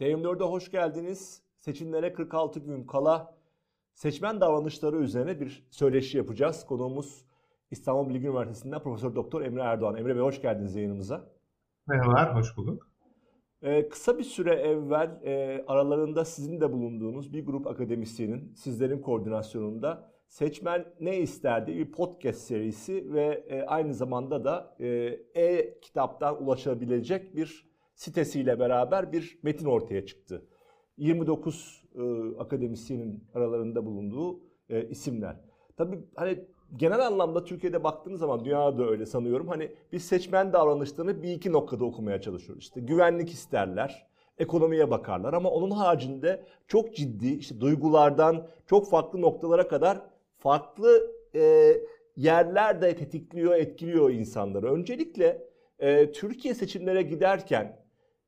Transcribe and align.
TM4'e 0.00 0.44
hoş 0.44 0.70
geldiniz. 0.70 1.42
Seçimlere 1.58 2.12
46 2.12 2.60
gün 2.60 2.84
kala 2.84 3.34
seçmen 3.94 4.40
davranışları 4.40 4.96
üzerine 4.96 5.40
bir 5.40 5.66
söyleşi 5.70 6.16
yapacağız. 6.16 6.66
Konuğumuz 6.66 7.26
İstanbul 7.70 8.08
Bilgi 8.08 8.26
Üniversitesi'nden 8.26 8.82
Profesör 8.82 9.14
Doktor 9.14 9.42
Emre 9.42 9.62
Erdoğan. 9.62 9.96
Emre 9.96 10.14
Bey 10.14 10.22
hoş 10.22 10.42
geldiniz 10.42 10.76
yayınımıza. 10.76 11.30
Merhabalar, 11.86 12.36
hoş 12.36 12.56
bulduk. 12.56 12.88
Ee, 13.62 13.88
kısa 13.88 14.18
bir 14.18 14.24
süre 14.24 14.54
evvel 14.54 15.20
e, 15.24 15.64
aralarında 15.66 16.24
sizin 16.24 16.60
de 16.60 16.72
bulunduğunuz 16.72 17.32
bir 17.32 17.46
grup 17.46 17.66
akademisyenin, 17.66 18.52
sizlerin 18.54 19.02
koordinasyonunda 19.02 20.10
Seçmen 20.28 20.84
Ne 21.00 21.18
isterdi 21.18 21.76
bir 21.76 21.92
podcast 21.92 22.40
serisi 22.40 23.12
ve 23.12 23.44
e, 23.48 23.62
aynı 23.62 23.94
zamanda 23.94 24.44
da 24.44 24.76
e, 24.80 24.86
e-kitaptan 25.34 26.42
ulaşabilecek 26.42 27.36
bir 27.36 27.69
sitesiyle 28.00 28.58
beraber 28.58 29.12
bir 29.12 29.38
metin 29.42 29.66
ortaya 29.66 30.06
çıktı. 30.06 30.42
29 30.96 31.84
e, 31.94 32.00
akademisyenin 32.38 33.24
aralarında 33.34 33.86
bulunduğu 33.86 34.40
e, 34.68 34.88
isimler. 34.88 35.36
Tabii 35.76 35.98
hani 36.16 36.44
genel 36.76 37.06
anlamda 37.06 37.44
Türkiye'de 37.44 37.84
baktığınız 37.84 38.20
zaman 38.20 38.44
dünyada 38.44 38.78
da 38.78 38.90
öyle 38.90 39.06
sanıyorum. 39.06 39.48
Hani 39.48 39.72
biz 39.92 40.04
seçmen 40.04 40.52
davranışlarını 40.52 41.22
bir 41.22 41.32
iki 41.32 41.52
noktada 41.52 41.84
okumaya 41.84 42.20
çalışıyoruz. 42.20 42.62
İşte 42.62 42.80
güvenlik 42.80 43.30
isterler, 43.30 44.06
ekonomiye 44.38 44.90
bakarlar 44.90 45.34
ama 45.34 45.50
onun 45.50 45.70
haricinde 45.70 46.44
çok 46.68 46.96
ciddi 46.96 47.34
işte 47.34 47.60
duygulardan 47.60 48.46
çok 48.66 48.90
farklı 48.90 49.20
noktalara 49.20 49.68
kadar 49.68 50.00
farklı 50.38 51.12
e, 51.34 51.74
yerler 52.16 52.82
de 52.82 52.96
tetikliyor, 52.96 53.54
etkiliyor 53.54 54.10
insanları. 54.10 54.72
Öncelikle 54.72 55.46
e, 55.78 56.12
Türkiye 56.12 56.54
seçimlere 56.54 57.02
giderken 57.02 57.79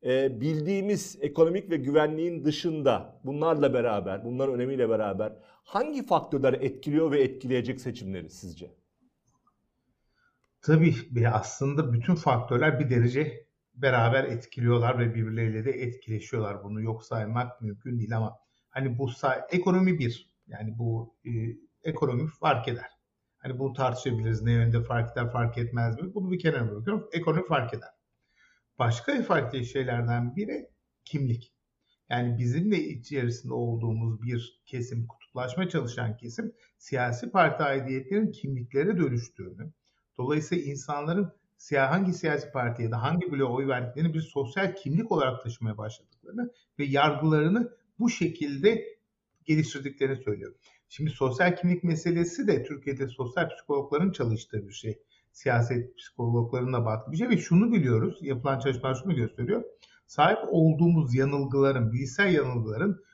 e, 0.05 0.41
bildiğimiz 0.41 1.19
ekonomik 1.21 1.71
ve 1.71 1.77
güvenliğin 1.77 2.45
dışında 2.45 3.21
bunlarla 3.25 3.75
beraber, 3.75 4.25
bunların 4.25 4.55
önemiyle 4.55 4.89
beraber 4.89 5.33
hangi 5.65 6.07
faktörler 6.07 6.53
etkiliyor 6.53 7.11
ve 7.11 7.23
etkileyecek 7.23 7.81
seçimleri 7.81 8.31
sizce? 8.31 8.71
Tabii 10.63 10.95
aslında 11.33 11.93
bütün 11.93 12.15
faktörler 12.15 12.81
bir 12.81 12.91
derece 12.91 13.47
beraber 13.75 14.25
etkiliyorlar 14.25 14.99
ve 14.99 15.15
birbirleriyle 15.15 15.65
de 15.65 15.71
etkileşiyorlar. 15.71 16.65
Bunu 16.65 16.81
yok 16.83 17.05
saymak 17.05 17.61
mümkün 17.61 17.99
değil 17.99 18.17
ama 18.17 18.39
hani 18.71 18.99
bu 18.99 19.09
say 19.09 19.41
ekonomi 19.51 19.99
bir. 19.99 20.33
Yani 20.47 20.79
bu 20.79 21.15
e, 21.25 21.31
ekonomi 21.83 22.29
fark 22.29 22.69
eder. 22.69 22.91
Hani 23.39 23.59
bunu 23.59 23.73
tartışabiliriz. 23.73 24.43
Ne 24.43 24.53
yönde 24.53 24.83
fark 24.83 25.13
eder, 25.13 25.31
fark 25.33 25.59
etmez 25.59 26.03
mi? 26.03 26.15
Bunu 26.15 26.31
bir 26.31 26.39
kenara 26.39 26.71
bırakıyorum. 26.71 27.09
Ekonomi 27.13 27.47
fark 27.47 27.75
eder. 27.75 27.89
Başka 28.79 29.23
farklı 29.23 29.65
şeylerden 29.65 30.37
biri 30.37 30.69
kimlik. 31.05 31.53
Yani 32.11 32.39
bizim 32.39 32.73
de 32.73 32.85
içerisinde 32.85 33.55
olduğumuz 33.55 34.23
bir 34.23 34.63
kesim, 34.67 35.07
kutuplaşma 35.07 35.69
çalışan 35.69 36.17
kesim 36.17 36.53
siyasi 36.79 37.31
parti 37.31 37.63
aidiyetlerin 37.63 38.33
kimliklere 38.33 38.99
dönüştüğünü, 38.99 39.73
dolayısıyla 40.19 40.65
insanların 40.65 41.33
hangi 41.71 42.13
siyasi 42.13 42.53
partiye 42.53 42.91
de 42.91 42.97
hangi 42.97 43.33
bloğa 43.33 43.53
oy 43.53 43.69
verdiklerini 43.69 44.15
bir 44.15 44.21
sosyal 44.21 44.75
kimlik 44.75 45.13
olarak 45.13 45.43
taşımaya 45.43 45.79
başladıklarını 45.79 46.51
ve 46.79 46.85
yargılarını 46.85 47.71
bu 47.99 48.11
şekilde 48.11 48.85
geliştirdiklerini 49.45 50.23
söylüyor. 50.23 50.55
Şimdi 50.89 51.11
sosyal 51.11 51.57
kimlik 51.57 51.85
meselesi 51.85 52.47
de 52.47 52.63
Türkiye'de 52.63 53.09
sosyal 53.09 53.49
psikologların 53.49 54.13
çalıştığı 54.13 54.69
bir 54.69 54.73
şey 54.73 55.03
siyaset 55.33 55.97
psikologlarına 55.97 56.85
baktığı 56.85 57.13
bir 57.13 57.17
şey 57.17 57.29
ve 57.29 57.37
şunu 57.37 57.73
biliyoruz, 57.73 58.19
yapılan 58.21 58.59
çalışmalar 58.59 58.95
şunu 58.95 59.15
gösteriyor. 59.15 59.65
Sahip 60.07 60.39
olduğumuz 60.49 61.15
yanılgıların, 61.15 61.93
bilgisayar 61.93 62.29
yanılgıların 62.29 63.05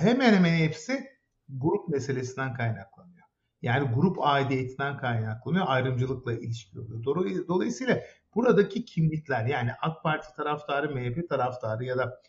hemen 0.00 0.34
hemen 0.34 0.54
hepsi 0.54 1.04
grup 1.48 1.88
meselesinden 1.88 2.54
kaynaklanıyor. 2.54 3.26
Yani 3.62 3.94
grup 3.94 4.16
aidiyetinden 4.20 4.96
kaynaklanıyor, 4.98 5.64
ayrımcılıkla 5.68 6.32
ilişkili 6.32 6.80
oluyor. 6.80 7.04
Dolayısıyla 7.48 8.00
buradaki 8.34 8.84
kimlikler 8.84 9.46
yani 9.46 9.70
AK 9.82 10.02
Parti 10.02 10.36
taraftarı, 10.36 10.94
MHP 10.94 11.28
taraftarı 11.28 11.84
ya 11.84 11.98
da 11.98 12.22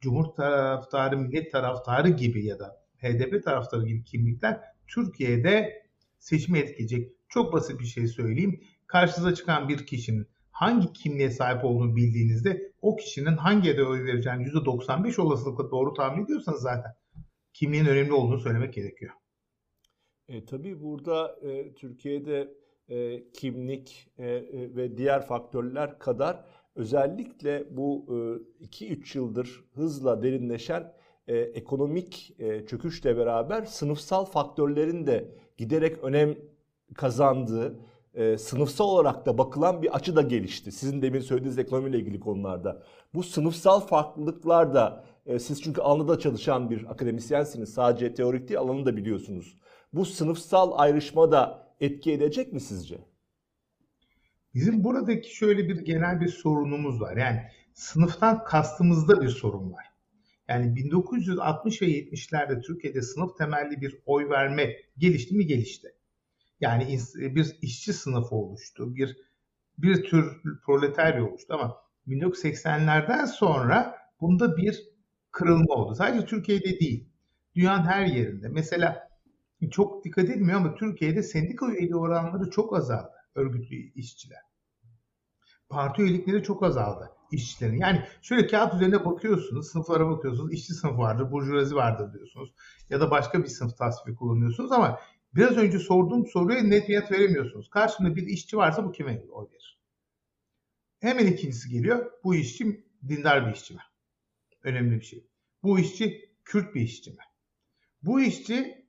Cumhur 0.00 0.24
taraftarı, 0.24 1.18
Millet 1.18 1.52
taraftarı 1.52 2.08
gibi 2.08 2.46
ya 2.46 2.58
da 2.58 2.80
HDP 2.96 3.44
taraftarı 3.44 3.86
gibi 3.86 4.04
kimlikler 4.04 4.60
Türkiye'de 4.88 5.82
seçimi 6.18 6.58
etkileyecek. 6.58 7.19
Çok 7.30 7.52
basit 7.52 7.80
bir 7.80 7.84
şey 7.84 8.06
söyleyeyim. 8.06 8.60
Karşınıza 8.86 9.34
çıkan 9.34 9.68
bir 9.68 9.86
kişinin 9.86 10.26
hangi 10.50 10.92
kimliğe 10.92 11.30
sahip 11.30 11.64
olduğunu 11.64 11.96
bildiğinizde 11.96 12.72
o 12.82 12.96
kişinin 12.96 13.36
hangi 13.36 13.70
ede 13.70 13.84
oy 13.84 14.04
vereceğini 14.04 14.42
%95 14.42 15.20
olasılıkla 15.20 15.70
doğru 15.70 15.94
tahmin 15.94 16.24
ediyorsanız 16.24 16.60
zaten 16.62 16.94
kimliğin 17.52 17.86
önemli 17.86 18.12
olduğunu 18.12 18.40
söylemek 18.40 18.74
gerekiyor. 18.74 19.12
E, 20.28 20.44
tabii 20.44 20.82
burada 20.82 21.36
e, 21.42 21.74
Türkiye'de 21.74 22.54
e, 22.88 23.30
kimlik 23.32 24.08
e, 24.18 24.28
e, 24.28 24.76
ve 24.76 24.96
diğer 24.96 25.26
faktörler 25.26 25.98
kadar 25.98 26.44
özellikle 26.74 27.76
bu 27.76 28.06
2-3 28.60 29.16
e, 29.16 29.18
yıldır 29.18 29.64
hızla 29.74 30.22
derinleşen 30.22 30.92
e, 31.26 31.36
ekonomik 31.38 32.34
e, 32.38 32.66
çöküşle 32.66 33.16
beraber 33.16 33.64
sınıfsal 33.64 34.24
faktörlerin 34.24 35.06
de 35.06 35.34
giderek 35.56 36.04
önem 36.04 36.36
kazandığı, 36.94 37.80
e, 38.14 38.38
sınıfsal 38.38 38.84
olarak 38.84 39.26
da 39.26 39.38
bakılan 39.38 39.82
bir 39.82 39.96
açı 39.96 40.16
da 40.16 40.22
gelişti. 40.22 40.72
Sizin 40.72 41.02
demin 41.02 41.20
söylediğiniz 41.20 41.58
ekonomiyle 41.58 41.98
ilgili 41.98 42.20
konularda. 42.20 42.82
Bu 43.14 43.22
sınıfsal 43.22 43.80
farklılıklar 43.80 44.74
da 44.74 45.04
e, 45.26 45.38
siz 45.38 45.62
çünkü 45.62 45.80
alanında 45.80 46.18
çalışan 46.18 46.70
bir 46.70 46.90
akademisyensiniz. 46.90 47.74
Sadece 47.74 48.14
teorik 48.14 48.48
değil 48.48 48.60
alanını 48.60 48.86
da 48.86 48.96
biliyorsunuz. 48.96 49.56
Bu 49.92 50.04
sınıfsal 50.04 50.72
ayrışma 50.74 51.32
da 51.32 51.68
etki 51.80 52.12
edecek 52.12 52.52
mi 52.52 52.60
sizce? 52.60 52.98
Bizim 54.54 54.84
buradaki 54.84 55.36
şöyle 55.36 55.68
bir 55.68 55.76
genel 55.76 56.20
bir 56.20 56.28
sorunumuz 56.28 57.00
var. 57.00 57.16
Yani 57.16 57.40
sınıftan 57.74 58.44
kastımızda 58.44 59.20
bir 59.20 59.28
sorun 59.28 59.72
var. 59.72 59.86
Yani 60.48 60.76
1960 60.76 61.82
ve 61.82 61.86
70'lerde 61.86 62.62
Türkiye'de 62.62 63.02
sınıf 63.02 63.36
temelli 63.38 63.80
bir 63.80 63.98
oy 64.06 64.28
verme 64.28 64.76
gelişti 64.98 65.34
mi 65.34 65.46
gelişti. 65.46 65.94
Yani 66.60 66.98
bir 67.16 67.56
işçi 67.62 67.92
sınıfı 67.92 68.34
oluştu, 68.34 68.96
bir 68.96 69.16
bir 69.78 70.04
tür 70.04 70.42
proletarya 70.64 71.24
oluştu 71.30 71.54
ama 71.54 71.76
1980'lerden 72.08 73.24
sonra 73.24 73.96
bunda 74.20 74.56
bir 74.56 74.82
kırılma 75.30 75.74
oldu. 75.74 75.94
Sadece 75.94 76.26
Türkiye'de 76.26 76.80
değil, 76.80 77.08
dünyanın 77.54 77.84
her 77.84 78.06
yerinde. 78.06 78.48
Mesela 78.48 79.10
çok 79.70 80.04
dikkat 80.04 80.24
edilmiyor 80.24 80.60
ama 80.60 80.74
Türkiye'de 80.74 81.22
sendika 81.22 81.66
üyeliği 81.66 81.96
oranları 81.96 82.50
çok 82.50 82.76
azaldı 82.76 83.10
örgütlü 83.34 83.76
işçiler. 83.76 84.40
Parti 85.68 86.02
üyelikleri 86.02 86.42
çok 86.42 86.62
azaldı 86.62 87.10
işçilerin. 87.32 87.78
Yani 87.78 88.02
şöyle 88.22 88.46
kağıt 88.46 88.74
üzerinde 88.74 89.04
bakıyorsunuz, 89.04 89.70
sınıflara 89.70 90.10
bakıyorsunuz. 90.10 90.52
işçi 90.52 90.74
sınıf 90.74 90.98
vardır, 90.98 91.32
burjuvazi 91.32 91.74
vardır 91.74 92.12
diyorsunuz. 92.12 92.52
Ya 92.90 93.00
da 93.00 93.10
başka 93.10 93.42
bir 93.42 93.48
sınıf 93.48 93.76
tasfifi 93.76 94.16
kullanıyorsunuz 94.16 94.72
ama 94.72 94.98
biraz 95.34 95.56
önce 95.56 95.78
sorduğum 95.78 96.26
soruya 96.26 96.62
net 96.62 96.88
yanıt 96.88 97.10
veremiyorsunuz. 97.10 97.70
Karşımda 97.70 98.16
bir 98.16 98.26
işçi 98.26 98.56
varsa 98.56 98.84
bu 98.84 98.92
kime 98.92 99.22
oy 99.30 99.46
verir? 99.50 99.80
Hemen 101.00 101.26
ikincisi 101.26 101.68
geliyor. 101.68 102.12
Bu 102.24 102.34
işçi 102.34 102.84
dindar 103.08 103.46
bir 103.46 103.52
işçi 103.52 103.74
mi? 103.74 103.80
Önemli 104.62 105.00
bir 105.00 105.04
şey. 105.04 105.26
Bu 105.62 105.78
işçi 105.78 106.30
Kürt 106.44 106.74
bir 106.74 106.80
işçi 106.80 107.10
mi? 107.10 107.22
Bu 108.02 108.20
işçi 108.20 108.86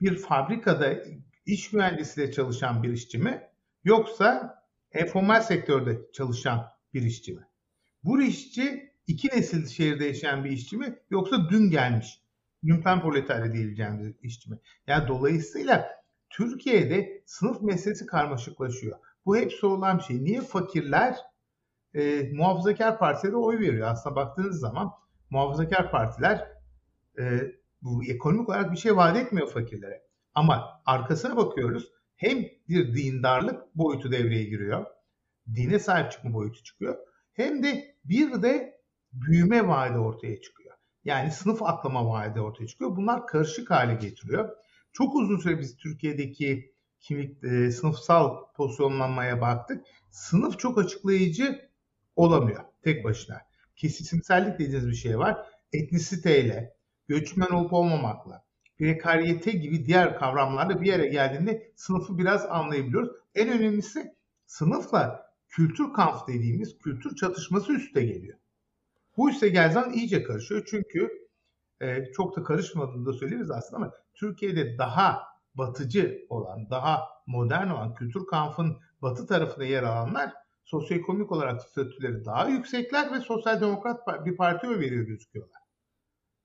bir 0.00 0.16
fabrikada 0.16 1.04
iş 1.46 1.72
mühendisiyle 1.72 2.32
çalışan 2.32 2.82
bir 2.82 2.92
işçi 2.92 3.18
mi? 3.18 3.42
Yoksa 3.84 4.58
informal 4.94 5.40
sektörde 5.40 6.00
çalışan 6.12 6.72
bir 6.94 7.02
işçi 7.02 7.32
mi? 7.32 7.46
Bu 8.04 8.22
işçi 8.22 8.92
iki 9.06 9.28
nesil 9.28 9.66
şehirde 9.66 10.04
yaşayan 10.04 10.44
bir 10.44 10.50
işçi 10.50 10.76
mi 10.76 10.98
yoksa 11.10 11.50
dün 11.50 11.70
gelmiş 11.70 12.20
lümpen 12.66 13.00
proletarya 13.00 13.52
diyebileceğimiz 13.52 14.14
işçi 14.22 14.50
mi? 14.50 14.58
Yani 14.86 15.08
dolayısıyla 15.08 15.88
Türkiye'de 16.30 17.22
sınıf 17.26 17.62
meselesi 17.62 18.06
karmaşıklaşıyor. 18.06 18.98
Bu 19.26 19.36
hep 19.36 19.52
sorulan 19.52 19.98
bir 19.98 20.02
şey. 20.02 20.24
Niye 20.24 20.40
fakirler 20.40 21.16
e, 21.94 22.30
muhafazakar 22.32 22.98
partilere 22.98 23.36
oy 23.36 23.58
veriyor? 23.60 23.88
Aslında 23.88 24.16
baktığınız 24.16 24.60
zaman 24.60 24.92
muhafazakar 25.30 25.90
partiler 25.90 26.48
e, 27.18 27.24
bu 27.82 28.04
ekonomik 28.04 28.48
olarak 28.48 28.72
bir 28.72 28.76
şey 28.76 28.96
vaat 28.96 29.16
etmiyor 29.16 29.50
fakirlere. 29.50 30.02
Ama 30.34 30.82
arkasına 30.86 31.36
bakıyoruz 31.36 31.92
hem 32.16 32.38
bir 32.68 32.96
dindarlık 32.96 33.76
boyutu 33.76 34.12
devreye 34.12 34.44
giriyor. 34.44 34.86
Dine 35.54 35.78
sahip 35.78 36.12
çıkma 36.12 36.32
boyutu 36.32 36.62
çıkıyor. 36.62 36.96
Hem 37.32 37.62
de 37.62 37.96
bir 38.04 38.42
de 38.42 38.80
büyüme 39.12 39.68
vaadi 39.68 39.98
ortaya 39.98 40.40
çıkıyor. 40.40 40.65
Yani 41.06 41.30
sınıf 41.30 41.62
atlama 41.62 42.08
vaadi 42.08 42.40
ortaya 42.40 42.66
çıkıyor. 42.66 42.96
Bunlar 42.96 43.26
karışık 43.26 43.70
hale 43.70 43.94
getiriyor. 43.94 44.56
Çok 44.92 45.14
uzun 45.14 45.38
süre 45.38 45.60
biz 45.60 45.76
Türkiye'deki 45.76 46.74
kimlik 47.00 47.44
e, 47.44 47.70
sınıfsal 47.70 48.52
pozisyonlanmaya 48.56 49.40
baktık. 49.40 49.86
Sınıf 50.10 50.58
çok 50.58 50.78
açıklayıcı 50.78 51.70
olamıyor 52.16 52.64
tek 52.82 53.04
başına. 53.04 53.40
Kesimsellik 53.76 54.58
dediğiniz 54.58 54.88
bir 54.88 54.94
şey 54.94 55.18
var. 55.18 55.46
Etnisiteyle, 55.72 56.74
göçmen 57.08 57.50
olup 57.50 57.72
olmamakla, 57.72 58.44
prekariyete 58.78 59.50
gibi 59.50 59.86
diğer 59.86 60.18
kavramlarla 60.18 60.80
bir 60.80 60.86
yere 60.86 61.06
geldiğinde 61.06 61.72
sınıfı 61.76 62.18
biraz 62.18 62.46
anlayabiliyoruz. 62.46 63.10
En 63.34 63.48
önemlisi 63.48 64.14
sınıfla 64.46 65.32
kültür 65.48 65.92
kamp 65.92 66.28
dediğimiz 66.28 66.78
kültür 66.78 67.16
çatışması 67.16 67.72
üste 67.72 68.04
geliyor. 68.04 68.38
Bu 69.16 69.30
geldiği 69.30 69.72
zaman 69.72 69.92
iyice 69.92 70.22
karışıyor. 70.22 70.66
Çünkü 70.70 71.10
e, 71.80 72.12
çok 72.12 72.36
da 72.36 72.42
karışmadığını 72.42 73.06
da 73.06 73.12
söyleriz 73.12 73.50
aslında 73.50 73.76
ama 73.76 73.92
Türkiye'de 74.14 74.78
daha 74.78 75.22
batıcı 75.54 76.26
olan, 76.28 76.70
daha 76.70 77.02
modern 77.26 77.68
olan 77.68 77.94
kültür 77.94 78.26
kampın 78.26 78.76
batı 79.02 79.26
tarafında 79.26 79.64
yer 79.64 79.82
alanlar 79.82 80.32
sosyoekonomik 80.64 81.32
olarak 81.32 81.62
statüleri 81.62 82.24
daha 82.24 82.48
yüksekler 82.48 83.12
ve 83.12 83.20
sosyal 83.20 83.60
demokrat 83.60 84.26
bir 84.26 84.36
parti 84.36 84.68
oy 84.68 84.80
veriyor 84.80 85.04
gözüküyorlar. 85.04 85.60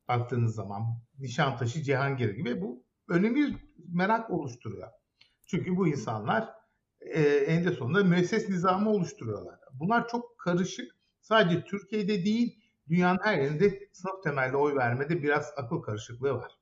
Baktığınız 0.08 0.56
zaman 0.56 0.84
Nişantaşı, 1.20 1.84
Cihangir 1.84 2.30
gibi 2.30 2.62
bu 2.62 2.84
önemli 3.10 3.58
merak 3.94 4.30
oluşturuyor. 4.30 4.88
Çünkü 5.46 5.78
bu 5.78 5.88
insanlar 5.88 6.50
e, 7.02 7.22
eninde 7.22 7.72
sonunda 7.72 8.04
müesses 8.04 8.50
nizamı 8.50 8.90
oluşturuyorlar. 8.90 9.60
Bunlar 9.74 10.08
çok 10.08 10.40
karışık. 10.40 10.92
Sadece 11.22 11.64
Türkiye'de 11.64 12.26
değil, 12.26 12.61
dünyanın 12.92 13.20
her 13.24 13.38
yerinde 13.38 13.90
sınıf 13.92 14.24
temelli 14.24 14.58
oy 14.58 14.76
vermede 14.76 15.24
biraz 15.24 15.54
akıl 15.58 15.82
karışıklığı 15.82 16.34
var. 16.34 16.58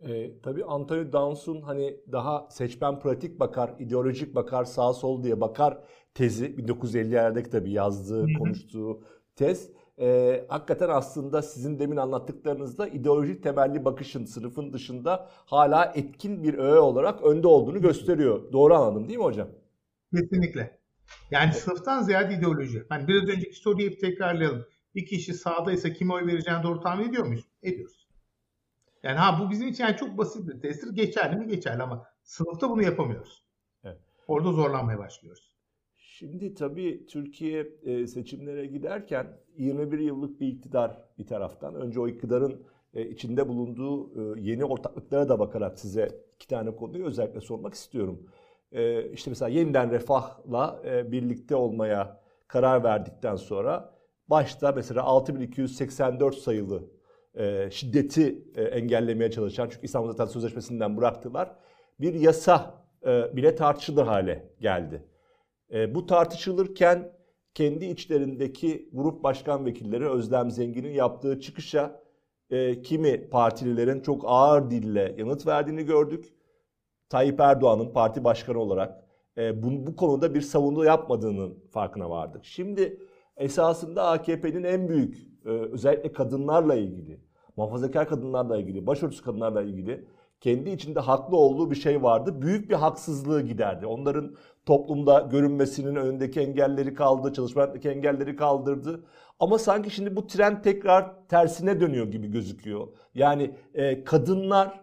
E, 0.00 0.40
tabii 0.40 0.64
Anthony 0.64 1.12
Downs'un 1.12 1.62
hani 1.62 2.00
daha 2.12 2.48
seçmen 2.50 3.00
pratik 3.00 3.40
bakar, 3.40 3.74
ideolojik 3.78 4.34
bakar, 4.34 4.64
sağ 4.64 4.92
sol 4.92 5.22
diye 5.22 5.40
bakar 5.40 5.78
tezi 6.14 6.46
1950'lerde 6.46 7.50
tabii 7.50 7.72
yazdığı, 7.72 8.26
konuştuğu 8.38 9.02
tez. 9.36 9.70
E, 10.00 10.46
hakikaten 10.48 10.88
aslında 10.88 11.42
sizin 11.42 11.78
demin 11.78 11.96
anlattıklarınızda 11.96 12.88
ideolojik 12.88 13.42
temelli 13.42 13.84
bakışın 13.84 14.24
sınıfın 14.24 14.72
dışında 14.72 15.28
hala 15.30 15.92
etkin 15.94 16.42
bir 16.42 16.58
öğe 16.58 16.80
olarak 16.80 17.22
önde 17.22 17.46
olduğunu 17.46 17.80
gösteriyor. 17.80 18.52
Doğru 18.52 18.74
anladım 18.74 19.08
değil 19.08 19.18
mi 19.18 19.24
hocam? 19.24 19.48
Kesinlikle. 20.14 20.78
Yani 21.30 21.52
sınıftan 21.52 22.02
ziyade 22.02 22.34
ideoloji. 22.34 22.82
Yani 22.90 23.08
biraz 23.08 23.22
önceki 23.22 23.56
soruyu 23.56 23.90
hep 23.90 24.00
tekrarlayalım. 24.00 24.64
Bir 24.94 25.06
kişi 25.06 25.34
sağdaysa 25.34 25.92
kime 25.92 26.14
oy 26.14 26.26
vereceğini 26.26 26.62
doğru 26.62 26.80
tahmin 26.80 27.08
ediyor 27.08 27.26
muyuz? 27.26 27.44
Ediyoruz. 27.62 28.08
Yani 29.02 29.18
ha 29.18 29.40
bu 29.40 29.50
bizim 29.50 29.68
için 29.68 29.84
yani 29.84 29.96
çok 29.96 30.18
basit 30.18 30.48
bir 30.48 30.60
testtir. 30.60 30.94
Geçerli 30.94 31.36
mi? 31.36 31.46
Geçerli 31.48 31.82
ama 31.82 32.06
sınıfta 32.22 32.70
bunu 32.70 32.82
yapamıyoruz. 32.82 33.44
Evet. 33.84 33.98
Orada 34.28 34.52
zorlanmaya 34.52 34.98
başlıyoruz. 34.98 35.52
Şimdi 36.18 36.54
tabii 36.54 37.06
Türkiye 37.06 37.66
e, 37.82 38.06
seçimlere 38.06 38.66
giderken 38.66 39.26
21 39.56 39.98
yıllık 39.98 40.40
bir 40.40 40.48
iktidar 40.48 41.04
bir 41.18 41.26
taraftan. 41.26 41.74
Önce 41.74 42.00
o 42.00 42.08
iktidarın 42.08 42.66
e, 42.94 43.08
içinde 43.08 43.48
bulunduğu 43.48 44.10
e, 44.36 44.40
yeni 44.40 44.64
ortaklıklara 44.64 45.28
da 45.28 45.38
bakarak 45.38 45.78
size 45.78 46.22
iki 46.34 46.48
tane 46.48 46.76
konuyu 46.76 47.04
özellikle 47.06 47.40
sormak 47.40 47.74
istiyorum. 47.74 48.26
İşte 49.12 49.30
mesela 49.30 49.48
yeniden 49.48 49.90
refahla 49.90 50.82
birlikte 51.12 51.56
olmaya 51.56 52.20
karar 52.48 52.84
verdikten 52.84 53.36
sonra 53.36 53.97
başta 54.30 54.72
mesela 54.72 55.02
6284 55.02 56.36
sayılı 56.36 56.82
şiddeti 57.70 58.44
engellemeye 58.56 59.30
çalışan 59.30 59.68
çünkü 59.68 59.86
İstanbul 59.86 60.10
zaten 60.10 60.26
sözleşmesinden 60.26 60.96
bıraktılar 60.96 61.56
bir 62.00 62.14
yasa 62.14 62.84
bile 63.06 63.54
tartışılır 63.54 64.04
hale 64.04 64.50
geldi. 64.60 65.04
E, 65.72 65.94
bu 65.94 66.06
tartışılırken 66.06 67.12
kendi 67.54 67.84
içlerindeki 67.84 68.88
grup 68.92 69.22
başkan 69.24 69.66
vekilleri 69.66 70.08
Özlem 70.08 70.50
Zengin'in 70.50 70.92
yaptığı 70.92 71.40
çıkışa 71.40 72.02
e, 72.50 72.82
kimi 72.82 73.30
partililerin 73.30 74.00
çok 74.00 74.22
ağır 74.26 74.70
dille 74.70 75.14
yanıt 75.18 75.46
verdiğini 75.46 75.84
gördük. 75.84 76.34
Tayyip 77.08 77.40
Erdoğan'ın 77.40 77.92
parti 77.92 78.24
başkanı 78.24 78.58
olarak 78.58 79.04
e, 79.38 79.62
bu, 79.62 79.86
bu 79.86 79.96
konuda 79.96 80.34
bir 80.34 80.40
savunma 80.40 80.84
yapmadığının 80.84 81.64
farkına 81.70 82.10
vardık. 82.10 82.44
Şimdi 82.44 82.98
esasında 83.38 84.06
AKP'nin 84.06 84.64
en 84.64 84.88
büyük 84.88 85.16
e, 85.44 85.48
özellikle 85.48 86.12
kadınlarla 86.12 86.74
ilgili, 86.74 87.20
muhafazakar 87.56 88.08
kadınlarla 88.08 88.56
ilgili, 88.56 88.86
başörtüsü 88.86 89.24
kadınlarla 89.24 89.62
ilgili 89.62 90.04
kendi 90.40 90.70
içinde 90.70 91.00
haklı 91.00 91.36
olduğu 91.36 91.70
bir 91.70 91.76
şey 91.76 92.02
vardı. 92.02 92.42
Büyük 92.42 92.70
bir 92.70 92.74
haksızlığı 92.74 93.42
giderdi. 93.42 93.86
Onların 93.86 94.36
toplumda 94.66 95.20
görünmesinin 95.20 95.96
önündeki 95.96 96.40
engelleri 96.40 96.94
kaldı, 96.94 97.32
çalışmadaki 97.32 97.88
engelleri 97.88 98.36
kaldırdı. 98.36 99.04
Ama 99.40 99.58
sanki 99.58 99.90
şimdi 99.90 100.16
bu 100.16 100.26
trend 100.26 100.62
tekrar 100.62 101.28
tersine 101.28 101.80
dönüyor 101.80 102.06
gibi 102.06 102.30
gözüküyor. 102.30 102.88
Yani 103.14 103.54
e, 103.74 104.04
kadınlar, 104.04 104.80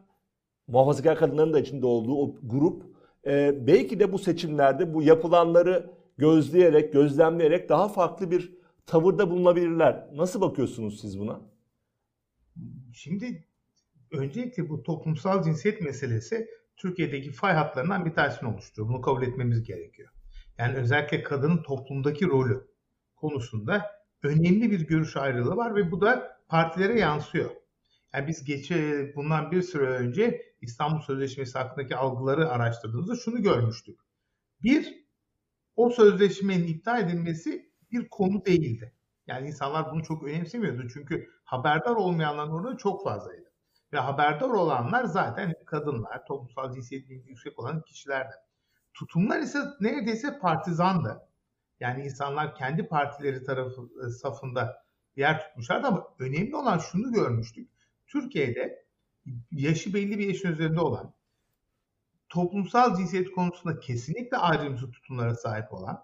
muhafazakar 0.67 1.17
kadınların 1.17 1.53
da 1.53 1.59
içinde 1.59 1.85
olduğu 1.85 2.15
o 2.15 2.35
grup 2.43 2.83
e, 3.25 3.67
belki 3.67 3.99
de 3.99 4.13
bu 4.13 4.19
seçimlerde 4.19 4.93
bu 4.93 5.01
yapılanları 5.01 5.89
gözleyerek, 6.17 6.93
gözlemleyerek 6.93 7.69
daha 7.69 7.89
farklı 7.89 8.31
bir 8.31 8.57
tavırda 8.85 9.29
bulunabilirler. 9.29 10.09
Nasıl 10.13 10.41
bakıyorsunuz 10.41 11.01
siz 11.01 11.19
buna? 11.19 11.41
Şimdi 12.93 13.47
öncelikle 14.11 14.69
bu 14.69 14.83
toplumsal 14.83 15.43
cinsiyet 15.43 15.81
meselesi 15.81 16.49
Türkiye'deki 16.77 17.31
fay 17.31 17.53
hatlarından 17.53 18.05
bir 18.05 18.13
tanesini 18.13 18.49
oluşturuyor. 18.49 18.89
Bunu 18.93 19.01
kabul 19.01 19.23
etmemiz 19.23 19.63
gerekiyor. 19.63 20.09
Yani 20.57 20.77
özellikle 20.77 21.23
kadının 21.23 21.63
toplumdaki 21.63 22.25
rolü 22.27 22.67
konusunda 23.15 23.85
önemli 24.23 24.71
bir 24.71 24.87
görüş 24.87 25.17
ayrılığı 25.17 25.57
var 25.57 25.75
ve 25.75 25.91
bu 25.91 26.01
da 26.01 26.41
partilere 26.47 26.99
yansıyor. 26.99 27.51
Yani 28.13 28.27
biz 28.27 28.45
geçe 28.45 29.11
bundan 29.15 29.51
bir 29.51 29.61
süre 29.61 29.85
önce 29.85 30.41
İstanbul 30.61 31.01
Sözleşmesi 31.01 31.57
hakkındaki 31.57 31.95
algıları 31.95 32.49
araştırdığımızda 32.49 33.15
şunu 33.15 33.43
görmüştük. 33.43 33.99
Bir, 34.63 35.04
o 35.75 35.89
sözleşmenin 35.89 36.67
iptal 36.67 37.01
edilmesi 37.01 37.71
bir 37.91 38.09
konu 38.09 38.45
değildi. 38.45 38.93
Yani 39.27 39.47
insanlar 39.47 39.91
bunu 39.91 40.03
çok 40.03 40.23
önemsemiyordu. 40.23 40.89
Çünkü 40.93 41.29
haberdar 41.43 41.95
olmayanların 41.95 42.51
oranı 42.51 42.77
çok 42.77 43.03
fazlaydı. 43.03 43.51
Ve 43.93 43.99
haberdar 43.99 44.49
olanlar 44.49 45.03
zaten 45.03 45.55
kadınlar, 45.65 46.25
toplumsal 46.25 46.73
cinsiyet 46.73 47.09
yüksek 47.09 47.59
olan 47.59 47.81
kişilerdi. 47.81 48.33
Tutumlar 48.93 49.39
ise 49.39 49.59
neredeyse 49.79 50.39
partizandı. 50.39 51.21
Yani 51.79 52.03
insanlar 52.03 52.55
kendi 52.55 52.87
partileri 52.87 53.43
tarafı 53.43 53.89
e, 54.05 54.09
safında 54.09 54.85
yer 55.15 55.47
tutmuşlardı 55.47 55.87
ama 55.87 56.07
önemli 56.19 56.55
olan 56.55 56.77
şunu 56.77 57.11
görmüştük. 57.11 57.69
Türkiye'de 58.07 58.85
yaşı 59.51 59.93
belli 59.93 60.19
bir 60.19 60.27
yaşın 60.27 60.51
üzerinde 60.51 60.79
olan, 60.79 61.13
toplumsal 62.35 62.97
cinsiyet 62.97 63.31
konusunda 63.31 63.79
kesinlikle 63.79 64.37
ayrımcı 64.37 64.91
tutumlara 64.91 65.35
sahip 65.35 65.73
olan 65.73 66.03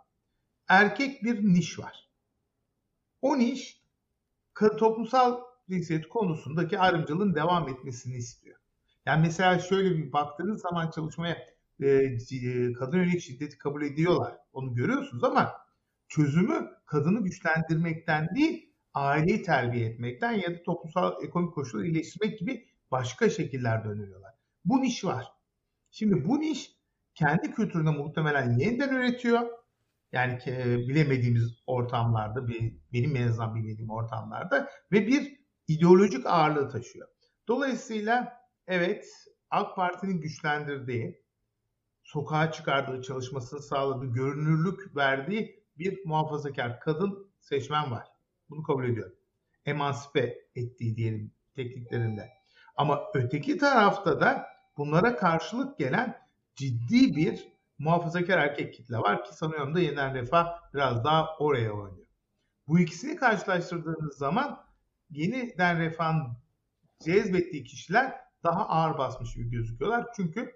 erkek 0.67 1.23
bir 1.23 1.43
niş 1.43 1.79
var. 1.79 2.09
O 3.21 3.37
niş 3.37 3.81
toplumsal 4.79 5.41
cinsiyet 5.69 6.09
konusundaki 6.09 6.79
ayrımcılığın 6.79 7.35
devam 7.35 7.69
etmesini 7.69 8.15
istiyor. 8.15 8.57
Yani 9.05 9.21
mesela 9.21 9.59
şöyle 9.59 9.97
bir 9.97 10.13
baktığınız 10.13 10.61
zaman 10.61 10.91
çalışmaya 10.91 11.37
e, 11.81 11.87
e, 11.87 12.73
kadın 12.73 12.97
yönelik 12.97 13.21
şiddeti 13.21 13.57
kabul 13.57 13.81
ediyorlar. 13.81 14.37
Onu 14.53 14.75
görüyorsunuz 14.75 15.23
ama 15.23 15.53
çözümü 16.07 16.71
kadını 16.85 17.23
güçlendirmekten 17.23 18.35
değil, 18.35 18.73
aileyi 18.93 19.43
terbiye 19.43 19.89
etmekten 19.89 20.31
ya 20.31 20.53
da 20.53 20.63
toplumsal 20.63 21.23
ekonomik 21.23 21.53
koşulları 21.53 21.87
iyileştirmek 21.87 22.39
gibi 22.39 22.67
başka 22.91 23.29
şekillerde 23.29 23.87
öneriyorlar. 23.87 24.33
Bu 24.65 24.81
niş 24.81 25.05
var. 25.05 25.40
Şimdi 25.91 26.27
bu 26.27 26.39
niş 26.39 26.71
kendi 27.15 27.51
kültüründe 27.51 27.89
muhtemelen 27.89 28.57
yeniden 28.57 28.95
üretiyor. 28.95 29.49
Yani 30.11 30.39
e, 30.47 30.77
bilemediğimiz 30.77 31.63
ortamlarda, 31.67 32.47
benim 32.93 33.15
en 33.15 33.27
azından 33.27 33.55
bilmediğim 33.55 33.89
ortamlarda 33.89 34.69
ve 34.91 35.07
bir 35.07 35.39
ideolojik 35.67 36.25
ağırlığı 36.25 36.69
taşıyor. 36.69 37.07
Dolayısıyla 37.47 38.33
evet 38.67 39.07
AK 39.49 39.75
Parti'nin 39.75 40.21
güçlendirdiği, 40.21 41.23
sokağa 42.03 42.51
çıkardığı, 42.51 43.01
çalışmasını 43.01 43.61
sağladığı, 43.61 44.05
görünürlük 44.05 44.95
verdiği 44.95 45.65
bir 45.77 46.05
muhafazakar 46.05 46.79
kadın 46.79 47.31
seçmen 47.39 47.91
var. 47.91 48.07
Bunu 48.49 48.63
kabul 48.63 48.85
ediyorum. 48.85 49.15
Emansipe 49.65 50.37
ettiği 50.55 50.95
diyelim 50.95 51.33
tekniklerinde. 51.55 52.29
Ama 52.75 53.01
öteki 53.13 53.57
tarafta 53.57 54.21
da 54.21 54.47
bunlara 54.77 55.15
karşılık 55.15 55.79
gelen 55.79 56.21
ciddi 56.55 57.15
bir 57.15 57.47
muhafazakar 57.77 58.37
erkek 58.37 58.73
kitle 58.73 58.97
var 58.97 59.23
ki 59.23 59.35
sanıyorum 59.35 59.75
da 59.75 59.79
Yeniden 59.79 60.13
Refah 60.13 60.73
biraz 60.73 61.03
daha 61.03 61.37
oraya 61.37 61.71
oynuyor. 61.71 62.07
Bu 62.67 62.79
ikisini 62.79 63.15
karşılaştırdığınız 63.15 64.17
zaman 64.17 64.65
yeniden 65.09 65.79
refahın 65.79 66.37
cezbettiği 67.03 67.63
kişiler 67.63 68.15
daha 68.43 68.67
ağır 68.67 68.97
basmış 68.97 69.33
gibi 69.33 69.49
gözüküyorlar. 69.49 70.07
Çünkü 70.15 70.55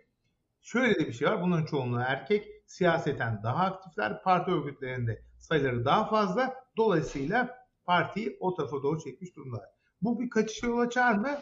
şöyle 0.62 0.96
de 0.96 1.08
bir 1.08 1.14
şey 1.14 1.28
var. 1.28 1.42
Bunların 1.42 1.66
çoğunluğu 1.66 2.02
erkek. 2.02 2.48
Siyaseten 2.66 3.44
daha 3.44 3.66
aktifler. 3.66 4.24
Parti 4.24 4.52
örgütlerinde 4.52 5.22
sayıları 5.38 5.86
daha 5.86 6.10
fazla. 6.10 6.56
Dolayısıyla 6.78 7.68
partiyi 7.86 8.38
o 8.40 8.56
tarafa 8.56 8.84
doğru 8.84 9.00
çekmiş 9.00 9.36
durumdalar. 9.36 9.70
Bu 10.02 10.20
bir 10.20 10.30
kaçışa 10.30 10.68
yol 10.68 10.80
açar 10.80 11.14
mı? 11.14 11.40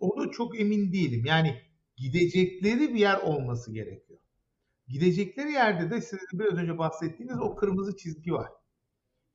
Onu 0.00 0.30
çok 0.30 0.60
emin 0.60 0.92
değilim. 0.92 1.24
Yani 1.24 1.62
gidecekleri 2.00 2.94
bir 2.94 3.00
yer 3.00 3.16
olması 3.16 3.72
gerekiyor. 3.74 4.18
Gidecekleri 4.88 5.52
yerde 5.52 5.90
de 5.90 6.00
sizin 6.00 6.26
biraz 6.32 6.54
önce 6.54 6.78
bahsettiğiniz 6.78 7.40
o 7.40 7.56
kırmızı 7.56 7.96
çizgi 7.96 8.32
var. 8.32 8.52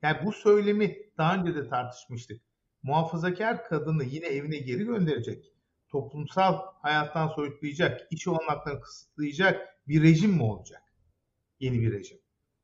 Yani 0.02 0.18
bu 0.26 0.32
söylemi 0.32 0.98
daha 1.18 1.36
önce 1.36 1.56
de 1.56 1.68
tartışmıştık. 1.68 2.42
Muhafazakar 2.84 3.64
kadını 3.64 4.04
yine 4.04 4.26
evine 4.26 4.58
geri 4.58 4.84
gönderecek, 4.84 5.54
toplumsal 5.90 6.60
hayattan 6.82 7.28
soyutlayacak, 7.28 8.02
iş 8.12 8.28
olmaktan 8.28 8.82
kısıtlayacak 8.82 9.68
bir 9.88 10.04
rejim 10.04 10.32
mi 10.32 10.44
olacak? 10.44 10.82
Yeni 11.60 11.82
bir 11.82 11.94
rejim. 11.94 12.18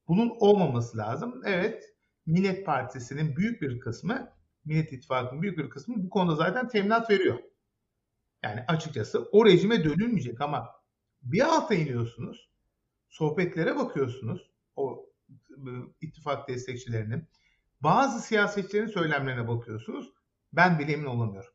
Bunun 0.08 0.30
olmaması 0.40 0.98
lazım. 0.98 1.42
Evet, 1.46 1.84
Millet 2.26 2.66
Partisi'nin 2.66 3.36
büyük 3.36 3.62
bir 3.62 3.80
kısmı, 3.80 4.34
Millet 4.66 4.94
İttifakı'nın 4.94 5.42
büyük 5.42 5.58
bir 5.58 5.70
kısmı 5.70 6.04
bu 6.04 6.10
konuda 6.10 6.36
zaten 6.36 6.68
teminat 6.68 7.10
veriyor. 7.10 7.40
Yani 8.44 8.64
açıkçası 8.68 9.30
o 9.32 9.46
rejime 9.46 9.84
dönülmeyecek 9.84 10.42
ama 10.42 10.70
bir 11.22 11.42
alta 11.42 11.74
iniyorsunuz, 11.76 12.50
sohbetlere 13.10 13.76
bakıyorsunuz 13.76 14.52
o 14.76 15.10
e, 15.50 15.70
ittifak 16.02 16.50
destekçilerinin. 16.50 17.28
Bazı 17.82 18.22
siyasetçilerin 18.22 18.88
söylemlerine 18.88 19.48
bakıyorsunuz. 19.48 20.14
Ben 20.54 20.80
bile 20.80 20.92
emin 20.92 21.06
olamıyorum. 21.06 21.54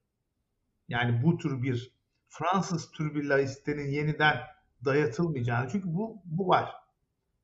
Yani 0.89 1.23
bu 1.23 1.39
tür 1.39 1.63
bir 1.63 1.97
Fransız 2.29 2.91
tür 2.91 3.15
bir 3.15 3.25
laistlerin 3.25 3.91
yeniden 3.91 4.41
dayatılmayacağını. 4.85 5.69
Çünkü 5.73 5.95
bu, 5.95 6.23
bu 6.25 6.49
var. 6.49 6.75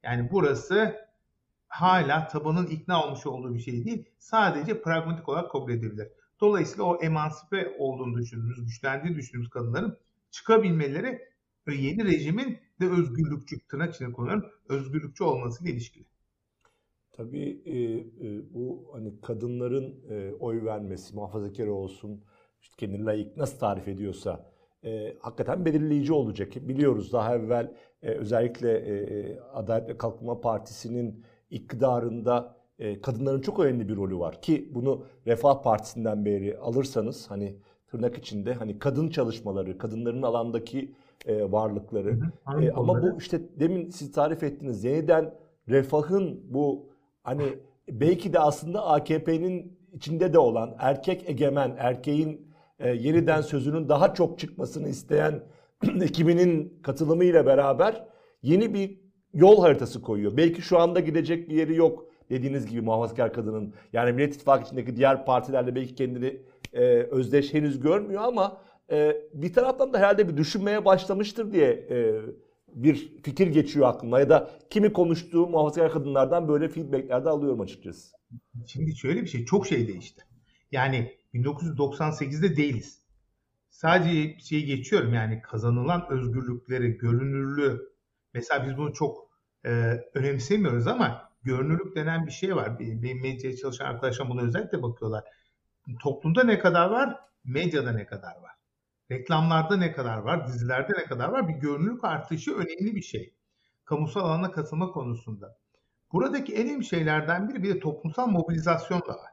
Yani 0.02 0.28
burası 0.32 1.08
hala 1.68 2.28
tabanın 2.28 2.66
ikna 2.66 3.04
olmuş 3.04 3.26
olduğu 3.26 3.54
bir 3.54 3.60
şey 3.60 3.84
değil. 3.84 4.08
Sadece 4.18 4.82
pragmatik 4.82 5.28
olarak 5.28 5.50
kabul 5.50 5.72
edilebilir. 5.72 6.08
Dolayısıyla 6.42 6.84
o 6.84 7.02
emansipe 7.02 7.76
olduğunu 7.78 8.16
düşündüğümüz, 8.16 8.66
güçlendiğini 8.66 9.16
düşündüğümüz 9.16 9.50
kadınların 9.50 9.98
çıkabilmeleri 10.30 11.18
ve 11.68 11.74
yeni 11.74 12.04
rejimin 12.04 12.58
de 12.80 12.90
özgürlükçü, 12.90 13.66
tırnak 13.66 13.94
içinde 13.94 14.12
kullanıyorum, 14.12 14.50
özgürlükçü 14.68 15.24
olmasıyla 15.24 15.72
ilişkili. 15.72 16.04
Tabii 17.12 17.62
e, 17.64 17.74
e, 18.28 18.54
bu 18.54 18.90
hani 18.92 19.20
kadınların 19.20 20.00
e, 20.10 20.32
oy 20.40 20.64
vermesi, 20.64 21.14
muhafazakar 21.14 21.66
olsun, 21.66 22.24
işte 22.62 22.74
kendini 22.78 23.04
layık 23.04 23.36
nasıl 23.36 23.58
tarif 23.58 23.88
ediyorsa 23.88 24.52
e, 24.84 25.16
hakikaten 25.20 25.64
belirleyici 25.64 26.12
olacak. 26.12 26.52
Biliyoruz 26.56 27.12
daha 27.12 27.36
evvel 27.36 27.74
e, 28.02 28.10
özellikle 28.10 28.78
e, 28.78 28.94
e 28.94 29.40
Adalet 29.40 29.88
ve 29.88 29.98
Kalkınma 29.98 30.40
Partisi'nin 30.40 31.24
iktidarında 31.50 32.61
kadınların 33.02 33.40
çok 33.40 33.60
önemli 33.60 33.88
bir 33.88 33.96
rolü 33.96 34.18
var. 34.18 34.42
Ki 34.42 34.68
bunu 34.74 35.04
Refah 35.26 35.62
Partisi'nden 35.62 36.24
beri 36.24 36.58
alırsanız 36.58 37.30
hani 37.30 37.56
tırnak 37.86 38.18
içinde 38.18 38.54
hani 38.54 38.78
kadın 38.78 39.08
çalışmaları, 39.08 39.78
kadınların 39.78 40.22
alandaki 40.22 40.92
e, 41.26 41.52
varlıkları. 41.52 42.12
Hı 42.12 42.20
hı, 42.44 42.62
e, 42.62 42.72
ama 42.72 43.02
bu 43.02 43.18
işte 43.18 43.40
demin 43.60 43.90
siz 43.90 44.12
tarif 44.12 44.42
ettiğiniz 44.42 44.84
yeniden 44.84 45.34
refahın 45.68 46.40
bu 46.48 46.86
hani 47.22 47.58
belki 47.90 48.32
de 48.32 48.38
aslında 48.38 48.86
AKP'nin 48.86 49.78
içinde 49.92 50.32
de 50.32 50.38
olan 50.38 50.74
erkek 50.78 51.30
egemen, 51.30 51.74
erkeğin 51.78 52.52
e, 52.78 52.90
yeniden 52.90 53.40
sözünün 53.40 53.88
daha 53.88 54.14
çok 54.14 54.38
çıkmasını 54.38 54.88
isteyen 54.88 55.42
ekibinin 56.00 56.78
katılımıyla 56.82 57.46
beraber 57.46 58.04
yeni 58.42 58.74
bir 58.74 59.00
yol 59.34 59.60
haritası 59.60 60.02
koyuyor. 60.02 60.36
Belki 60.36 60.62
şu 60.62 60.78
anda 60.78 61.00
gidecek 61.00 61.48
bir 61.48 61.54
yeri 61.54 61.76
yok 61.76 62.06
dediğiniz 62.32 62.66
gibi 62.66 62.80
muhafazakar 62.80 63.32
kadının. 63.32 63.74
Yani 63.92 64.12
Millet 64.12 64.34
İttifakı 64.34 64.64
içindeki 64.64 64.96
diğer 64.96 65.26
partilerle 65.26 65.74
belki 65.74 65.94
kendini 65.94 66.40
e, 66.72 66.80
özdeş 66.86 67.54
henüz 67.54 67.80
görmüyor 67.80 68.22
ama 68.22 68.60
e, 68.90 69.16
bir 69.34 69.52
taraftan 69.52 69.92
da 69.92 69.98
herhalde 69.98 70.28
bir 70.28 70.36
düşünmeye 70.36 70.84
başlamıştır 70.84 71.52
diye 71.52 71.70
e, 71.70 72.20
bir 72.68 73.22
fikir 73.22 73.46
geçiyor 73.46 73.88
aklıma 73.88 74.20
ya 74.20 74.28
da 74.28 74.50
kimi 74.70 74.92
konuştuğu 74.92 75.46
muhafazakar 75.46 75.92
kadınlardan 75.92 76.48
böyle 76.48 76.68
feedbackler 76.68 77.24
de 77.24 77.28
alıyorum 77.28 77.60
açıkçası. 77.60 78.16
Şimdi 78.66 78.96
şöyle 78.96 79.22
bir 79.22 79.26
şey 79.26 79.44
çok 79.44 79.66
şey 79.66 79.88
değişti. 79.88 80.22
Yani 80.70 81.12
1998'de 81.34 82.56
değiliz. 82.56 83.02
Sadece 83.70 84.38
şey 84.38 84.64
geçiyorum 84.64 85.14
yani 85.14 85.42
kazanılan 85.42 86.06
özgürlükleri, 86.10 86.98
görünürlüğü. 86.98 87.92
Mesela 88.34 88.66
biz 88.66 88.76
bunu 88.76 88.92
çok 88.92 89.28
e, 89.64 89.70
önemsemiyoruz 90.14 90.86
ama 90.86 91.31
görünürlük 91.44 91.96
denen 91.96 92.26
bir 92.26 92.32
şey 92.32 92.56
var. 92.56 92.78
Benim 92.78 93.22
medyaya 93.22 93.56
çalışan 93.56 93.84
arkadaşlar 93.84 94.28
buna 94.28 94.42
özellikle 94.42 94.82
bakıyorlar. 94.82 95.24
Toplumda 96.02 96.44
ne 96.44 96.58
kadar 96.58 96.90
var, 96.90 97.20
medyada 97.44 97.92
ne 97.92 98.06
kadar 98.06 98.36
var? 98.42 98.52
Reklamlarda 99.10 99.76
ne 99.76 99.92
kadar 99.92 100.18
var, 100.18 100.46
dizilerde 100.46 100.92
ne 100.98 101.04
kadar 101.04 101.28
var? 101.28 101.48
Bir 101.48 101.54
görünürlük 101.54 102.04
artışı 102.04 102.54
önemli 102.54 102.96
bir 102.96 103.02
şey. 103.02 103.34
Kamusal 103.84 104.20
alana 104.20 104.50
katılma 104.50 104.90
konusunda. 104.90 105.58
Buradaki 106.12 106.54
en 106.54 106.66
önemli 106.66 106.84
şeylerden 106.84 107.48
biri 107.48 107.62
bir 107.62 107.74
de 107.74 107.78
toplumsal 107.80 108.26
mobilizasyon 108.26 109.00
da 109.00 109.12
var. 109.12 109.30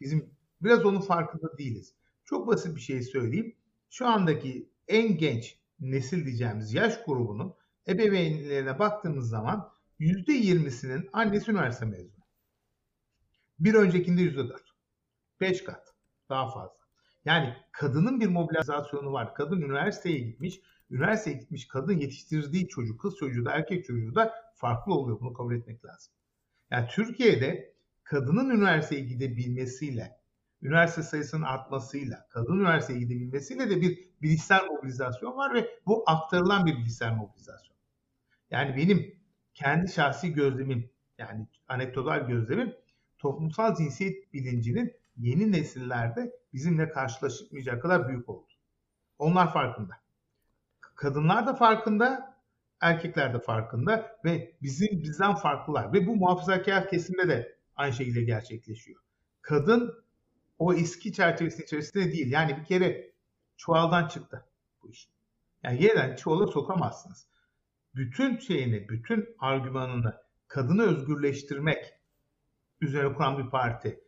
Bizim 0.00 0.30
biraz 0.62 0.84
onun 0.84 1.00
farkında 1.00 1.58
değiliz. 1.58 1.94
Çok 2.24 2.46
basit 2.46 2.76
bir 2.76 2.80
şey 2.80 3.02
söyleyeyim. 3.02 3.54
Şu 3.90 4.06
andaki 4.06 4.68
en 4.88 5.18
genç 5.18 5.58
nesil 5.80 6.26
diyeceğimiz 6.26 6.74
yaş 6.74 7.04
grubunun 7.04 7.54
ebeveynlerine 7.88 8.78
baktığımız 8.78 9.28
zaman 9.28 9.70
%20'sinin 10.00 11.08
annesi 11.12 11.50
üniversite 11.50 11.84
mezunu. 11.84 12.24
Bir 13.58 13.74
öncekinde 13.74 14.22
%4. 14.22 14.58
5 15.40 15.64
kat. 15.64 15.94
Daha 16.28 16.50
fazla. 16.50 16.84
Yani 17.24 17.56
kadının 17.72 18.20
bir 18.20 18.26
mobilizasyonu 18.26 19.12
var. 19.12 19.34
Kadın 19.34 19.60
üniversiteye 19.60 20.18
gitmiş. 20.18 20.60
Üniversiteye 20.90 21.36
gitmiş 21.36 21.68
kadın 21.68 21.92
yetiştirdiği 21.92 22.68
çocuk, 22.68 23.00
kız 23.00 23.16
çocuğu 23.16 23.44
da 23.44 23.52
erkek 23.52 23.84
çocuğu 23.84 24.14
da 24.14 24.34
farklı 24.54 24.94
oluyor. 24.94 25.20
Bunu 25.20 25.32
kabul 25.32 25.54
etmek 25.54 25.84
lazım. 25.84 26.12
Yani 26.70 26.88
Türkiye'de 26.90 27.74
kadının 28.04 28.50
üniversiteye 28.50 29.00
gidebilmesiyle, 29.00 30.20
üniversite 30.62 31.02
sayısının 31.02 31.42
artmasıyla, 31.42 32.26
kadın 32.30 32.60
üniversiteye 32.60 32.98
gidebilmesiyle 32.98 33.70
de 33.70 33.80
bir 33.80 34.08
bilişsel 34.22 34.64
mobilizasyon 34.64 35.36
var 35.36 35.54
ve 35.54 35.68
bu 35.86 36.04
aktarılan 36.06 36.66
bir 36.66 36.76
bilişsel 36.76 37.12
mobilizasyon. 37.12 37.76
Yani 38.50 38.76
benim 38.76 39.17
kendi 39.58 39.92
şahsi 39.92 40.32
gözlemim, 40.32 40.90
yani 41.18 41.46
anekdotal 41.68 42.26
gözlemim 42.26 42.76
toplumsal 43.18 43.76
cinsiyet 43.76 44.32
bilincinin 44.32 44.96
yeni 45.16 45.52
nesillerde 45.52 46.32
bizimle 46.52 46.88
karşılaşmayacak 46.88 47.82
kadar 47.82 48.08
büyük 48.08 48.28
oldu. 48.28 48.46
Onlar 49.18 49.52
farkında. 49.52 49.94
Kadınlar 50.94 51.46
da 51.46 51.54
farkında, 51.54 52.36
erkekler 52.80 53.34
de 53.34 53.38
farkında 53.40 54.18
ve 54.24 54.56
bizim 54.62 55.02
bizden 55.02 55.34
farklılar. 55.34 55.92
Ve 55.92 56.06
bu 56.06 56.16
muhafazakar 56.16 56.88
kesimde 56.88 57.28
de 57.28 57.56
aynı 57.76 57.92
şekilde 57.92 58.22
gerçekleşiyor. 58.22 59.00
Kadın 59.42 60.04
o 60.58 60.74
eski 60.74 61.12
çerçevesinin 61.12 61.64
içerisinde 61.64 62.12
değil. 62.12 62.32
Yani 62.32 62.56
bir 62.56 62.64
kere 62.64 63.12
çuvaldan 63.56 64.08
çıktı 64.08 64.44
bu 64.82 64.90
iş. 64.90 65.08
Yani 65.62 65.82
yeniden 65.82 66.16
çuvala 66.16 66.46
sokamazsınız. 66.46 67.26
Bütün 67.98 68.38
şeyini, 68.38 68.88
bütün 68.88 69.28
argümanını 69.38 70.14
kadını 70.48 70.82
özgürleştirmek 70.82 71.84
üzerine 72.80 73.14
kuran 73.14 73.38
bir 73.38 73.50
parti 73.50 74.00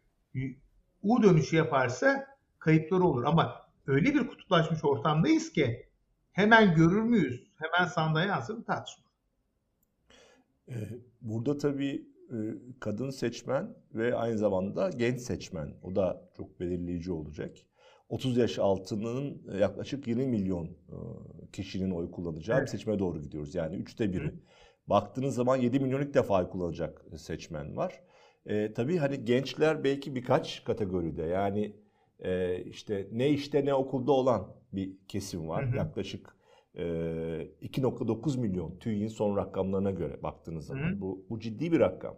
U 1.02 1.23
dönüşü 1.23 1.56
yaparsa 1.56 2.26
kayıpları 2.59 3.02
olur. 3.02 3.25
Ama 3.25 3.56
öyle 3.87 4.14
bir 4.14 4.26
kutuplaşmış 4.28 4.85
ortamdayız 4.85 5.52
ki 5.52 5.88
hemen 6.32 6.75
görür 6.75 7.02
müyüz? 7.02 7.52
Hemen 7.56 7.88
sandığa 7.88 8.25
yansır 8.25 8.54
mı 8.54 8.64
tartışma. 8.64 9.04
Ee, 10.68 10.75
burada 11.20 11.59
tabii 11.59 12.06
e, 12.30 12.37
kadın 12.80 13.11
seçmen 13.11 13.76
ve 13.94 14.14
aynı 14.14 14.38
zamanda 14.38 14.90
genç 14.90 15.20
seçmen. 15.20 15.75
O 15.82 15.97
da 15.97 16.30
çok 16.37 16.61
belirleyici 16.61 17.12
olacak. 17.12 17.56
30 18.11 18.37
yaş 18.37 18.59
altının 18.59 19.43
yaklaşık 19.59 20.07
20 20.07 20.26
milyon 20.26 20.64
e, 20.67 20.97
kişinin 21.52 21.90
oy 21.90 22.11
kullanacağı 22.11 22.59
evet. 22.59 22.67
bir 22.67 22.71
seçime 22.71 22.99
doğru 22.99 23.23
gidiyoruz. 23.23 23.55
Yani 23.55 23.76
üçte 23.76 24.12
biri. 24.12 24.26
Hı. 24.26 24.35
Baktığınız 24.87 25.35
zaman 25.35 25.57
7 25.57 25.81
milyon 25.81 26.02
ilk 26.02 26.14
defa 26.14 26.40
oy 26.40 26.50
kullanacak 26.50 27.05
seçmen 27.17 27.76
var. 27.76 28.00
E, 28.47 28.73
tabii 28.73 28.97
hani 28.97 29.25
gençler 29.25 29.85
belki 29.85 30.14
birkaç 30.14 30.64
kategoride 30.64 31.23
yani 31.23 31.76
e, 32.19 32.62
işte 32.64 33.09
ne 33.12 33.31
işte 33.31 33.64
ne 33.64 33.75
okulda 33.75 34.12
olan 34.12 34.57
bir 34.73 34.93
kesim 35.09 35.49
var. 35.49 35.67
Hı 35.67 35.73
hı. 35.73 35.76
Yaklaşık 35.76 36.37
e, 36.75 36.83
2.9 36.83 38.40
milyon 38.40 38.79
TÜİ'nin 38.79 39.09
son 39.09 39.37
rakamlarına 39.37 39.90
göre 39.90 40.23
baktığınız 40.23 40.67
zaman 40.67 40.90
hı 40.90 40.97
hı. 40.97 41.00
bu, 41.00 41.26
bu 41.31 41.40
ciddi 41.40 41.73
bir 41.73 41.81
rakam. 41.81 42.17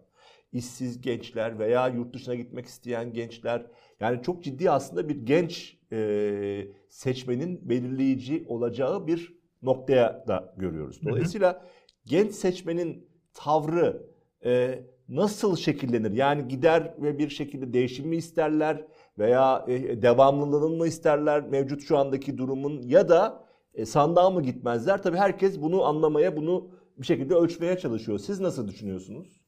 İşsiz 0.52 1.00
gençler 1.00 1.58
veya 1.58 1.88
yurt 1.88 2.14
dışına 2.14 2.34
gitmek 2.34 2.66
isteyen 2.66 3.12
gençler 3.12 3.66
yani 4.02 4.22
çok 4.22 4.44
ciddi 4.44 4.70
aslında 4.70 5.08
bir 5.08 5.16
genç 5.16 5.78
e, 5.92 6.68
seçmenin 6.88 7.68
belirleyici 7.68 8.44
olacağı 8.48 9.06
bir 9.06 9.34
noktaya 9.62 10.24
da 10.28 10.54
görüyoruz. 10.56 11.00
Dolayısıyla 11.04 11.52
hı 11.52 11.56
hı. 11.56 11.62
genç 12.06 12.32
seçmenin 12.34 13.08
tavrı 13.34 14.06
e, 14.44 14.84
nasıl 15.08 15.56
şekillenir? 15.56 16.12
Yani 16.12 16.48
gider 16.48 16.94
ve 16.98 17.18
bir 17.18 17.28
şekilde 17.28 17.72
değişim 17.72 18.08
mi 18.08 18.16
isterler 18.16 18.86
veya 19.18 19.64
e, 19.68 20.02
devamlılığını 20.02 20.76
mı 20.76 20.86
isterler 20.86 21.48
mevcut 21.48 21.82
şu 21.82 21.98
andaki 21.98 22.38
durumun 22.38 22.82
ya 22.82 23.08
da 23.08 23.44
e, 23.74 23.86
sandığa 23.86 24.30
mı 24.30 24.42
gitmezler? 24.42 25.02
Tabii 25.02 25.16
herkes 25.16 25.60
bunu 25.60 25.84
anlamaya, 25.84 26.36
bunu 26.36 26.70
bir 26.98 27.06
şekilde 27.06 27.34
ölçmeye 27.34 27.78
çalışıyor. 27.78 28.18
Siz 28.18 28.40
nasıl 28.40 28.68
düşünüyorsunuz? 28.68 29.42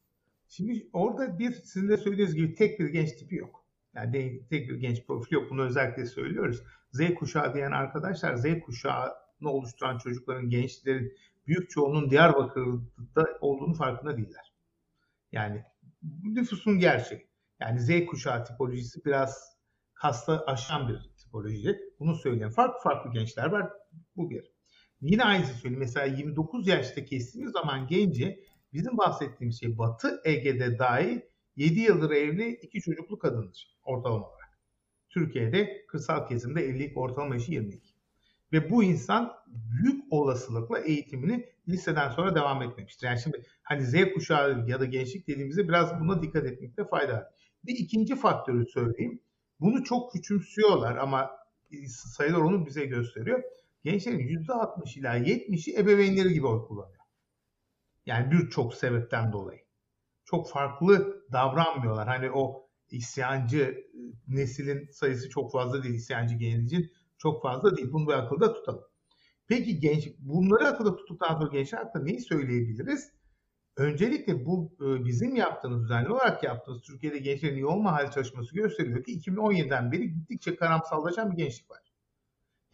Şimdi 0.47 0.89
orada 0.93 1.39
bir 1.39 1.51
sizin 1.51 1.89
de 1.89 1.97
söylediğiniz 1.97 2.35
gibi 2.35 2.55
tek 2.55 2.79
bir 2.79 2.85
genç 2.85 3.11
tipi 3.11 3.35
yok. 3.35 3.64
Yani 3.95 4.41
tek 4.49 4.69
bir 4.69 4.75
genç 4.75 5.05
profil 5.05 5.33
yok. 5.33 5.49
Bunu 5.51 5.65
özellikle 5.65 6.05
söylüyoruz. 6.05 6.63
Z 6.91 7.13
kuşağı 7.15 7.53
diyen 7.53 7.71
arkadaşlar 7.71 8.35
Z 8.35 8.45
kuşağını 8.65 9.49
oluşturan 9.49 9.97
çocukların, 9.97 10.49
gençlerin 10.49 11.17
büyük 11.47 11.69
çoğunun 11.69 12.09
Diyarbakır'da 12.09 13.37
olduğunu 13.41 13.73
farkında 13.73 14.17
değiller. 14.17 14.53
Yani 15.31 15.63
nüfusun 16.23 16.79
gerçeği. 16.79 17.27
Yani 17.59 17.79
Z 17.79 18.05
kuşağı 18.05 18.45
tipolojisi 18.45 19.05
biraz 19.05 19.57
hasta 19.93 20.45
aşan 20.45 20.87
bir 20.89 21.09
tipoloji. 21.17 21.79
Bunu 21.99 22.15
söyleyen 22.15 22.51
farklı 22.51 22.79
farklı 22.83 23.11
gençler 23.11 23.45
var. 23.45 23.69
Bu 24.15 24.29
bir. 24.29 24.51
Yine 25.01 25.23
aynısı 25.23 25.53
söyleyeyim. 25.53 25.79
Mesela 25.79 26.05
29 26.05 26.67
yaşta 26.67 27.05
kestiğimiz 27.05 27.53
zaman 27.53 27.87
genci 27.87 28.43
bizim 28.73 28.97
bahsettiğimiz 28.97 29.59
şey 29.59 29.77
Batı 29.77 30.21
Ege'de 30.25 30.79
dahi 30.79 31.29
7 31.55 31.79
yıldır 31.79 32.11
evli 32.11 32.49
iki 32.49 32.81
çocuklu 32.81 33.19
kadındır 33.19 33.77
ortalama 33.83 34.25
olarak. 34.25 34.59
Türkiye'de 35.09 35.85
kırsal 35.87 36.27
kesimde 36.27 36.61
evlilik 36.61 36.97
ortalama 36.97 37.35
yaşı 37.35 37.51
22. 37.51 37.95
Ve 38.53 38.69
bu 38.69 38.83
insan 38.83 39.33
büyük 39.47 40.03
olasılıkla 40.13 40.79
eğitimini 40.79 41.49
liseden 41.67 42.09
sonra 42.09 42.35
devam 42.35 42.61
etmemiştir. 42.61 43.07
Yani 43.07 43.19
şimdi 43.19 43.43
hani 43.63 43.85
Z 43.85 44.13
kuşağı 44.13 44.67
ya 44.67 44.79
da 44.79 44.85
gençlik 44.85 45.27
dediğimizde 45.27 45.67
biraz 45.67 45.99
buna 45.99 46.21
dikkat 46.21 46.45
etmekte 46.45 46.85
fayda 46.85 47.13
var. 47.13 47.25
Bir 47.65 47.75
ikinci 47.75 48.15
faktörü 48.15 48.65
söyleyeyim. 48.65 49.19
Bunu 49.59 49.83
çok 49.83 50.11
küçümsüyorlar 50.11 50.97
ama 50.97 51.31
sayılar 51.87 52.39
onu 52.39 52.65
bize 52.65 52.85
gösteriyor. 52.85 53.43
Gençlerin 53.83 54.19
%60 54.19 54.99
ila 54.99 55.17
70'i 55.17 55.79
ebeveynleri 55.79 56.33
gibi 56.33 56.47
oy 56.47 56.67
kullanıyor. 56.67 57.03
Yani 58.05 58.31
birçok 58.31 58.73
sebepten 58.73 59.33
dolayı. 59.33 59.64
Çok 60.25 60.49
farklı 60.49 61.23
davranmıyorlar. 61.31 62.07
Hani 62.07 62.31
o 62.31 62.69
isyancı 62.91 63.87
neslin 64.27 64.89
sayısı 64.91 65.29
çok 65.29 65.51
fazla 65.51 65.83
değil. 65.83 65.95
İsyancı 65.95 66.35
gencin 66.35 66.91
çok 67.17 67.41
fazla 67.41 67.77
değil. 67.77 67.91
Bunu 67.91 68.07
bir 68.07 68.13
akılda 68.13 68.53
tutalım. 68.53 68.83
Peki 69.47 69.79
genç, 69.79 70.07
bunları 70.19 70.67
akılda 70.67 70.95
tuttuktan 70.95 71.33
sonra 71.33 71.51
gençler 71.51 71.77
hakkında 71.77 72.03
neyi 72.03 72.21
söyleyebiliriz? 72.21 73.11
Öncelikle 73.77 74.45
bu 74.45 74.77
e, 74.81 75.05
bizim 75.05 75.35
yaptığımız, 75.35 75.83
düzenli 75.83 76.09
olarak 76.09 76.43
yaptığımız 76.43 76.81
Türkiye'de 76.81 77.17
gençlerin 77.17 77.63
olma 77.63 77.93
hali 77.93 78.11
çalışması 78.11 78.55
gösteriyor 78.55 79.03
ki 79.03 79.19
2017'den 79.19 79.91
beri 79.91 80.13
gittikçe 80.13 80.55
karamsallaşan 80.55 81.31
bir 81.31 81.37
gençlik 81.37 81.71
var. 81.71 81.79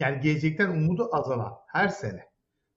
Yani 0.00 0.20
gelecekten 0.20 0.70
umudu 0.70 1.08
azalan 1.12 1.52
her 1.66 1.88
sene. 1.88 2.31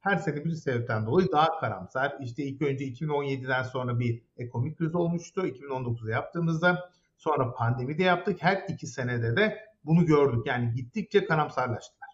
Her 0.05 0.17
sene 0.17 0.45
bir 0.45 0.51
sebepten 0.51 1.05
dolayı 1.05 1.31
daha 1.31 1.59
karamsar. 1.59 2.17
İşte 2.21 2.43
ilk 2.43 2.61
önce 2.61 2.85
2017'den 2.85 3.63
sonra 3.63 3.99
bir 3.99 4.23
ekonomik 4.37 4.77
kriz 4.77 4.95
olmuştu. 4.95 5.47
2019'da 5.47 6.11
yaptığımızda 6.11 6.89
sonra 7.17 7.53
pandemi 7.53 7.97
de 7.97 8.03
yaptık. 8.03 8.37
Her 8.41 8.65
iki 8.69 8.87
senede 8.87 9.37
de 9.37 9.57
bunu 9.85 10.05
gördük. 10.05 10.45
Yani 10.45 10.73
gittikçe 10.73 11.25
karamsarlaştılar. 11.25 12.09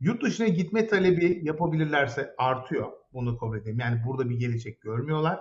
Yurt 0.00 0.22
dışına 0.22 0.48
gitme 0.48 0.86
talebi 0.86 1.40
yapabilirlerse 1.42 2.34
artıyor. 2.38 2.92
Bunu 3.12 3.38
kabul 3.38 3.58
edeyim. 3.58 3.78
Yani 3.78 4.02
burada 4.06 4.30
bir 4.30 4.38
gelecek 4.38 4.80
görmüyorlar. 4.80 5.40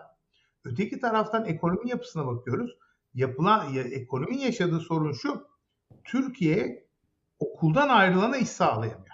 Öteki 0.63 0.99
taraftan 0.99 1.45
ekonomi 1.45 1.89
yapısına 1.89 2.27
bakıyoruz. 2.27 2.77
Yapılan 3.13 3.69
ya, 3.69 3.83
ekonominin 3.83 4.39
yaşadığı 4.41 4.79
sorun 4.79 5.11
şu. 5.11 5.47
Türkiye 6.03 6.87
okuldan 7.39 7.89
ayrılana 7.89 8.37
iş 8.37 8.49
sağlayamıyor. 8.49 9.08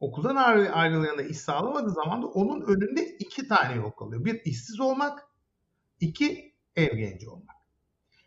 Okuldan 0.00 0.36
ayrılana 0.72 1.22
iş 1.22 1.38
sağlamadığı 1.38 1.90
zaman 1.90 2.22
da 2.22 2.26
onun 2.26 2.60
önünde 2.60 3.16
iki 3.18 3.48
tane 3.48 3.76
yol 3.76 3.90
kalıyor. 3.90 4.24
Bir 4.24 4.40
işsiz 4.44 4.80
olmak, 4.80 5.22
iki 6.00 6.54
ev 6.76 6.96
genci 6.96 7.28
olmak. 7.28 7.56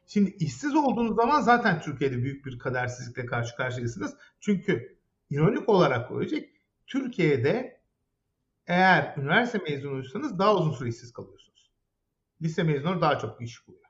Şimdi 0.08 0.30
işsiz 0.30 0.76
olduğunuz 0.76 1.16
zaman 1.16 1.42
zaten 1.42 1.82
Türkiye'de 1.82 2.18
büyük 2.18 2.46
bir 2.46 2.60
kadersizlikle 2.60 3.26
karşı 3.26 3.56
karşıyasınız. 3.56 4.16
Çünkü 4.40 4.98
ironik 5.30 5.70
olarak 5.70 6.10
koyacak 6.10 6.44
Türkiye'de 6.88 7.82
eğer 8.68 9.14
üniversite 9.18 9.58
mezunuysanız 9.58 10.40
daha 10.40 10.56
uzun 10.56 10.72
süre 10.72 10.90
işsiz 10.90 11.14
kalıyorsunuz. 11.14 11.72
Lise 12.42 12.64
mezunu 12.64 13.02
daha 13.02 13.20
çok 13.20 13.42
iş 13.42 13.68
buluyor. 13.68 13.89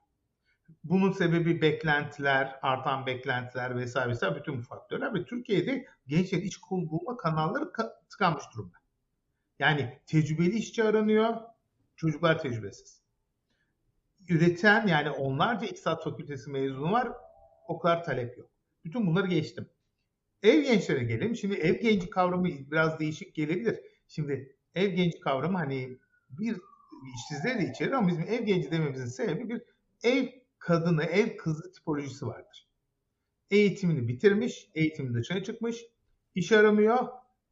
Bunun 0.83 1.11
sebebi 1.11 1.61
beklentiler, 1.61 2.59
artan 2.61 3.05
beklentiler 3.05 3.77
vesaire 3.77 4.09
vesaire 4.09 4.35
bütün 4.35 4.57
bu 4.57 4.61
faktörler 4.61 5.13
ve 5.13 5.25
Türkiye'de 5.25 5.85
gençlerin 6.07 6.41
iş 6.41 6.61
bulma 6.71 7.17
kanalları 7.17 7.71
tıkanmış 8.09 8.43
durumda. 8.53 8.77
Yani 9.59 9.99
tecrübeli 10.05 10.55
işçi 10.55 10.83
aranıyor, 10.83 11.35
çocuklar 11.95 12.39
tecrübesiz. 12.39 13.01
Üreten 14.29 14.87
yani 14.87 15.09
onlarca 15.09 15.67
İktisat 15.67 16.03
Fakültesi 16.03 16.49
mezunu 16.49 16.91
var, 16.91 17.11
o 17.67 17.79
kadar 17.79 18.03
talep 18.03 18.37
yok. 18.37 18.49
Bütün 18.85 19.07
bunları 19.07 19.27
geçtim. 19.27 19.69
Ev 20.43 20.61
gençlere 20.61 21.03
gelelim. 21.03 21.35
Şimdi 21.35 21.55
ev 21.55 21.81
genci 21.81 22.09
kavramı 22.09 22.47
biraz 22.47 22.99
değişik 22.99 23.35
gelebilir. 23.35 23.79
Şimdi 24.07 24.55
ev 24.75 24.89
genci 24.89 25.19
kavramı 25.19 25.57
hani 25.57 25.99
bir 26.29 26.57
işsizleri 27.15 27.59
de 27.59 27.71
içerir 27.71 27.91
ama 27.91 28.07
bizim 28.07 28.23
ev 28.23 28.43
genci 28.43 28.71
dememizin 28.71 29.05
sebebi 29.05 29.49
bir 29.49 29.61
ev 30.03 30.27
kadını, 30.59 31.03
ev 31.03 31.37
kızı 31.37 31.71
tipolojisi 31.71 32.27
vardır. 32.27 32.69
Eğitimini 33.51 34.07
bitirmiş, 34.07 34.69
eğitimin 34.75 35.13
dışına 35.13 35.43
çıkmış, 35.43 35.85
iş 36.35 36.51
aramıyor, 36.51 37.07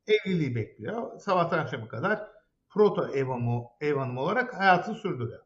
evliliği 0.08 0.56
bekliyor. 0.56 1.20
Sabahtan 1.20 1.60
akşama 1.60 1.88
kadar 1.88 2.28
proto 2.70 3.08
ev 3.08 3.26
hanımı, 3.26 3.64
ev 3.82 3.96
hanımı 3.96 4.22
olarak 4.22 4.60
hayatını 4.60 4.96
sürdürüyor. 4.96 5.44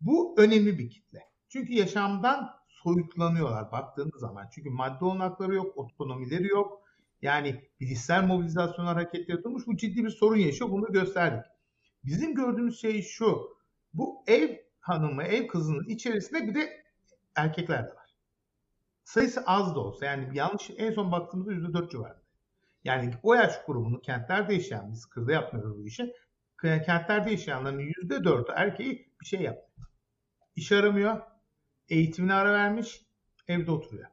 Bu 0.00 0.34
önemli 0.38 0.78
bir 0.78 0.90
kitle. 0.90 1.20
Çünkü 1.48 1.72
yaşamdan 1.72 2.50
soyutlanıyorlar 2.68 3.72
baktığınız 3.72 4.20
zaman. 4.20 4.48
Çünkü 4.54 4.70
madde 4.70 5.04
olanakları 5.04 5.54
yok, 5.54 5.78
otonomileri 5.78 6.48
yok. 6.48 6.82
Yani 7.22 7.64
bilişsel 7.80 8.26
mobilizasyon 8.26 8.86
hareketleri 8.86 9.36
yapılmış. 9.36 9.66
Bu 9.66 9.76
ciddi 9.76 10.04
bir 10.04 10.10
sorun 10.10 10.36
yaşıyor. 10.36 10.70
Bunu 10.70 10.92
gösterdik. 10.92 11.44
Bizim 12.04 12.34
gördüğümüz 12.34 12.80
şey 12.80 13.02
şu. 13.02 13.56
Bu 13.94 14.24
ev 14.26 14.56
hanımı, 14.80 15.22
ev 15.22 15.46
kızının 15.46 15.88
içerisinde 15.88 16.48
bir 16.48 16.54
de 16.54 16.83
erkekler 17.36 17.84
de 17.84 17.94
var. 17.94 18.14
Sayısı 19.04 19.42
az 19.46 19.74
da 19.74 19.80
olsa 19.80 20.06
yani 20.06 20.38
yanlış 20.38 20.70
en 20.76 20.92
son 20.92 21.12
baktığımızda 21.12 21.52
%4 21.52 21.90
civarında. 21.90 22.24
Yani 22.84 23.14
o 23.22 23.34
yaş 23.34 23.64
grubunu 23.66 24.00
kentlerde 24.00 24.54
yaşayan 24.54 24.92
biz 24.92 25.06
kırda 25.06 25.32
yapmıyoruz 25.32 25.78
bu 25.78 25.86
işi. 25.86 26.12
Kentlerde 26.62 27.30
yaşayanların 27.30 27.78
%4'ü 27.78 28.52
erkeği 28.54 29.12
bir 29.20 29.26
şey 29.26 29.40
yapmıyor. 29.40 29.88
İş 30.56 30.72
aramıyor, 30.72 31.20
eğitimine 31.88 32.34
ara 32.34 32.52
vermiş, 32.52 33.02
evde 33.48 33.70
oturuyor. 33.70 34.08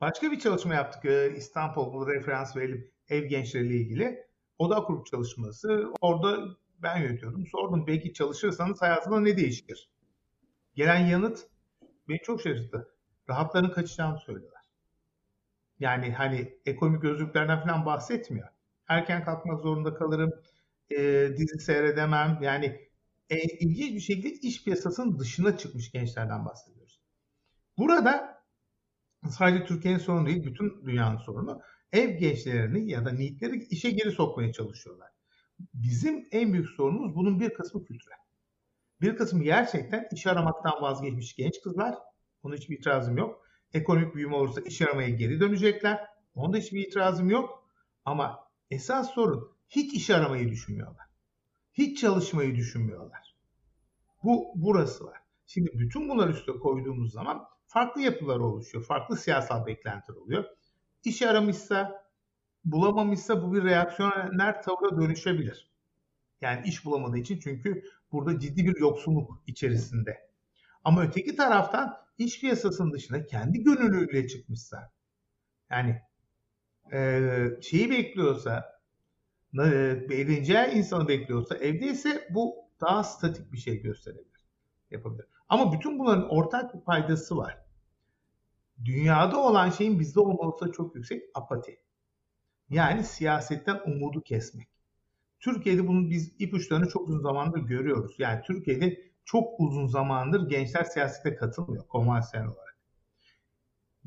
Başka 0.00 0.30
bir 0.30 0.38
çalışma 0.38 0.74
yaptık 0.74 1.04
e, 1.04 1.36
İstanbul 1.36 1.92
bu 1.92 2.08
referans 2.08 2.56
verelim 2.56 2.90
ev 3.08 3.24
gençleriyle 3.24 3.74
ilgili. 3.74 4.26
Oda 4.58 4.78
grup 4.78 5.06
çalışması. 5.06 5.92
Orada 6.00 6.56
ben 6.78 7.02
yönetiyordum. 7.02 7.46
Sordum 7.46 7.86
belki 7.86 8.12
çalışırsanız 8.12 8.82
hayatında 8.82 9.20
ne 9.20 9.36
değişir? 9.36 9.90
Gelen 10.74 11.06
yanıt 11.06 11.46
beni 12.08 12.18
çok 12.18 12.40
şaşırttı. 12.40 12.88
Rahatların 13.28 13.70
kaçacağını 13.70 14.18
söylüyorlar. 14.18 14.62
Yani 15.78 16.12
hani 16.12 16.58
ekonomik 16.66 17.04
özgürlüklerden 17.04 17.60
falan 17.60 17.86
bahsetmiyor. 17.86 18.48
Erken 18.88 19.24
kalkmak 19.24 19.60
zorunda 19.60 19.94
kalırım, 19.94 20.32
e, 20.90 21.28
dizi 21.36 21.58
seyredemem. 21.58 22.38
Yani 22.42 22.88
e, 23.30 23.38
ilginç 23.40 23.94
bir 23.94 24.00
şekilde 24.00 24.28
iş 24.28 24.64
piyasasının 24.64 25.18
dışına 25.18 25.58
çıkmış 25.58 25.92
gençlerden 25.92 26.44
bahsediyoruz. 26.44 27.00
Burada 27.78 28.42
sadece 29.30 29.64
Türkiye'nin 29.64 29.98
sorunu 29.98 30.26
değil, 30.26 30.44
bütün 30.44 30.86
dünyanın 30.86 31.18
sorunu. 31.18 31.60
Ev 31.92 32.18
gençlerini 32.18 32.90
ya 32.90 33.04
da 33.04 33.12
niyetleri 33.12 33.64
işe 33.64 33.90
geri 33.90 34.10
sokmaya 34.10 34.52
çalışıyorlar. 34.52 35.08
Bizim 35.74 36.28
en 36.32 36.52
büyük 36.52 36.68
sorunumuz 36.68 37.14
bunun 37.14 37.40
bir 37.40 37.54
kısmı 37.54 37.84
kültürel. 37.84 38.18
Bir 39.00 39.16
kısmı 39.16 39.42
gerçekten 39.42 40.08
iş 40.12 40.26
aramaktan 40.26 40.82
vazgeçmiş 40.82 41.36
genç 41.36 41.60
kızlar. 41.60 41.94
Buna 42.42 42.54
hiçbir 42.54 42.78
itirazım 42.78 43.16
yok. 43.16 43.46
Ekonomik 43.72 44.14
büyüme 44.14 44.36
olursa 44.36 44.60
iş 44.60 44.82
aramaya 44.82 45.08
geri 45.08 45.40
dönecekler. 45.40 46.06
Onda 46.34 46.56
hiçbir 46.56 46.86
itirazım 46.86 47.30
yok. 47.30 47.70
Ama 48.04 48.48
esas 48.70 49.10
sorun 49.10 49.52
hiç 49.68 49.94
iş 49.94 50.10
aramayı 50.10 50.48
düşünmüyorlar. 50.48 51.06
Hiç 51.74 52.00
çalışmayı 52.00 52.56
düşünmüyorlar. 52.56 53.36
Bu 54.24 54.52
burası 54.54 55.04
var. 55.04 55.18
Şimdi 55.46 55.70
bütün 55.74 56.08
bunları 56.08 56.32
üstüne 56.32 56.58
koyduğumuz 56.58 57.12
zaman 57.12 57.48
farklı 57.66 58.00
yapılar 58.00 58.36
oluşuyor. 58.36 58.84
Farklı 58.84 59.16
siyasal 59.16 59.66
beklentiler 59.66 60.16
oluyor. 60.16 60.44
İş 61.04 61.22
aramışsa, 61.22 62.06
bulamamışsa 62.64 63.42
bu 63.42 63.54
bir 63.54 63.64
reaksiyoner 63.64 64.62
tavra 64.62 65.02
dönüşebilir. 65.02 65.70
Yani 66.40 66.68
iş 66.68 66.84
bulamadığı 66.84 67.18
için 67.18 67.40
çünkü 67.40 67.82
burada 68.12 68.40
ciddi 68.40 68.66
bir 68.66 68.80
yoksunluk 68.80 69.42
içerisinde. 69.46 70.30
Ama 70.84 71.02
öteki 71.02 71.36
taraftan 71.36 71.96
iş 72.18 72.40
piyasasının 72.40 72.92
dışına 72.92 73.26
kendi 73.26 73.62
gönüllülüğüyle 73.62 74.28
çıkmışsa 74.28 74.92
yani 75.70 76.02
e, 76.92 77.30
şeyi 77.62 77.90
bekliyorsa 77.90 78.80
e, 79.58 79.66
eğleneceği 80.10 80.66
insanı 80.66 81.08
bekliyorsa 81.08 81.56
evdeyse 81.56 82.28
bu 82.30 82.54
daha 82.80 83.04
statik 83.04 83.52
bir 83.52 83.58
şey 83.58 83.82
gösterebilir. 83.82 84.46
Yapabilir. 84.90 85.26
Ama 85.48 85.72
bütün 85.72 85.98
bunların 85.98 86.28
ortak 86.28 86.74
bir 86.74 86.80
paydası 86.80 87.36
var. 87.36 87.58
Dünyada 88.84 89.40
olan 89.40 89.70
şeyin 89.70 90.00
bizde 90.00 90.20
olması 90.20 90.72
çok 90.72 90.96
yüksek 90.96 91.22
apati. 91.34 91.80
Yani 92.70 93.04
siyasetten 93.04 93.80
umudu 93.86 94.22
kesmek. 94.22 94.68
Türkiye'de 95.40 95.86
bunu 95.88 96.10
biz 96.10 96.34
ipuçlarını 96.38 96.88
çok 96.88 97.08
uzun 97.08 97.20
zamandır 97.20 97.60
görüyoruz. 97.60 98.14
Yani 98.18 98.42
Türkiye'de 98.42 99.06
çok 99.24 99.60
uzun 99.60 99.86
zamandır 99.86 100.48
gençler 100.48 100.84
siyasete 100.84 101.36
katılmıyor 101.36 101.88
konvansiyonel 101.88 102.48
olarak. 102.48 102.78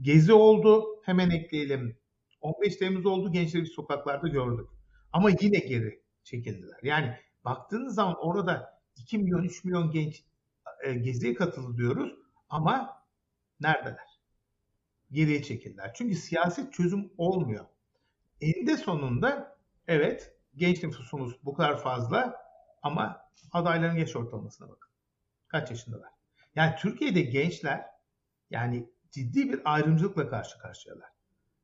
Gezi 0.02 0.34
oldu, 0.34 0.86
hemen 1.04 1.30
ekleyelim. 1.30 1.98
15 2.42 2.76
Temmuz 2.76 3.06
oldu, 3.06 3.32
gençleri 3.32 3.66
sokaklarda 3.66 4.28
gördük. 4.28 4.70
Ama 5.12 5.30
yine 5.42 5.60
geri 5.60 6.02
çekildiler. 6.24 6.80
Yani 6.84 7.16
baktığınız 7.46 7.96
zaman 7.96 8.16
orada 8.20 8.82
2 8.98 9.18
milyon, 9.18 9.44
3 9.44 9.64
milyon 9.64 9.92
genç 9.92 10.24
e, 10.84 10.94
geziye 10.94 11.34
katıldı 11.34 11.78
diyoruz 11.78 12.14
ama 12.50 13.04
neredeler? 13.60 14.20
Geriye 15.12 15.44
çekildiler. 15.44 15.92
Çünkü 15.94 16.16
siyaset 16.16 16.74
çözüm 16.74 17.12
olmuyor. 17.18 17.66
Eninde 18.42 18.78
sonunda 18.78 19.58
evet 19.88 20.39
genç 20.56 20.84
nüfusumuz 20.84 21.46
bu 21.46 21.54
kadar 21.54 21.78
fazla 21.78 22.36
ama 22.84 23.22
adayların 23.52 23.96
yaş 23.96 24.16
ortalamasına 24.16 24.70
bakın. 24.70 24.90
Kaç 25.48 25.70
yaşındalar? 25.72 26.10
Yani 26.56 26.76
Türkiye'de 26.80 27.22
gençler 27.22 27.86
yani 28.50 28.90
ciddi 29.12 29.50
bir 29.50 29.74
ayrımcılıkla 29.74 30.30
karşı 30.30 30.60
karşıyalar. 30.60 31.10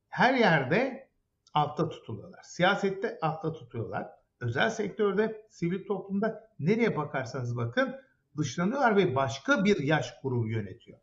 Her 0.10 0.34
yerde 0.34 1.10
altta 1.54 1.90
tutuluyorlar. 1.90 2.44
Siyasette 2.44 3.18
altta 3.22 3.54
tutuyorlar. 3.54 4.10
Özel 4.40 4.70
sektörde, 4.70 5.48
sivil 5.50 5.88
toplumda 5.88 6.50
nereye 6.60 6.98
bakarsanız 6.98 7.58
bakın 7.58 7.96
dışlanıyorlar 8.38 8.96
ve 8.96 9.16
başka 9.16 9.66
bir 9.66 9.80
yaş 9.80 10.22
grubu 10.24 10.48
yönetiyor. 10.48 11.00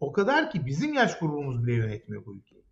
O 0.00 0.12
kadar 0.12 0.50
ki 0.50 0.66
bizim 0.66 0.94
yaş 0.94 1.18
grubumuz 1.18 1.66
bile 1.66 1.72
yönetmiyor 1.72 2.26
bu 2.26 2.36
ülkeyi. 2.36 2.64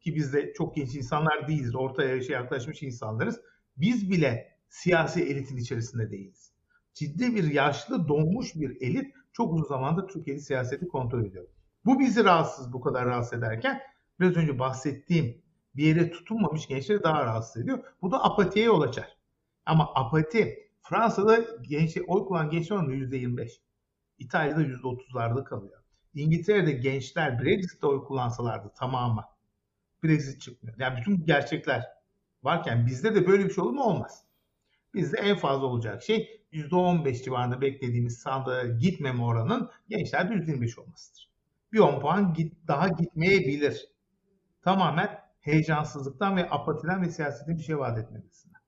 Ki 0.00 0.14
biz 0.14 0.32
de 0.32 0.52
çok 0.52 0.76
genç 0.76 0.94
insanlar 0.94 1.48
değiliz. 1.48 1.74
Orta 1.74 2.04
yaşa 2.04 2.32
yaklaşmış 2.32 2.82
insanlarız. 2.82 3.40
Biz 3.78 4.10
bile 4.10 4.58
siyasi 4.68 5.22
elitin 5.22 5.56
içerisinde 5.56 6.10
değiliz. 6.10 6.52
Ciddi 6.94 7.34
bir 7.34 7.52
yaşlı 7.52 8.08
donmuş 8.08 8.54
bir 8.54 8.80
elit 8.80 9.14
çok 9.32 9.52
uzun 9.52 9.64
zamandır 9.64 10.08
Türkiye'de 10.08 10.40
siyaseti 10.40 10.88
kontrol 10.88 11.24
ediyor. 11.24 11.46
Bu 11.84 12.00
bizi 12.00 12.24
rahatsız 12.24 12.72
bu 12.72 12.80
kadar 12.80 13.06
rahatsız 13.06 13.38
ederken 13.38 13.80
biraz 14.20 14.36
önce 14.36 14.58
bahsettiğim 14.58 15.42
bir 15.76 15.84
yere 15.84 16.10
tutunmamış 16.10 16.66
gençleri 16.66 17.02
daha 17.02 17.24
rahatsız 17.24 17.62
ediyor. 17.62 17.84
Bu 18.02 18.10
da 18.10 18.24
apatiye 18.24 18.64
yol 18.64 18.80
açar. 18.80 19.16
Ama 19.66 19.92
apati 19.94 20.68
Fransa'da 20.80 21.38
genç, 21.62 21.96
oy 22.06 22.26
kullanan 22.26 22.50
gençler 22.50 22.76
oranı 22.76 22.94
%25. 22.94 23.50
İtalya'da 24.18 24.62
%30'larda 24.62 25.44
kalıyor. 25.44 25.82
İngiltere'de 26.14 26.72
gençler 26.72 27.42
Brexit'te 27.42 27.86
oy 27.86 28.04
kullansalardı 28.04 28.72
tamamı 28.78 29.24
Brexit 30.04 30.40
çıkmıyor. 30.40 30.76
Yani 30.78 31.00
bütün 31.00 31.26
gerçekler 31.26 31.97
varken 32.48 32.86
bizde 32.86 33.14
de 33.14 33.26
böyle 33.26 33.44
bir 33.44 33.50
şey 33.50 33.64
olur 33.64 33.72
mu? 33.72 33.82
Olmaz. 33.82 34.24
Bizde 34.94 35.18
en 35.18 35.36
fazla 35.36 35.66
olacak 35.66 36.02
şey 36.02 36.44
%15 36.52 37.24
civarında 37.24 37.60
beklediğimiz 37.60 38.18
sandığa 38.18 38.64
gitmeme 38.64 39.22
oranın 39.22 39.70
gençlerde 39.88 40.34
%25 40.34 40.80
olmasıdır. 40.80 41.30
Bir 41.72 41.78
10 41.78 42.00
puan 42.00 42.34
git, 42.34 42.54
daha 42.68 42.88
gitmeyebilir. 42.88 43.88
Tamamen 44.62 45.18
heyecansızlıktan 45.40 46.36
ve 46.36 46.50
apatiden 46.50 47.02
ve 47.02 47.10
siyasetin 47.10 47.58
bir 47.58 47.62
şey 47.62 47.78
vaat 47.78 47.98
etmemesinden. 47.98 48.60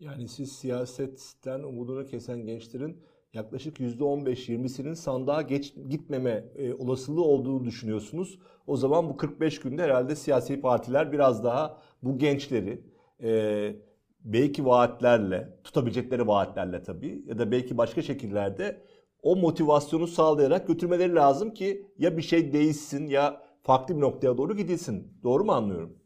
Yani 0.00 0.28
siz 0.28 0.52
siyasetten 0.52 1.60
umudunu 1.60 2.06
kesen 2.06 2.38
gençlerin 2.46 3.04
yaklaşık 3.32 3.80
%15-20'sinin 3.80 4.94
sandığa 4.94 5.42
geç, 5.42 5.74
gitmeme 5.88 6.44
e, 6.56 6.74
olasılığı 6.74 7.24
olduğunu 7.24 7.64
düşünüyorsunuz. 7.64 8.38
O 8.66 8.76
zaman 8.76 9.08
bu 9.08 9.16
45 9.16 9.60
günde 9.60 9.82
herhalde 9.82 10.16
siyasi 10.16 10.60
partiler 10.60 11.12
biraz 11.12 11.44
daha 11.44 11.82
bu 12.02 12.18
gençleri 12.18 12.82
e, 13.22 13.76
belki 14.24 14.66
vaatlerle, 14.66 15.58
tutabilecekleri 15.64 16.26
vaatlerle 16.26 16.82
tabii 16.82 17.22
ya 17.26 17.38
da 17.38 17.50
belki 17.50 17.78
başka 17.78 18.02
şekillerde 18.02 18.82
o 19.22 19.36
motivasyonu 19.36 20.06
sağlayarak 20.06 20.68
götürmeleri 20.68 21.14
lazım 21.14 21.54
ki 21.54 21.86
ya 21.98 22.16
bir 22.16 22.22
şey 22.22 22.52
değişsin 22.52 23.06
ya 23.06 23.42
farklı 23.62 23.96
bir 23.96 24.00
noktaya 24.00 24.38
doğru 24.38 24.56
gidilsin. 24.56 25.18
Doğru 25.22 25.44
mu 25.44 25.52
anlıyorum? 25.52 25.98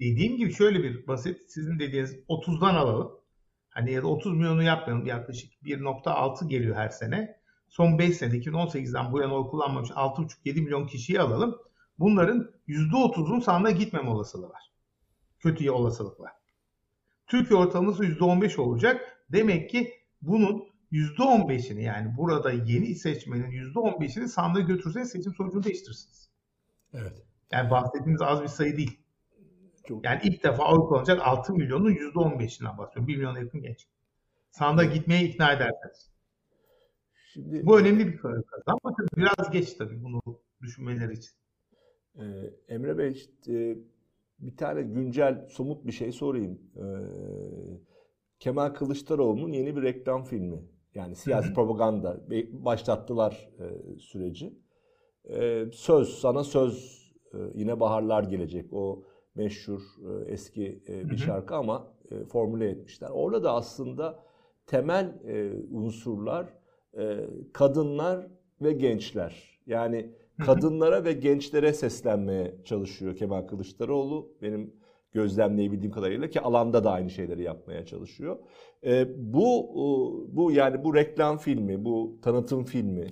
Dediğim 0.00 0.36
gibi 0.36 0.52
şöyle 0.52 0.82
bir 0.82 1.06
basit 1.06 1.36
sizin 1.48 1.78
dediğiniz 1.78 2.14
30'dan 2.28 2.74
alalım. 2.74 3.18
Hani 3.78 3.92
ya 3.92 4.02
da 4.02 4.06
30 4.06 4.36
milyonu 4.36 4.62
yapmayalım. 4.62 5.06
Yaklaşık 5.06 5.52
1.6 5.62 6.48
geliyor 6.48 6.76
her 6.76 6.88
sene. 6.88 7.40
Son 7.68 7.98
5 7.98 8.16
sene 8.16 8.34
2018'den 8.34 9.12
bu 9.12 9.20
yana 9.20 9.34
oy 9.34 9.50
kullanmamış 9.50 9.90
6.5-7 9.90 10.60
milyon 10.60 10.86
kişiyi 10.86 11.20
alalım. 11.20 11.58
Bunların 11.98 12.50
%30'un 12.68 13.40
sandığa 13.40 13.70
gitmeme 13.70 14.10
olasılığı 14.10 14.48
var. 14.48 14.72
Kötü 15.38 15.70
olasılık 15.70 16.20
var. 16.20 16.32
Türkiye 17.26 17.60
ortalaması 17.60 18.04
%15 18.04 18.60
olacak. 18.60 19.24
Demek 19.32 19.70
ki 19.70 19.92
bunun 20.22 20.64
%15'ini 20.92 21.82
yani 21.82 22.16
burada 22.16 22.50
yeni 22.50 22.94
seçmenin 22.94 23.50
%15'ini 23.50 24.28
sandığa 24.28 24.62
götürseniz 24.62 25.10
seçim 25.10 25.34
sonucunu 25.34 25.64
değiştirirsiniz. 25.64 26.30
Evet. 26.94 27.22
Yani 27.52 27.70
bahsettiğimiz 27.70 28.22
az 28.22 28.42
bir 28.42 28.48
sayı 28.48 28.76
değil. 28.76 28.97
Çok... 29.88 30.04
Yani 30.04 30.20
ilk 30.24 30.44
defa 30.44 30.72
oy 30.72 30.88
kullanacak 30.88 31.20
6 31.22 31.52
milyonun 31.52 31.90
%15'inden 31.90 32.78
bahsediyorum. 32.78 33.08
1 33.08 33.16
milyona 33.16 33.38
yakın 33.38 33.62
genç. 33.62 33.86
Sandığa 34.50 34.84
gitmeye 34.84 35.24
ikna 35.24 35.52
ederseniz. 35.52 36.10
Şimdi, 37.32 37.66
Bu 37.66 37.80
önemli 37.80 38.06
bir 38.06 38.16
kazan 38.16 38.44
ama 38.66 38.96
biraz 39.16 39.50
geç 39.50 39.74
tabii 39.74 40.04
bunu 40.04 40.20
düşünmeleri 40.62 41.12
için. 41.12 41.32
Ee, 42.18 42.24
Emre 42.68 42.98
Bey 42.98 43.12
işte, 43.12 43.78
bir 44.38 44.56
tane 44.56 44.82
güncel 44.82 45.46
somut 45.48 45.86
bir 45.86 45.92
şey 45.92 46.12
sorayım. 46.12 46.60
Ee, 46.76 46.82
Kemal 48.38 48.68
Kılıçdaroğlu'nun 48.68 49.52
yeni 49.52 49.76
bir 49.76 49.82
reklam 49.82 50.24
filmi. 50.24 50.62
Yani 50.94 51.16
siyasi 51.16 51.54
propaganda 51.54 52.20
başlattılar 52.52 53.48
e, 53.58 53.98
süreci. 53.98 54.58
E, 55.24 55.64
söz 55.72 56.08
sana 56.08 56.44
söz 56.44 57.04
e, 57.34 57.38
yine 57.54 57.80
baharlar 57.80 58.22
gelecek. 58.24 58.72
O 58.72 59.04
meşhur 59.38 59.80
e, 59.80 60.32
eski 60.32 60.82
e, 60.88 61.10
bir 61.10 61.16
şarkı 61.16 61.54
ama 61.54 61.86
e, 62.10 62.24
formüle 62.24 62.70
etmişler. 62.70 63.08
Orada 63.12 63.42
da 63.42 63.52
aslında 63.52 64.24
temel 64.66 65.14
e, 65.26 65.52
unsurlar 65.70 66.46
e, 66.98 67.26
kadınlar 67.52 68.26
ve 68.62 68.72
gençler. 68.72 69.60
Yani 69.66 70.10
kadınlara 70.46 71.04
ve 71.04 71.12
gençlere 71.12 71.72
seslenmeye 71.72 72.54
çalışıyor 72.64 73.16
Kemal 73.16 73.42
Kılıçdaroğlu. 73.42 74.32
Benim 74.42 74.74
gözlemleyebildiğim 75.12 75.92
kadarıyla 75.92 76.28
ki 76.28 76.40
alanda 76.40 76.84
da 76.84 76.90
aynı 76.90 77.10
şeyleri 77.10 77.42
yapmaya 77.42 77.86
çalışıyor. 77.86 78.38
E, 78.84 79.06
bu 79.32 79.74
bu 80.32 80.52
yani 80.52 80.84
bu 80.84 80.94
reklam 80.94 81.38
filmi, 81.38 81.84
bu 81.84 82.18
tanıtım 82.22 82.64
filmi 82.64 83.06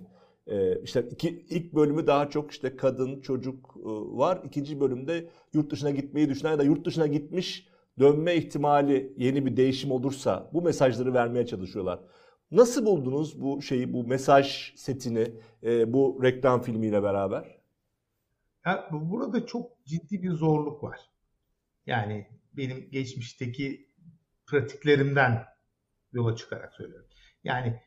e, 0.47 0.81
işte 0.83 1.09
iki, 1.11 1.29
ilk 1.29 1.75
bölümü 1.75 2.07
daha 2.07 2.31
çok 2.31 2.51
işte 2.51 2.77
kadın, 2.77 3.21
çocuk 3.21 3.77
e, 3.77 3.89
var. 4.19 4.41
İkinci 4.45 4.81
bölümde 4.81 5.29
yurt 5.53 5.71
dışına 5.71 5.91
gitmeyi 5.91 6.29
düşünen 6.29 6.51
ya 6.51 6.59
da 6.59 6.65
yurt 6.65 6.87
dışına 6.87 7.07
gitmiş 7.07 7.69
dönme 7.99 8.35
ihtimali 8.35 9.13
yeni 9.17 9.47
bir 9.47 9.57
değişim 9.57 9.91
olursa 9.91 10.51
bu 10.53 10.63
mesajları 10.63 11.15
vermeye 11.15 11.47
çalışıyorlar. 11.47 12.01
Nasıl 12.51 12.87
buldunuz 12.87 13.43
bu 13.43 13.63
şeyi, 13.63 13.93
bu 13.93 14.05
mesaj 14.05 14.75
setini, 14.77 15.35
e, 15.63 15.93
bu 15.93 16.21
reklam 16.23 16.63
filmiyle 16.63 17.03
beraber? 17.03 17.57
Ya, 18.67 18.89
burada 18.93 19.47
çok 19.47 19.85
ciddi 19.85 20.23
bir 20.23 20.31
zorluk 20.31 20.83
var. 20.83 21.01
Yani 21.87 22.27
benim 22.53 22.91
geçmişteki 22.91 23.89
pratiklerimden 24.47 25.45
yola 26.13 26.37
çıkarak 26.37 26.75
söylüyorum. 26.75 27.09
Yani 27.45 27.81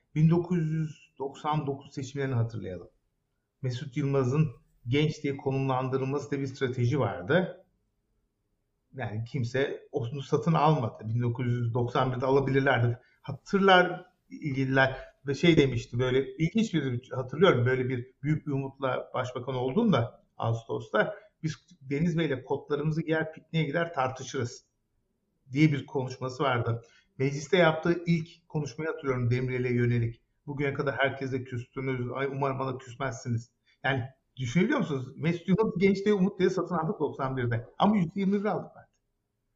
1999 1.19 1.93
seçimlerini 1.93 2.36
hatırlayalım. 2.36 2.89
Mesut 3.62 3.97
Yılmaz'ın 3.97 4.51
genç 4.88 5.23
diye 5.23 5.38
konumlandırılması 5.38 6.32
da 6.32 6.39
bir 6.39 6.47
strateji 6.47 6.99
vardı. 6.99 7.65
Yani 8.93 9.23
kimse 9.23 9.88
onu 9.91 10.21
satın 10.21 10.53
almadı. 10.53 11.03
1991'de 11.03 12.25
alabilirlerdi. 12.25 12.99
Hatırlar 13.21 14.05
ilgililer 14.29 14.97
ve 15.27 15.36
şey 15.36 15.58
demişti 15.58 15.99
böyle 15.99 16.36
ilginç 16.36 16.73
bir 16.73 17.10
hatırlıyorum 17.12 17.65
böyle 17.65 17.89
bir 17.89 18.13
büyük 18.23 18.47
bir 18.47 18.51
umutla 18.51 19.12
başbakan 19.13 19.55
olduğunda 19.55 20.23
Ağustos'ta 20.38 21.15
biz 21.43 21.55
Deniz 21.82 22.17
Bey'le 22.17 22.43
kodlarımızı 22.43 23.01
giyer 23.01 23.34
pikniğe 23.34 23.65
gider 23.65 23.93
tartışırız 23.93 24.65
diye 25.51 25.71
bir 25.71 25.86
konuşması 25.86 26.43
vardı. 26.43 26.84
Mecliste 27.17 27.58
yaptığı 27.58 28.03
ilk 28.05 28.49
konuşmayı 28.49 28.89
hatırlıyorum 28.91 29.32
Demirel'e 29.32 29.73
yönelik. 29.73 30.21
Bugüne 30.49 30.73
kadar 30.73 30.95
herkese 30.97 31.43
küstünüz. 31.43 32.12
Ay 32.13 32.27
umarım 32.27 32.59
bana 32.59 32.77
küsmezsiniz. 32.77 33.51
Yani 33.83 34.03
düşünebiliyor 34.35 34.79
musunuz? 34.79 35.07
Mesut 35.15 35.47
Yılmaz 35.47 35.73
genç 35.77 36.05
diye 36.05 36.13
Umut 36.13 36.39
diye 36.39 36.49
satın 36.49 36.75
aldık 36.75 36.99
91'de. 36.99 37.69
Ama 37.79 37.97
%21 37.97 38.49
aldık 38.49 38.71
ben. 38.75 38.85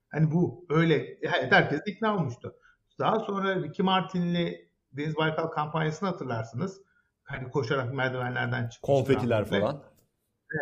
Hani 0.10 0.32
bu 0.32 0.66
öyle 0.70 0.96
evet, 1.22 1.52
herkes 1.52 1.82
ikna 1.86 2.16
olmuştu. 2.16 2.56
Daha 3.00 3.20
sonra 3.20 3.56
Ricky 3.56 3.86
Martin'li 3.86 4.70
Deniz 4.92 5.18
Baykal 5.18 5.48
kampanyasını 5.48 6.10
hatırlarsınız. 6.10 6.82
Hani 7.24 7.52
koşarak 7.52 7.94
merdivenlerden 7.94 8.68
çıkmış. 8.70 8.88
Konfetiler 8.88 9.46
falan. 9.46 9.84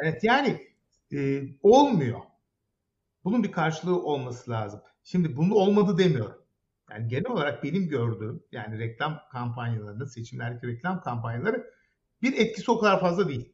Evet 0.04 0.24
yani 0.24 0.68
e, 1.14 1.44
olmuyor. 1.64 2.20
Bunun 3.24 3.44
bir 3.44 3.52
karşılığı 3.52 4.04
olması 4.04 4.52
lazım. 4.52 4.82
Şimdi 5.04 5.38
bunu 5.38 5.54
olmadı 5.54 5.98
demiyorum. 5.98 6.41
Yani 6.92 7.08
genel 7.08 7.32
olarak 7.32 7.64
benim 7.64 7.90
gördüğüm 7.90 8.44
yani 8.52 8.80
reklam 8.80 9.22
kampanyalarının, 9.32 10.06
seçimlerdeki 10.06 10.68
reklam 10.68 11.02
kampanyaları 11.02 11.74
bir 12.22 12.34
etkisi 12.38 12.72
o 12.72 12.80
kadar 12.80 13.00
fazla 13.00 13.30
değil. 13.30 13.54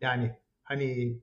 Yani 0.00 0.38
hani 0.62 1.18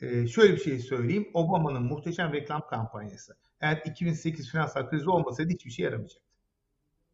e, 0.00 0.26
şöyle 0.26 0.52
bir 0.52 0.60
şey 0.60 0.78
söyleyeyim. 0.78 1.30
Obama'nın 1.34 1.82
muhteşem 1.82 2.32
reklam 2.32 2.66
kampanyası. 2.66 3.36
Eğer 3.60 3.82
2008 3.84 4.50
finansal 4.50 4.90
krizi 4.90 5.10
olmasaydı 5.10 5.52
hiçbir 5.52 5.70
şey 5.70 5.84
yaramayacaktı. 5.84 6.30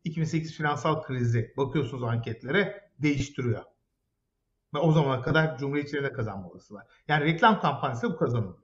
2008 0.05 0.57
finansal 0.57 1.03
krizi 1.03 1.55
bakıyorsunuz 1.57 2.03
anketlere 2.03 2.91
değiştiriyor. 2.99 3.63
Ve 4.75 4.79
o 4.79 4.93
zamana 4.93 5.23
kadar 5.23 5.59
Cumhuriyetçilerine 5.59 6.13
kazanma 6.13 6.51
var. 6.71 6.87
Yani 7.09 7.25
reklam 7.25 7.61
kampanyası 7.61 8.13
bu 8.13 8.17
kazanılıyor. 8.17 8.63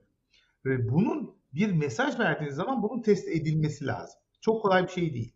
Ve 0.65 0.89
bunun 0.89 1.35
bir 1.53 1.71
mesaj 1.71 2.19
verdiğiniz 2.19 2.55
zaman 2.55 2.83
bunun 2.83 3.01
test 3.01 3.27
edilmesi 3.27 3.85
lazım. 3.85 4.22
Çok 4.43 4.61
kolay 4.61 4.83
bir 4.83 4.91
şey 4.91 5.13
değil. 5.13 5.33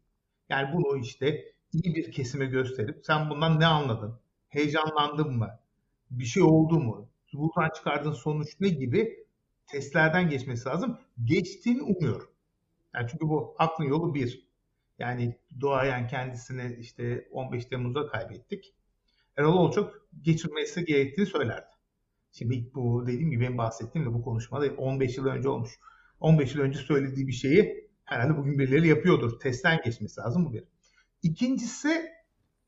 Yani 0.49 0.73
bunu 0.73 0.97
işte 0.97 1.53
iyi 1.73 1.95
bir 1.95 2.11
kesime 2.11 2.45
gösterip 2.45 3.05
sen 3.05 3.29
bundan 3.29 3.59
ne 3.59 3.65
anladın? 3.65 4.19
Heyecanlandın 4.49 5.37
mı? 5.37 5.59
Bir 6.11 6.25
şey 6.25 6.43
oldu 6.43 6.79
mu? 6.79 7.09
Buradan 7.33 7.69
çıkardığın 7.75 8.13
sonuç 8.13 8.59
ne 8.59 8.69
gibi 8.69 9.25
testlerden 9.65 10.29
geçmesi 10.29 10.69
lazım. 10.69 10.99
Geçtiğini 11.23 11.81
umuyorum. 11.81 12.29
Yani 12.95 13.07
çünkü 13.11 13.27
bu 13.27 13.55
aklın 13.57 13.85
yolu 13.85 14.13
bir. 14.13 14.47
Yani 14.99 15.37
doğayan 15.61 16.07
kendisini 16.07 16.77
işte 16.79 17.27
15 17.31 17.65
Temmuz'da 17.65 18.07
kaybettik. 18.07 18.73
Erol 19.37 19.53
Olçok 19.53 20.07
geçirmesi 20.21 20.85
gerektiğini 20.85 21.25
söylerdi. 21.25 21.71
Şimdi 22.31 22.71
bu 22.75 23.07
dediğim 23.07 23.31
gibi 23.31 23.41
benim 23.41 23.57
bahsettiğim 23.57 24.07
de 24.07 24.13
bu 24.13 24.23
konuşmada 24.23 24.65
15 24.77 25.17
yıl 25.17 25.25
önce 25.25 25.49
olmuş. 25.49 25.79
15 26.19 26.55
yıl 26.55 26.61
önce 26.61 26.79
söylediği 26.79 27.27
bir 27.27 27.33
şeyi 27.33 27.86
herhalde 28.07 28.37
bugün 28.37 28.59
birileri 28.59 28.87
yapıyordur. 28.87 29.39
Testten 29.39 29.81
geçmesi 29.85 30.21
lazım 30.21 30.45
bu 30.45 30.53
bir. 30.53 30.63
İkincisi 31.23 32.11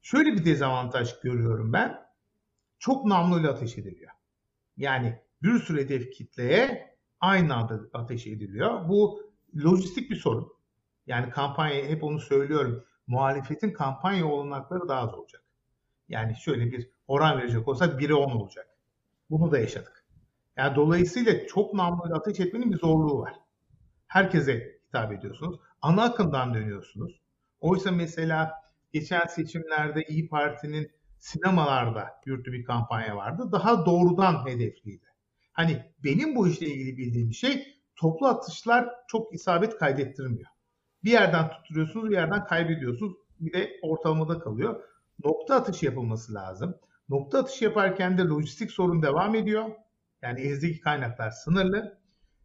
şöyle 0.01 0.33
bir 0.33 0.45
dezavantaj 0.45 1.19
görüyorum 1.23 1.73
ben. 1.73 2.09
Çok 2.79 3.05
namluyla 3.05 3.51
ateş 3.51 3.77
ediliyor. 3.77 4.11
Yani 4.77 5.19
bir 5.43 5.59
sürü 5.59 5.81
hedef 5.81 6.11
kitleye 6.11 6.95
aynı 7.19 7.55
anda 7.55 7.79
ateş 7.93 8.27
ediliyor. 8.27 8.89
Bu 8.89 9.31
lojistik 9.63 10.11
bir 10.11 10.15
sorun. 10.15 10.53
Yani 11.07 11.29
kampanya 11.29 11.85
hep 11.85 12.03
onu 12.03 12.19
söylüyorum. 12.19 12.85
Muhalefetin 13.07 13.73
kampanya 13.73 14.27
olanakları 14.27 14.87
daha 14.87 15.01
az 15.01 15.13
olacak. 15.13 15.43
Yani 16.09 16.35
şöyle 16.35 16.71
bir 16.71 16.89
oran 17.07 17.37
verecek 17.37 17.67
olsa 17.67 17.85
1'e 17.85 18.13
10 18.13 18.31
olacak. 18.31 18.67
Bunu 19.29 19.51
da 19.51 19.59
yaşadık. 19.59 20.05
Yani 20.57 20.75
dolayısıyla 20.75 21.47
çok 21.47 21.73
namluyla 21.73 22.17
ateş 22.17 22.39
etmenin 22.39 22.71
bir 22.71 22.77
zorluğu 22.77 23.19
var. 23.19 23.33
Herkese 24.07 24.78
hitap 24.89 25.11
ediyorsunuz. 25.11 25.59
Ana 25.81 26.03
akımdan 26.03 26.53
dönüyorsunuz. 26.53 27.21
Oysa 27.59 27.91
mesela 27.91 28.53
geçen 28.93 29.27
seçimlerde 29.27 30.03
İyi 30.03 30.29
Parti'nin 30.29 30.91
sinemalarda 31.17 32.07
yürüttüğü 32.25 32.51
bir 32.51 32.65
kampanya 32.65 33.15
vardı. 33.15 33.49
Daha 33.51 33.85
doğrudan 33.85 34.45
hedefliydi. 34.47 35.05
Hani 35.51 35.93
benim 36.03 36.35
bu 36.35 36.47
işle 36.47 36.67
ilgili 36.67 36.97
bildiğim 36.97 37.33
şey 37.33 37.67
toplu 37.95 38.27
atışlar 38.27 38.89
çok 39.07 39.33
isabet 39.33 39.77
kaydettirmiyor. 39.77 40.49
Bir 41.03 41.11
yerden 41.11 41.49
tutturuyorsunuz, 41.49 42.09
bir 42.09 42.15
yerden 42.15 42.45
kaybediyorsunuz. 42.45 43.13
Bir 43.39 43.53
de 43.53 43.79
ortalamada 43.81 44.39
kalıyor. 44.39 44.83
Nokta 45.23 45.55
atışı 45.55 45.85
yapılması 45.85 46.33
lazım. 46.33 46.75
Nokta 47.09 47.39
atışı 47.39 47.63
yaparken 47.63 48.17
de 48.17 48.21
lojistik 48.21 48.71
sorun 48.71 49.01
devam 49.03 49.35
ediyor. 49.35 49.69
Yani 50.21 50.41
ezdeki 50.41 50.79
kaynaklar 50.79 51.31
sınırlı. 51.31 51.98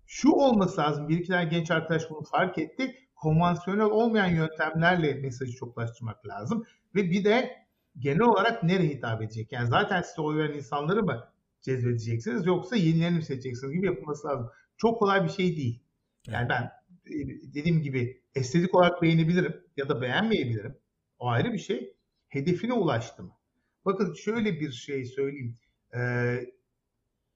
Şu 0.06 0.30
olması 0.30 0.80
lazım. 0.80 1.08
Bir 1.08 1.18
iki 1.18 1.28
tane 1.28 1.44
genç 1.44 1.70
arkadaş 1.70 2.10
bunu 2.10 2.22
fark 2.22 2.58
etti. 2.58 2.94
Konvansiyonel 3.14 3.84
olmayan 3.84 4.28
yöntemlerle 4.28 5.14
mesajı 5.14 5.52
çoklaştırmak 5.52 6.26
lazım. 6.26 6.64
Ve 6.94 7.10
bir 7.10 7.24
de 7.24 7.64
genel 7.98 8.20
olarak 8.20 8.62
nereye 8.62 8.88
hitap 8.88 9.22
edecek? 9.22 9.52
Yani 9.52 9.68
zaten 9.68 10.02
size 10.02 10.22
oy 10.22 10.36
veren 10.36 10.54
insanları 10.54 11.02
mı 11.02 11.28
cezbedeceksiniz 11.62 12.46
yoksa 12.46 12.76
yenilerini 12.76 13.16
mi 13.16 13.24
seçeceksiniz 13.24 13.72
gibi 13.72 13.86
yapılması 13.86 14.28
lazım. 14.28 14.50
Çok 14.76 14.98
kolay 14.98 15.24
bir 15.24 15.28
şey 15.28 15.56
değil. 15.56 15.82
Yani 16.26 16.48
ben 16.48 16.62
e, 17.06 17.26
dediğim 17.54 17.82
gibi 17.82 18.22
estetik 18.34 18.74
olarak 18.74 19.02
beğenebilirim 19.02 19.64
ya 19.76 19.88
da 19.88 20.00
beğenmeyebilirim. 20.02 20.78
O 21.18 21.28
ayrı 21.28 21.52
bir 21.52 21.58
şey. 21.58 21.94
Hedefine 22.28 22.72
ulaştı 22.72 23.22
mı? 23.22 23.36
Bakın 23.84 24.14
şöyle 24.14 24.60
bir 24.60 24.70
şey 24.72 25.04
söyleyeyim. 25.04 25.58
Ee, 25.94 26.40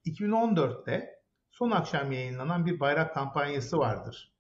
2014'te 0.07 1.18
son 1.51 1.71
akşam 1.71 2.13
yayınlanan 2.13 2.67
bir 2.67 2.81
bayrak 2.81 3.15
kampanyası 3.15 3.79
vardır. 3.79 4.33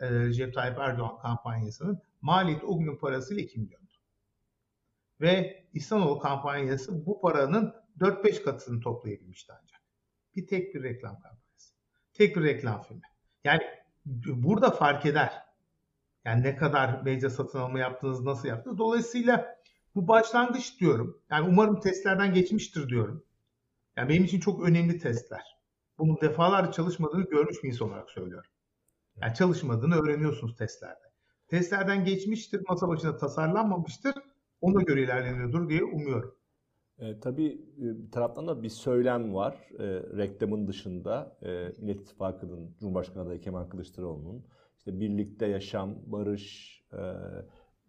Ee, 0.00 0.10
Recep 0.10 0.54
Tayyip 0.54 0.78
Erdoğan 0.78 1.18
kampanyasının. 1.18 2.02
Maliyeti 2.20 2.66
o 2.66 2.78
günün 2.78 2.96
parasıyla 2.96 3.42
2 3.42 3.60
milyondu. 3.60 3.92
Ve 5.20 5.64
İhsanoğlu 5.74 6.18
kampanyası 6.18 7.06
bu 7.06 7.20
paranın 7.20 7.74
4-5 8.00 8.42
katını 8.42 8.80
toplayabilmişti 8.80 9.52
ancak. 9.62 9.80
Bir 10.36 10.46
tek 10.46 10.74
bir 10.74 10.82
reklam 10.82 11.14
kampanyası. 11.14 11.74
Tek 12.14 12.36
bir 12.36 12.42
reklam 12.42 12.82
filmi. 12.82 13.02
Yani 13.44 13.62
burada 14.26 14.70
fark 14.70 15.06
eder. 15.06 15.42
Yani 16.24 16.42
ne 16.42 16.56
kadar 16.56 17.02
medya 17.02 17.30
satın 17.30 17.58
alma 17.58 17.78
yaptınız, 17.78 18.24
nasıl 18.24 18.48
yaptınız. 18.48 18.78
Dolayısıyla 18.78 19.58
bu 19.94 20.08
başlangıç 20.08 20.80
diyorum. 20.80 21.22
Yani 21.30 21.48
umarım 21.48 21.80
testlerden 21.80 22.34
geçmiştir 22.34 22.88
diyorum. 22.88 23.24
Yani 23.96 24.08
benim 24.08 24.24
için 24.24 24.40
çok 24.40 24.68
önemli 24.68 24.98
testler. 24.98 25.57
Bunun 25.98 26.20
defalarca 26.20 26.72
çalışmadığını 26.72 27.24
görmüş 27.24 27.62
bir 27.62 27.68
insan 27.68 27.88
olarak 27.88 28.10
söylüyorum. 28.10 28.50
Yani 29.22 29.34
çalışmadığını 29.34 29.94
öğreniyorsunuz 29.94 30.56
testlerde. 30.56 31.08
Testlerden 31.48 32.04
geçmiştir, 32.04 32.64
masa 32.68 32.88
başında 32.88 33.16
tasarlanmamıştır. 33.16 34.14
Ona 34.60 34.82
göre 34.82 35.02
ilerleniyordur 35.02 35.68
diye 35.68 35.84
umuyorum. 35.84 36.34
E, 36.98 37.20
tabii 37.20 37.46
e, 37.78 38.06
bir 38.06 38.10
taraftan 38.10 38.48
da 38.48 38.62
bir 38.62 38.68
söylem 38.68 39.34
var 39.34 39.54
e, 39.78 39.84
reklamın 40.16 40.66
dışında. 40.66 41.38
E, 41.42 41.72
Millet 41.78 42.00
İttifakı'nın 42.00 42.76
Cumhurbaşkanı 42.80 43.22
adayı 43.22 43.40
Kemal 43.40 43.64
Kılıçdaroğlu'nun 43.64 44.44
işte 44.78 45.00
birlikte 45.00 45.46
yaşam, 45.46 45.94
barış, 46.06 46.78
e, 46.92 47.00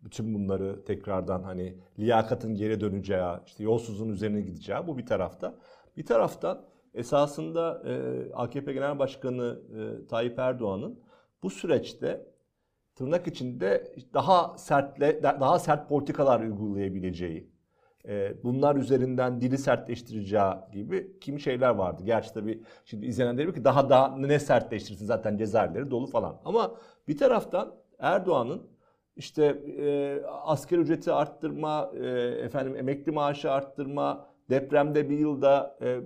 bütün 0.03 0.33
bunları 0.33 0.83
tekrardan 0.85 1.43
hani 1.43 1.77
liyakatın 1.99 2.55
geri 2.55 2.79
döneceği, 2.81 3.37
işte 3.45 3.63
yolsuzluğun 3.63 4.09
üzerine 4.09 4.41
gideceği 4.41 4.87
bu 4.87 4.97
bir 4.97 5.05
tarafta. 5.05 5.55
Bir 5.97 6.05
taraftan 6.05 6.65
esasında 6.93 7.83
e, 7.85 8.33
AKP 8.33 8.73
Genel 8.73 8.99
Başkanı 8.99 9.59
e, 9.77 10.07
Tayyip 10.07 10.39
Erdoğan'ın 10.39 10.99
bu 11.43 11.49
süreçte 11.49 12.25
tırnak 12.95 13.27
içinde 13.27 13.93
daha 14.13 14.57
sertle 14.57 15.23
daha 15.23 15.59
sert 15.59 15.89
politikalar 15.89 16.39
uygulayabileceği, 16.39 17.49
e, 18.07 18.43
bunlar 18.43 18.75
üzerinden 18.75 19.41
dili 19.41 19.57
sertleştireceği 19.57 20.53
gibi 20.73 21.19
kimi 21.19 21.41
şeyler 21.41 21.69
vardı. 21.69 22.03
Gerçi 22.05 22.33
tabii 22.33 22.63
şimdi 22.85 23.05
izleyenler 23.05 23.37
diyor 23.37 23.53
ki 23.53 23.63
daha 23.63 23.89
daha 23.89 24.17
ne 24.17 24.39
sertleştirsin 24.39 25.05
zaten 25.05 25.37
cezaevleri 25.37 25.91
dolu 25.91 26.07
falan. 26.07 26.41
Ama 26.45 26.75
bir 27.07 27.17
taraftan 27.17 27.75
Erdoğan'ın 27.99 28.61
işte 29.15 29.45
e, 29.77 30.21
asgari 30.25 30.81
ücreti 30.81 31.11
arttırma, 31.11 31.91
e, 32.01 32.07
efendim 32.19 32.75
emekli 32.75 33.11
maaşı 33.11 33.51
arttırma, 33.51 34.28
depremde 34.49 35.09
bir 35.09 35.17
yılda 35.17 35.77
e, 35.81 35.99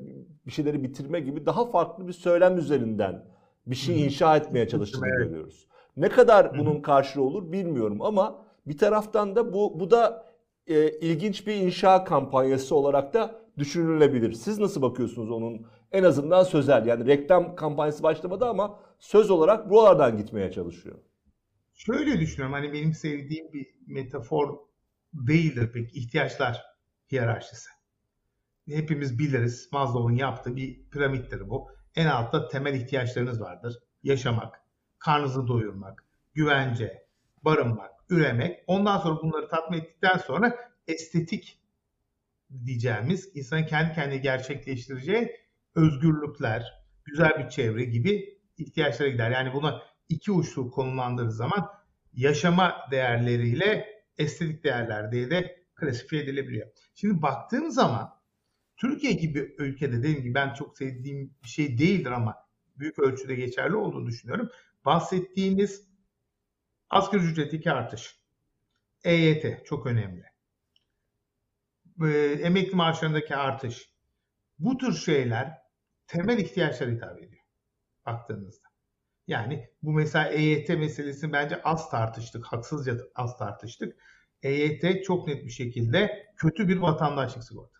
bir 0.45 0.51
şeyleri 0.51 0.84
bitirme 0.84 1.19
gibi 1.19 1.45
daha 1.45 1.65
farklı 1.65 2.08
bir 2.08 2.13
söylem 2.13 2.58
üzerinden 2.58 3.25
bir 3.67 3.75
şey 3.75 4.06
inşa 4.06 4.38
etmeye 4.38 4.67
çalıştığını 4.67 5.08
görüyoruz. 5.08 5.67
Ne 5.97 6.10
kadar 6.10 6.58
bunun 6.58 6.82
karşılığı 6.82 7.23
olur 7.23 7.51
bilmiyorum 7.51 8.01
ama 8.01 8.45
bir 8.67 8.77
taraftan 8.77 9.36
da 9.36 9.53
bu 9.53 9.79
bu 9.79 9.91
da 9.91 10.25
e, 10.67 10.99
ilginç 10.99 11.47
bir 11.47 11.56
inşa 11.56 12.03
kampanyası 12.03 12.75
olarak 12.75 13.13
da 13.13 13.43
düşünülebilir. 13.58 14.34
Siz 14.34 14.60
nasıl 14.60 14.82
bakıyorsunuz 14.82 15.32
onun 15.32 15.67
en 15.91 16.03
azından 16.03 16.43
sözel 16.43 16.86
yani 16.86 17.08
reklam 17.08 17.56
kampanyası 17.56 18.03
başlamadı 18.03 18.45
ama 18.45 18.79
söz 18.99 19.32
olarak 19.32 19.69
buralardan 19.69 20.17
gitmeye 20.17 20.51
çalışıyor. 20.51 20.99
Şöyle 21.73 22.19
düşünüyorum 22.19 22.53
hani 22.53 22.73
benim 22.73 22.93
sevdiğim 22.93 23.53
bir 23.53 23.67
metafor 23.88 24.58
değildir 25.13 25.71
pek 25.73 25.95
ihtiyaçlar 25.95 26.65
hiyerarşisi. 27.12 27.72
Hepimiz 28.67 29.19
biliriz 29.19 29.69
Maslow'un 29.71 30.15
yaptığı 30.15 30.56
bir 30.56 30.89
piramittir 30.89 31.49
bu. 31.49 31.69
En 31.95 32.06
altta 32.06 32.47
temel 32.47 32.73
ihtiyaçlarınız 32.73 33.41
vardır. 33.41 33.80
Yaşamak, 34.04 34.62
karnınızı 34.99 35.47
doyurmak, 35.47 36.06
güvence, 36.34 37.06
barınmak, 37.43 37.91
üremek. 38.10 38.63
Ondan 38.67 38.97
sonra 38.97 39.21
bunları 39.21 39.47
tatmin 39.47 39.78
ettikten 39.78 40.17
sonra 40.17 40.56
estetik 40.88 41.60
diyeceğimiz, 42.65 43.32
insanın 43.34 43.65
kendi 43.65 43.93
kendine 43.93 44.17
gerçekleştireceği 44.17 45.32
özgürlükler, 45.76 46.84
güzel 47.06 47.32
bir 47.39 47.49
çevre 47.49 47.84
gibi 47.86 48.39
ihtiyaçlara 48.58 49.10
gider. 49.10 49.32
Yani 49.32 49.54
buna 49.54 49.82
iki 50.10 50.32
uçlu 50.32 50.71
konumlandırdığı 50.71 51.32
zaman 51.32 51.69
yaşama 52.13 52.76
değerleriyle 52.91 53.88
estetik 54.17 54.63
değerler 54.63 55.12
diye 55.12 55.30
de 55.30 55.65
klasifiye 55.76 56.23
edilebiliyor. 56.23 56.67
Şimdi 56.95 57.21
baktığım 57.21 57.71
zaman 57.71 58.22
Türkiye 58.84 59.13
gibi 59.13 59.56
ülkede 59.58 59.98
dediğim 59.98 60.22
gibi 60.22 60.34
ben 60.34 60.54
çok 60.54 60.78
sevdiğim 60.78 61.36
bir 61.43 61.48
şey 61.48 61.78
değildir 61.78 62.12
ama 62.12 62.36
büyük 62.80 63.00
ölçüde 63.00 63.36
geçerli 63.36 63.76
olduğunu 63.76 64.08
düşünüyorum. 64.08 64.50
Bahsettiğiniz 64.86 65.88
asgari 66.89 67.24
ücretteki 67.24 67.72
artış, 67.72 68.19
EYT 69.04 69.65
çok 69.65 69.86
önemli. 69.86 70.24
Emekli 72.41 72.76
maaşlarındaki 72.76 73.36
artış. 73.36 73.89
Bu 74.60 74.78
tür 74.78 74.93
şeyler 74.93 75.58
temel 76.08 76.38
ihtiyaçlara 76.38 76.91
hitap 76.91 77.17
ediyor 77.17 77.43
baktığınızda. 78.06 78.67
Yani 79.28 79.69
bu 79.84 79.91
mesela 79.91 80.28
EYT 80.28 80.69
meselesini 80.69 81.34
bence 81.34 81.62
az 81.63 81.89
tartıştık, 81.89 82.46
haksızca 82.46 82.98
az 83.15 83.38
tartıştık. 83.38 83.96
EYT 84.41 85.04
çok 85.04 85.28
net 85.28 85.46
bir 85.46 85.52
şekilde 85.52 86.28
kötü 86.38 86.67
bir 86.67 86.78
vatandaşlık 86.78 87.43
sigortası. 87.43 87.72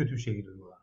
Kötü 0.00 0.12
bir 0.12 0.20
şekilde 0.20 0.50
uygulanıyor. 0.50 0.80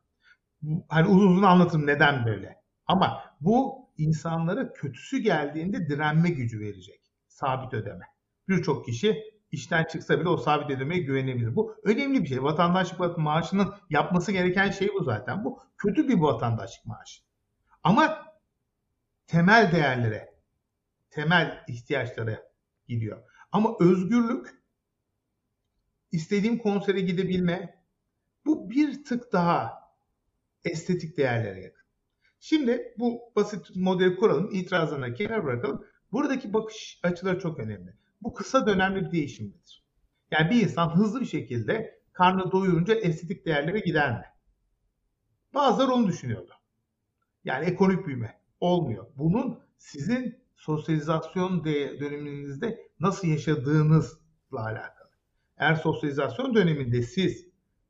Hani 0.89 1.07
uzun 1.07 1.31
uzun 1.31 1.43
anlatırım 1.43 1.87
neden 1.87 2.25
böyle. 2.25 2.61
Ama 2.85 3.23
bu 3.41 3.89
insanlara 3.97 4.73
kötüsü 4.73 5.17
geldiğinde 5.17 5.89
direnme 5.89 6.29
gücü 6.29 6.59
verecek. 6.59 7.01
Sabit 7.27 7.73
ödeme. 7.73 8.05
Birçok 8.47 8.85
kişi 8.85 9.23
işten 9.51 9.83
çıksa 9.83 10.19
bile 10.19 10.29
o 10.29 10.37
sabit 10.37 10.77
ödemeye 10.77 11.01
güvenebilir. 11.01 11.55
Bu 11.55 11.75
önemli 11.83 12.23
bir 12.23 12.27
şey. 12.27 12.43
Vatandaşlık 12.43 13.17
maaşının 13.17 13.73
yapması 13.89 14.31
gereken 14.31 14.71
şey 14.71 14.89
bu 14.99 15.03
zaten. 15.03 15.45
Bu 15.45 15.59
kötü 15.77 16.07
bir 16.07 16.19
vatandaşlık 16.19 16.85
maaşı. 16.85 17.21
Ama 17.83 18.25
temel 19.27 19.71
değerlere, 19.71 20.33
temel 21.09 21.63
ihtiyaçlara 21.67 22.43
gidiyor. 22.87 23.23
Ama 23.51 23.75
özgürlük, 23.79 24.63
istediğim 26.11 26.57
konsere 26.57 27.01
gidebilme, 27.01 27.76
bu 28.47 28.69
bir 28.69 29.03
tık 29.03 29.33
daha 29.33 29.73
estetik 30.63 31.17
değerlere 31.17 31.61
yakın. 31.61 31.83
Şimdi 32.39 32.93
bu 32.99 33.21
basit 33.35 33.75
modeli 33.75 34.15
kuralım, 34.15 34.49
itirazlarına 34.53 35.13
kenara 35.13 35.43
bırakalım. 35.43 35.85
Buradaki 36.11 36.53
bakış 36.53 36.99
açıları 37.03 37.39
çok 37.39 37.59
önemli. 37.59 37.93
Bu 38.21 38.33
kısa 38.33 38.67
dönemli 38.67 39.05
bir 39.05 39.11
değişimdir. 39.11 39.85
Yani 40.31 40.51
bir 40.51 40.63
insan 40.63 40.95
hızlı 40.95 41.21
bir 41.21 41.25
şekilde 41.25 42.01
karnı 42.13 42.51
doyurunca 42.51 42.95
estetik 42.95 43.45
değerlere 43.45 43.79
gider 43.79 44.11
mi? 44.11 44.25
Bazıları 45.53 45.91
onu 45.91 46.07
düşünüyordu. 46.07 46.53
Yani 47.43 47.65
ekonomik 47.65 48.07
büyüme 48.07 48.41
olmuyor. 48.59 49.07
Bunun 49.15 49.59
sizin 49.77 50.39
sosyalizasyon 50.55 51.63
döneminizde 51.99 52.79
nasıl 52.99 53.27
yaşadığınızla 53.27 54.19
alakalı. 54.65 55.09
Eğer 55.57 55.75
sosyalizasyon 55.75 56.55
döneminde 56.55 57.01
siz 57.01 57.46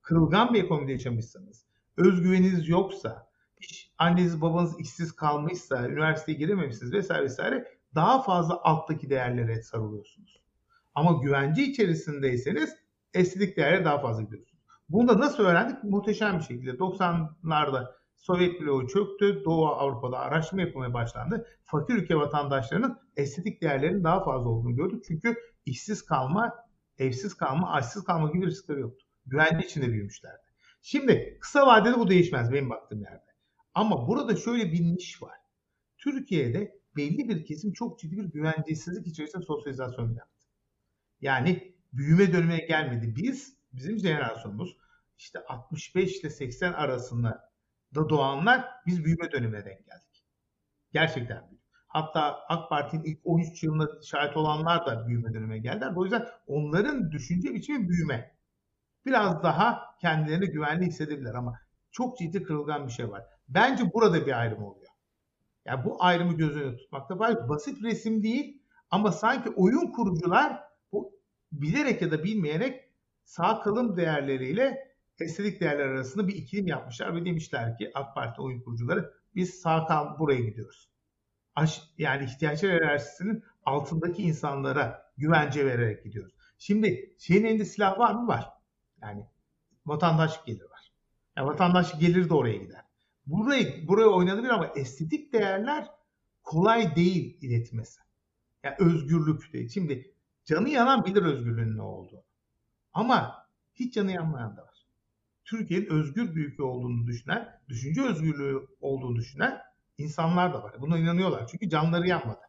kırılgan 0.08 0.54
bir 0.54 0.64
ekonomide 0.64 0.92
yaşamışsanız, 0.92 1.66
özgüveniniz 1.98 2.70
yoksa, 2.70 3.28
hiç 3.62 3.92
anneniz 3.98 4.42
babanız 4.42 4.80
işsiz 4.80 5.16
kalmışsa, 5.16 5.88
üniversiteye 5.88 6.38
girememişsiniz 6.38 6.94
vesaire 6.94 7.24
vesaire 7.24 7.68
daha 7.96 8.22
fazla 8.22 8.64
alttaki 8.64 9.10
değerlere 9.10 9.62
sarılıyorsunuz. 9.62 10.42
Ama 10.96 11.12
güvence 11.24 11.64
içerisindeyseniz 11.64 12.76
estetik 13.14 13.58
değerlere 13.58 13.86
daha 13.86 14.00
fazla 14.00 14.22
gidiyorsunuz. 14.22 14.64
Bunu 14.90 15.08
da 15.08 15.20
nasıl 15.20 15.44
öğrendik? 15.44 15.84
Muhteşem 15.84 16.38
bir 16.38 16.44
şekilde. 16.44 16.72
90'larda 16.72 17.92
Sovyet 18.16 18.62
bloğu 18.62 18.88
çöktü. 18.88 19.46
Doğu 19.46 19.68
Avrupa'da 19.68 20.20
araştırma 20.20 20.62
yapılmaya 20.62 20.94
başlandı. 20.94 21.48
Fakir 21.64 21.94
ülke 21.94 22.16
vatandaşlarının 22.16 22.98
estetik 23.18 23.62
değerlerinin 23.62 24.04
daha 24.04 24.24
fazla 24.24 24.50
olduğunu 24.50 24.76
gördük. 24.76 25.04
Çünkü 25.08 25.36
işsiz 25.66 26.06
kalma, 26.06 26.54
evsiz 26.98 27.34
kalma, 27.34 27.72
açsız 27.72 28.04
kalma 28.04 28.32
gibi 28.32 28.46
riskleri 28.46 28.80
yoktu. 28.80 29.07
Güvence 29.28 29.68
içinde 29.68 29.88
büyümüşlerdi. 29.88 30.48
Şimdi 30.82 31.38
kısa 31.42 31.68
vadede 31.68 32.00
bu 32.00 32.10
değişmez 32.10 32.52
benim 32.52 32.70
baktığım 32.70 33.02
yerde. 33.02 33.32
Ama 33.74 34.08
burada 34.08 34.36
şöyle 34.36 34.72
bir 34.72 34.82
niş 34.82 35.22
var. 35.22 35.38
Türkiye'de 35.98 36.80
belli 36.96 37.30
bir 37.30 37.46
kesim 37.46 37.74
çok 37.74 38.00
ciddi 38.00 38.18
bir 38.18 38.24
güvencesizlik 38.24 39.08
içerisinde 39.08 39.46
sosyalizasyon 39.46 40.14
yaptı. 40.14 40.48
Yani 41.22 41.76
büyüme 41.94 42.34
dönemine 42.34 42.58
gelmedi. 42.58 43.16
Biz, 43.16 43.58
bizim 43.74 44.00
jenerasyonumuz 44.00 44.78
işte 45.18 45.40
65 45.48 46.20
ile 46.20 46.30
80 46.30 46.74
arasında 46.74 47.52
da 47.96 48.10
doğanlar 48.10 48.66
biz 48.86 49.06
büyüme 49.06 49.32
dönemine 49.32 49.66
denk 49.66 49.86
geldik. 49.86 50.26
Gerçekten 50.92 51.50
büyük. 51.50 51.64
Hatta 51.88 52.40
AK 52.50 52.70
Parti'nin 52.70 53.04
ilk 53.04 53.20
13 53.24 53.64
yılında 53.64 54.02
şahit 54.02 54.38
olanlar 54.38 54.86
da 54.86 55.08
büyüme 55.08 55.34
dönemine 55.34 55.58
geldiler. 55.58 55.94
O 55.96 56.04
yüzden 56.04 56.28
onların 56.48 57.12
düşünce 57.12 57.54
biçimi 57.54 57.90
büyüme. 57.90 58.37
Biraz 59.08 59.44
daha 59.44 59.84
kendilerini 60.02 60.46
güvenli 60.46 60.86
hissedebilirler 60.86 61.34
ama 61.34 61.60
çok 61.92 62.18
ciddi 62.18 62.44
kırılgan 62.44 62.88
bir 62.88 62.92
şey 62.92 63.10
var. 63.10 63.24
Bence 63.48 63.94
burada 63.94 64.26
bir 64.26 64.40
ayrım 64.40 64.64
oluyor. 64.64 64.92
Yani 65.66 65.86
bu 65.86 66.04
ayrımı 66.04 66.34
göz 66.34 66.56
önüne 66.58 66.78
tutmakta 66.78 67.20
var. 67.20 67.50
Basit 67.50 67.84
resim 67.84 68.24
değil 68.24 68.62
ama 68.92 69.12
sanki 69.12 69.50
oyun 69.50 69.92
kurucular 69.92 70.64
bu 70.92 71.20
bilerek 71.52 72.02
ya 72.02 72.12
da 72.12 72.24
bilmeyerek 72.24 72.84
sağ 73.24 73.62
kalım 73.62 73.98
değerleriyle 73.98 74.96
estetik 75.20 75.62
değerler 75.62 75.88
arasında 75.88 76.28
bir 76.28 76.36
ikilim 76.36 76.68
yapmışlar 76.68 77.16
ve 77.16 77.26
demişler 77.26 77.78
ki 77.78 77.92
AK 77.96 78.16
Parti 78.16 78.42
oyun 78.42 78.62
kurucuları 78.62 79.14
biz 79.36 79.54
sağ 79.54 79.86
kal 79.86 80.20
buraya 80.20 80.42
gidiyoruz. 80.42 80.90
Yani 81.98 82.26
ihtiyaçlar 82.26 82.72
hiyerarşisinin 82.72 83.44
altındaki 83.66 84.24
insanlara 84.24 85.12
güvence 85.18 85.66
vererek 85.66 86.04
gidiyoruz. 86.04 86.34
Şimdi 86.58 87.16
şeyin 87.20 87.46
elinde 87.46 87.66
silah 87.66 88.00
var 88.00 88.14
mı? 88.14 88.28
Var. 88.28 88.57
Yani 89.02 89.26
vatandaşlık 89.86 90.46
gelir 90.46 90.64
var. 90.64 90.92
Yani 91.38 91.48
vatandaşlık 91.48 92.02
gelir 92.02 92.30
de 92.30 92.34
oraya 92.34 92.58
gider. 92.58 92.82
Burayı, 93.26 93.88
buraya 93.88 94.08
oynanabilir 94.08 94.50
ama 94.50 94.68
estetik 94.68 95.34
değerler 95.34 95.88
kolay 96.44 96.96
değil 96.96 97.38
iletmesi. 97.42 98.02
Yani 98.64 98.76
özgürlük 98.80 99.54
değil. 99.54 99.70
Şimdi 99.70 100.14
canı 100.46 100.70
yanan 100.70 101.06
bilir 101.06 101.22
özgürlüğün 101.22 101.78
ne 101.78 101.82
olduğunu. 101.82 102.24
Ama 102.94 103.48
hiç 103.76 103.94
canı 103.94 104.12
yanmayan 104.12 104.58
da 104.58 104.62
var. 104.62 104.86
Türkiye'nin 105.46 105.86
özgür 105.86 106.36
bir 106.36 106.46
ülke 106.46 106.64
olduğunu 106.64 107.08
düşünen, 107.08 107.60
düşünce 107.70 108.02
özgürlüğü 108.02 108.68
olduğunu 108.82 109.16
düşünen 109.16 109.62
insanlar 109.98 110.54
da 110.54 110.64
var. 110.64 110.76
Buna 110.82 110.98
inanıyorlar. 110.98 111.48
Çünkü 111.48 111.70
canları 111.70 112.08
yanmadı. 112.08 112.42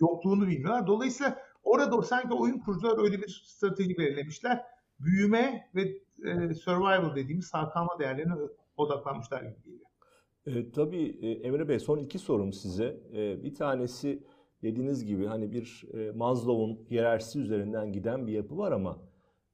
Yokluğunu 0.00 0.46
bilmiyorlar. 0.46 0.86
Dolayısıyla 0.86 1.38
orada 1.62 2.02
sanki 2.02 2.34
oyun 2.34 2.58
kurucular 2.58 3.04
öyle 3.04 3.22
bir 3.22 3.42
strateji 3.46 3.98
belirlemişler. 3.98 4.64
Büyüme 5.00 5.68
ve 5.74 5.80
e, 6.24 6.54
survival 6.54 7.16
dediğimiz 7.16 7.46
sağ 7.46 7.70
kalma 7.70 7.98
değerlerine 7.98 8.34
odaklanmışlar 8.76 9.42
gibi 9.42 9.62
geliyor. 9.64 9.86
E, 10.46 10.70
tabii 10.72 11.18
e, 11.22 11.30
Emre 11.30 11.68
Bey 11.68 11.78
son 11.78 11.98
iki 11.98 12.18
sorum 12.18 12.52
size. 12.52 13.00
E, 13.12 13.42
bir 13.44 13.54
tanesi 13.54 14.22
dediğiniz 14.62 15.04
gibi 15.04 15.26
hani 15.26 15.52
bir 15.52 15.84
e, 15.94 16.10
Maslow'un 16.10 16.86
hiyerarşisi 16.90 17.38
üzerinden 17.38 17.92
giden 17.92 18.26
bir 18.26 18.32
yapı 18.32 18.58
var 18.58 18.72
ama 18.72 18.98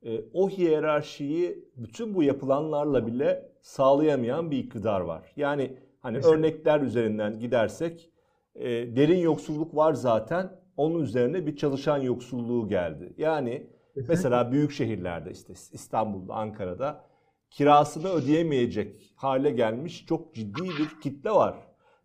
e, 0.02 0.20
o 0.33 0.50
hiyerarşiyi 0.50 1.68
bütün 1.76 2.14
bu 2.14 2.22
yapılanlarla 2.22 3.07
bile 3.07 3.52
sağlayamayan 3.62 4.50
bir 4.50 4.59
iktidar 4.59 5.00
var. 5.00 5.33
Yani 5.37 5.78
hani 6.00 6.16
Mesela. 6.16 6.35
örnekler 6.35 6.80
üzerinden 6.80 7.38
gidersek 7.38 8.11
e, 8.54 8.96
derin 8.96 9.18
yoksulluk 9.18 9.76
var 9.76 9.92
zaten. 9.94 10.64
Onun 10.76 11.00
üzerine 11.02 11.46
bir 11.46 11.57
çalışan 11.57 11.98
yoksulluğu 11.98 12.68
geldi. 12.68 13.14
Yani 13.18 13.66
mesela 13.97 14.53
büyük 14.53 14.72
şehirlerde 14.72 15.30
işte 15.30 15.53
İstanbul'da, 15.72 16.34
Ankara'da 16.34 17.05
kirasını 17.51 18.09
ödeyemeyecek 18.09 19.12
hale 19.16 19.51
gelmiş 19.51 20.07
çok 20.07 20.34
ciddi 20.34 20.62
bir 20.62 21.01
kitle 21.01 21.30
var. 21.30 21.55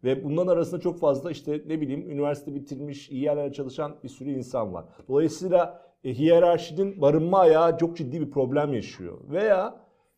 Ve 0.03 0.23
bundan 0.23 0.47
arasında 0.47 0.81
çok 0.81 0.99
fazla 0.99 1.31
işte 1.31 1.63
ne 1.67 1.81
bileyim 1.81 2.11
üniversite 2.11 2.55
bitirmiş, 2.55 3.09
iyi 3.09 3.23
yerlerde 3.23 3.53
çalışan 3.53 3.95
bir 4.03 4.09
sürü 4.09 4.29
insan 4.29 4.73
var. 4.73 4.85
Dolayısıyla 5.07 5.81
e, 6.03 6.13
hiyerarşinin 6.13 7.01
barınma 7.01 7.39
ayağı 7.39 7.77
çok 7.77 7.97
ciddi 7.97 8.21
bir 8.21 8.31
problem 8.31 8.73
yaşıyor. 8.73 9.17
Veya 9.29 9.75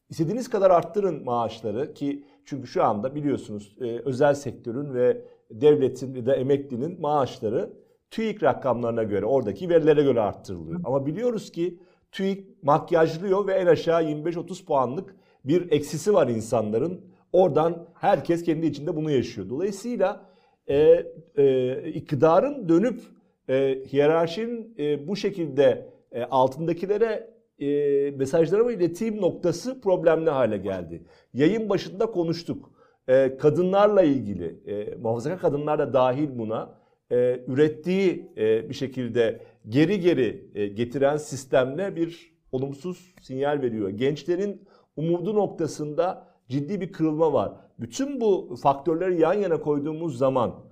istediğiniz 0.10 0.50
kadar 0.50 0.72
arttırın 0.72 1.24
maaşları 1.24 1.94
ki 1.94 2.26
çünkü 2.46 2.68
şu 2.68 2.84
anda 2.84 3.16
biliyorsunuz 3.16 3.78
e, 3.82 4.00
özel 4.00 4.34
sektörün 4.34 4.94
ve 4.94 5.26
devletin 5.52 6.16
ya 6.16 6.26
da 6.26 6.36
emeklinin 6.36 7.02
maaşları 7.02 7.74
TÜİK 8.12 8.44
rakamlarına 8.44 9.04
göre 9.04 9.26
oradaki 9.26 9.70
verilere 9.70 10.04
göre 10.04 10.22
arttırılıyor. 10.22 10.80
Ama 10.84 11.06
biliyoruz 11.06 11.52
ki 11.52 11.80
TÜİK 12.12 12.64
makyajlıyor 12.64 13.48
ve 13.48 13.54
en 13.54 13.68
aşağı 13.68 14.04
25-30 14.04 14.66
puanlık 14.66 15.16
bir 15.46 15.72
eksisi 15.72 16.14
var 16.14 16.28
insanların. 16.28 17.02
Oradan 17.34 17.88
herkes 17.94 18.44
kendi 18.44 18.66
içinde 18.66 18.96
bunu 18.96 19.12
yaşıyor. 19.12 19.50
Dolayısıyla 19.50 20.26
e, 20.68 21.06
e, 21.38 21.78
iktidarın 21.92 22.70
dönüp 22.70 23.02
e, 23.50 23.84
hiyerarşinin 23.94 24.76
e, 24.80 25.08
bu 25.08 25.16
şekilde 25.16 25.90
e, 26.12 26.24
altındakilere 26.24 27.32
e, 27.60 28.12
mesajlarımı 28.12 28.72
ileteyim 28.72 29.22
noktası 29.22 29.82
problemli 29.82 30.30
hale 30.30 30.58
geldi. 30.58 31.04
Yayın 31.34 31.70
başında 31.70 32.06
konuştuk. 32.06 32.72
E, 33.08 33.38
kadınlarla 33.38 34.02
ilgili, 34.02 34.60
e, 34.66 34.96
muhafazakar 34.96 35.40
kadınlar 35.40 35.80
da 35.80 35.94
dahil 35.94 36.30
buna 36.40 36.81
e, 37.12 37.44
ürettiği 37.48 38.32
e, 38.38 38.70
bir 38.70 38.74
şekilde 38.74 39.42
geri 39.70 40.00
geri 40.00 40.52
e, 40.56 40.68
getiren 40.68 41.18
sistemle 41.18 41.96
bir 41.96 42.32
olumsuz 42.52 43.16
sinyal 43.22 43.62
veriyor. 43.62 43.90
Gençlerin 43.90 44.68
umudu 44.96 45.36
noktasında 45.36 46.28
ciddi 46.50 46.82
bir 46.82 46.92
kırılma 46.92 47.34
var. 47.34 47.54
Bütün 47.80 48.22
bu 48.22 48.56
faktörleri 48.64 49.22
yan 49.22 49.34
yana 49.34 49.62
koyduğumuz 49.62 50.18
zaman 50.18 50.66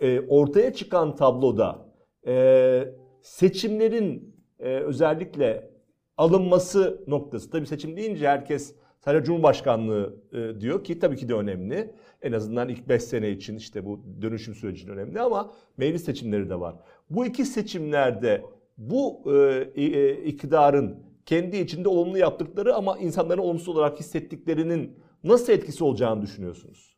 e, 0.00 0.20
ortaya 0.20 0.72
çıkan 0.72 1.16
tabloda 1.16 1.86
e, 2.26 2.94
seçimlerin 3.22 4.36
e, 4.58 4.68
özellikle 4.68 5.70
alınması 6.16 7.04
noktası. 7.06 7.50
Tabii 7.50 7.66
seçim 7.66 7.96
deyince 7.96 8.28
herkes 8.28 8.74
sadece 9.00 9.24
Cumhurbaşkanlığı 9.24 10.16
e, 10.32 10.60
diyor 10.60 10.84
ki 10.84 10.98
tabii 10.98 11.16
ki 11.16 11.28
de 11.28 11.34
önemli. 11.34 11.94
En 12.22 12.32
azından 12.32 12.68
ilk 12.68 12.88
5 12.88 13.02
sene 13.02 13.30
için 13.30 13.56
işte 13.56 13.84
bu 13.84 14.00
dönüşüm 14.22 14.54
sürecinin 14.54 14.92
önemli 14.92 15.20
ama 15.20 15.52
meclis 15.76 16.04
seçimleri 16.04 16.50
de 16.50 16.60
var. 16.60 16.76
Bu 17.10 17.26
iki 17.26 17.44
seçimlerde 17.44 18.44
bu 18.78 19.32
e, 19.74 19.82
e, 19.82 20.12
iktidarın 20.24 21.10
kendi 21.26 21.56
içinde 21.56 21.88
olumlu 21.88 22.18
yaptıkları 22.18 22.74
ama 22.74 22.98
insanların 22.98 23.40
olumsuz 23.40 23.68
olarak 23.68 24.00
hissettiklerinin 24.00 24.98
nasıl 25.24 25.52
etkisi 25.52 25.84
olacağını 25.84 26.22
düşünüyorsunuz? 26.22 26.96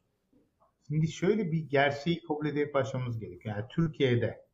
Şimdi 0.89 1.09
şöyle 1.09 1.53
bir 1.53 1.69
gerçeği 1.69 2.23
kabul 2.23 2.47
edip 2.47 2.75
başlamamız 2.75 3.19
gerekiyor. 3.19 3.57
Yani 3.57 3.67
Türkiye'de 3.71 4.45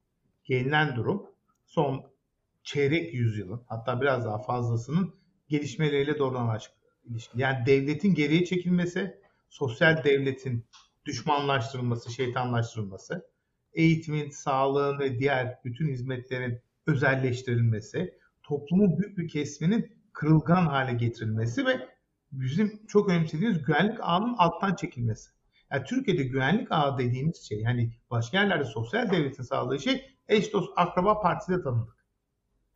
gelinen 0.44 0.96
durum 0.96 1.26
son 1.66 2.02
çeyrek 2.62 3.14
yüzyılın 3.14 3.62
hatta 3.66 4.00
biraz 4.00 4.24
daha 4.24 4.38
fazlasının 4.38 5.14
gelişmeleriyle 5.48 6.18
doğrudan 6.18 6.48
ilişkili. 7.08 7.42
Yani 7.42 7.66
devletin 7.66 8.14
geriye 8.14 8.44
çekilmesi, 8.44 9.20
sosyal 9.48 10.04
devletin 10.04 10.66
düşmanlaştırılması, 11.04 12.12
şeytanlaştırılması, 12.12 13.26
eğitimin, 13.72 14.30
sağlığın 14.30 14.98
ve 14.98 15.18
diğer 15.18 15.58
bütün 15.64 15.88
hizmetlerin 15.88 16.60
özelleştirilmesi, 16.86 18.18
toplumun 18.42 18.98
büyük 18.98 19.18
bir 19.18 19.28
kesiminin 19.28 19.92
kırılgan 20.12 20.66
hale 20.66 20.92
getirilmesi 20.92 21.66
ve 21.66 21.88
bizim 22.32 22.86
çok 22.86 23.08
önemsediğimiz 23.08 23.62
güvenlik 23.62 23.98
ağının 24.00 24.34
alttan 24.38 24.74
çekilmesi. 24.74 25.30
Yani 25.72 25.84
Türkiye'de 25.84 26.22
güvenlik 26.22 26.72
ağı 26.72 26.98
dediğimiz 26.98 27.48
şey, 27.48 27.60
yani 27.60 27.92
başka 28.10 28.40
yerlerde 28.40 28.64
sosyal 28.64 29.10
devletin 29.10 29.42
sağladığı 29.42 29.80
şey 29.80 30.04
eş 30.28 30.52
dost 30.52 30.72
akraba 30.76 31.20
partide 31.20 31.62
tanındık. 31.62 31.96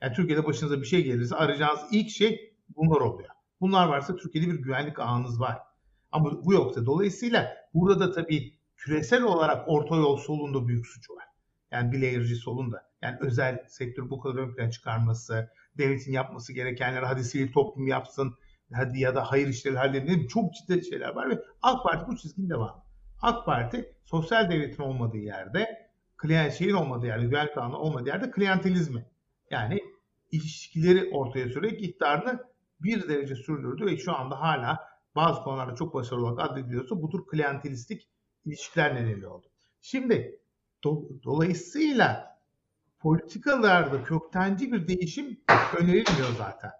Yani 0.00 0.12
Türkiye'de 0.12 0.46
başınıza 0.46 0.80
bir 0.80 0.86
şey 0.86 1.04
gelirse 1.04 1.36
arayacağınız 1.36 1.80
ilk 1.90 2.10
şey 2.10 2.54
bunlar 2.76 3.00
oluyor. 3.00 3.28
Bunlar 3.62 3.88
varsa 3.88 4.16
Türkiye'de 4.16 4.50
bir 4.50 4.62
güvenlik 4.62 4.98
ağınız 4.98 5.40
var. 5.40 5.58
Ama 6.12 6.44
bu 6.44 6.52
yoksa 6.52 6.86
dolayısıyla 6.86 7.56
burada 7.74 8.00
da 8.00 8.12
tabii 8.12 8.54
küresel 8.76 9.22
olarak 9.22 9.68
orta 9.68 9.96
yol 9.96 10.16
solunda 10.16 10.68
büyük 10.68 10.86
suç 10.86 11.10
var. 11.10 11.24
Yani 11.70 11.92
bilayırcı 11.92 12.36
solunda. 12.36 12.90
Yani 13.02 13.16
özel 13.20 13.64
sektör 13.68 14.10
bu 14.10 14.20
kadar 14.20 14.34
ön 14.34 14.54
plana 14.54 14.70
çıkarması, 14.70 15.50
devletin 15.78 16.12
yapması 16.12 16.52
gerekenler 16.52 17.02
hadi 17.02 17.24
sivil 17.24 17.52
toplum 17.52 17.86
yapsın, 17.86 18.34
hadi 18.72 19.00
ya 19.00 19.14
da 19.14 19.30
hayır 19.30 19.48
işleri 19.48 19.76
halledelim. 19.76 20.26
Çok 20.26 20.54
ciddi 20.54 20.84
şeyler 20.84 21.08
var 21.08 21.30
ve 21.30 21.38
AK 21.62 21.82
Parti 21.82 22.06
bu 22.06 22.16
çizginin 22.16 22.50
devamı. 22.50 22.82
AK 23.22 23.46
Parti 23.46 23.94
sosyal 24.04 24.50
devletin 24.50 24.82
olmadığı 24.82 25.18
yerde, 25.18 25.90
şeyin 26.58 26.74
olmadığı 26.74 27.06
yerde, 27.06 27.24
güvenlik 27.24 27.58
alanı 27.58 27.78
olmadığı 27.78 28.08
yerde 28.08 28.30
klientelizmi 28.30 29.06
yani 29.50 29.80
ilişkileri 30.32 31.10
ortaya 31.12 31.48
sürerek 31.48 31.82
iktidarını 31.82 32.51
bir 32.82 33.08
derece 33.08 33.36
sürdürdü 33.36 33.86
ve 33.86 33.96
şu 33.96 34.16
anda 34.16 34.40
hala 34.40 34.78
bazı 35.16 35.42
konularda 35.42 35.74
çok 35.74 35.94
başarılı 35.94 36.26
olarak 36.26 36.50
addediliyorsa 36.50 37.02
bu 37.02 37.10
tür 37.10 37.26
klientelistik 37.26 38.08
ilişkiler 38.44 38.94
nedeniyle 38.94 39.28
oldu. 39.28 39.46
Şimdi 39.80 40.40
do, 40.84 41.02
dolayısıyla 41.24 42.38
politikalarda 42.98 44.04
köktenci 44.04 44.72
bir 44.72 44.88
değişim 44.88 45.40
önerilmiyor 45.78 46.28
zaten. 46.38 46.70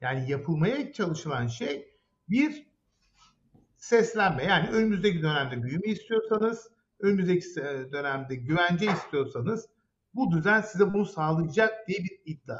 Yani 0.00 0.30
yapılmaya 0.30 0.92
çalışılan 0.92 1.46
şey 1.46 1.94
bir 2.28 2.66
seslenme. 3.76 4.44
Yani 4.44 4.68
önümüzdeki 4.68 5.22
dönemde 5.22 5.62
büyüme 5.62 5.86
istiyorsanız, 5.86 6.70
önümüzdeki 7.00 7.56
dönemde 7.92 8.34
güvence 8.34 8.86
istiyorsanız 8.92 9.68
bu 10.14 10.30
düzen 10.30 10.60
size 10.60 10.92
bunu 10.92 11.06
sağlayacak 11.06 11.88
diye 11.88 11.98
bir 11.98 12.20
iddia. 12.24 12.58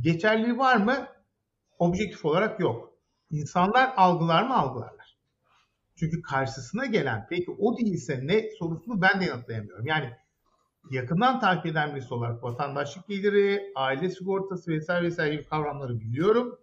Geçerliği 0.00 0.58
var 0.58 0.76
mı? 0.76 1.06
Objektif 1.78 2.24
olarak 2.24 2.60
yok. 2.60 2.92
İnsanlar 3.30 3.92
algılar 3.96 4.42
mı 4.42 4.56
algılarlar. 4.56 5.16
Çünkü 5.96 6.22
karşısına 6.22 6.86
gelen 6.86 7.26
peki 7.30 7.50
o 7.58 7.78
değilse 7.78 8.20
ne 8.22 8.50
sorusunu 8.58 9.02
ben 9.02 9.20
de 9.20 9.24
yanıtlayamıyorum. 9.24 9.86
Yani 9.86 10.12
yakından 10.90 11.40
takip 11.40 11.66
eden 11.66 11.94
birisi 11.94 12.14
olarak 12.14 12.42
vatandaşlık 12.42 13.08
geliri, 13.08 13.72
aile 13.74 14.10
sigortası 14.10 14.70
vesaire 14.70 15.06
vesaire 15.06 15.34
gibi 15.34 15.44
kavramları 15.48 16.00
biliyorum. 16.00 16.58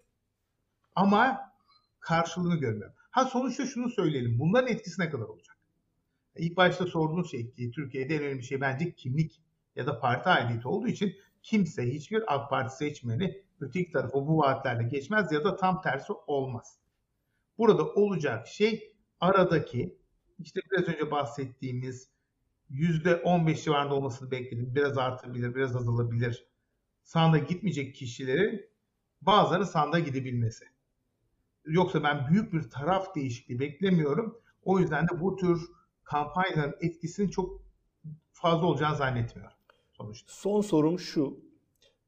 Ama 0.96 1.52
karşılığını 2.00 2.56
görmüyorum. 2.56 2.96
Ha 3.12 3.26
sonuçta 3.26 3.66
şunu 3.66 3.90
söyleyelim. 3.90 4.40
Bunların 4.40 4.68
etkisi 4.68 5.02
ne 5.02 5.10
kadar 5.10 5.26
olacak? 5.26 5.58
İlk 6.36 6.58
başta 6.58 6.86
sorduğunuz 6.86 7.32
şey 7.32 7.52
ki 7.52 7.72
Türkiye'de 7.72 8.16
en 8.16 8.24
önemli 8.24 8.44
şey 8.44 8.62
bence 8.62 8.92
kimlik 8.92 9.42
ya 9.76 9.86
da 9.86 10.00
parti 10.00 10.30
aidiyeti 10.30 10.68
olduğu 10.68 10.88
için 10.88 11.16
kimse 11.44 11.84
hiçbir 11.84 12.36
AK 12.36 12.50
Parti 12.50 12.76
seçmeni 12.76 13.42
öteki 13.62 13.92
tarafa 13.92 14.28
bu 14.28 14.38
vaatlerle 14.38 14.84
geçmez 14.84 15.32
ya 15.32 15.44
da 15.44 15.56
tam 15.56 15.82
tersi 15.82 16.14
olmaz. 16.28 16.80
Burada 17.58 17.86
olacak 17.86 18.48
şey 18.48 18.96
aradaki 19.20 19.98
işte 20.40 20.62
biraz 20.72 20.88
önce 20.88 21.12
bahsettiğimiz 21.12 22.12
%15 22.70 23.64
civarında 23.64 23.94
olmasını 23.94 24.32
bekledim. 24.32 24.76
Biraz 24.76 24.98
artabilir, 24.98 25.56
biraz 25.56 25.76
azalabilir. 25.76 26.48
Sanda 27.04 27.38
gitmeyecek 27.38 27.96
kişilerin 27.96 28.70
bazıları 29.22 29.66
sanda 29.66 30.00
gidebilmesi. 30.00 30.66
Yoksa 31.66 32.04
ben 32.04 32.28
büyük 32.28 32.54
bir 32.54 32.70
taraf 32.70 33.16
değişikliği 33.16 33.60
beklemiyorum. 33.60 34.42
O 34.64 34.80
yüzden 34.80 35.04
de 35.04 35.20
bu 35.20 35.36
tür 35.36 35.62
kampanyaların 36.04 36.76
etkisinin 36.82 37.30
çok 37.30 37.62
fazla 38.32 38.66
olacağını 38.66 38.96
zannetmiyorum 38.96 39.58
sonuçta. 39.94 40.34
Son 40.34 40.62
sorum 40.62 41.00
şu. 41.00 41.51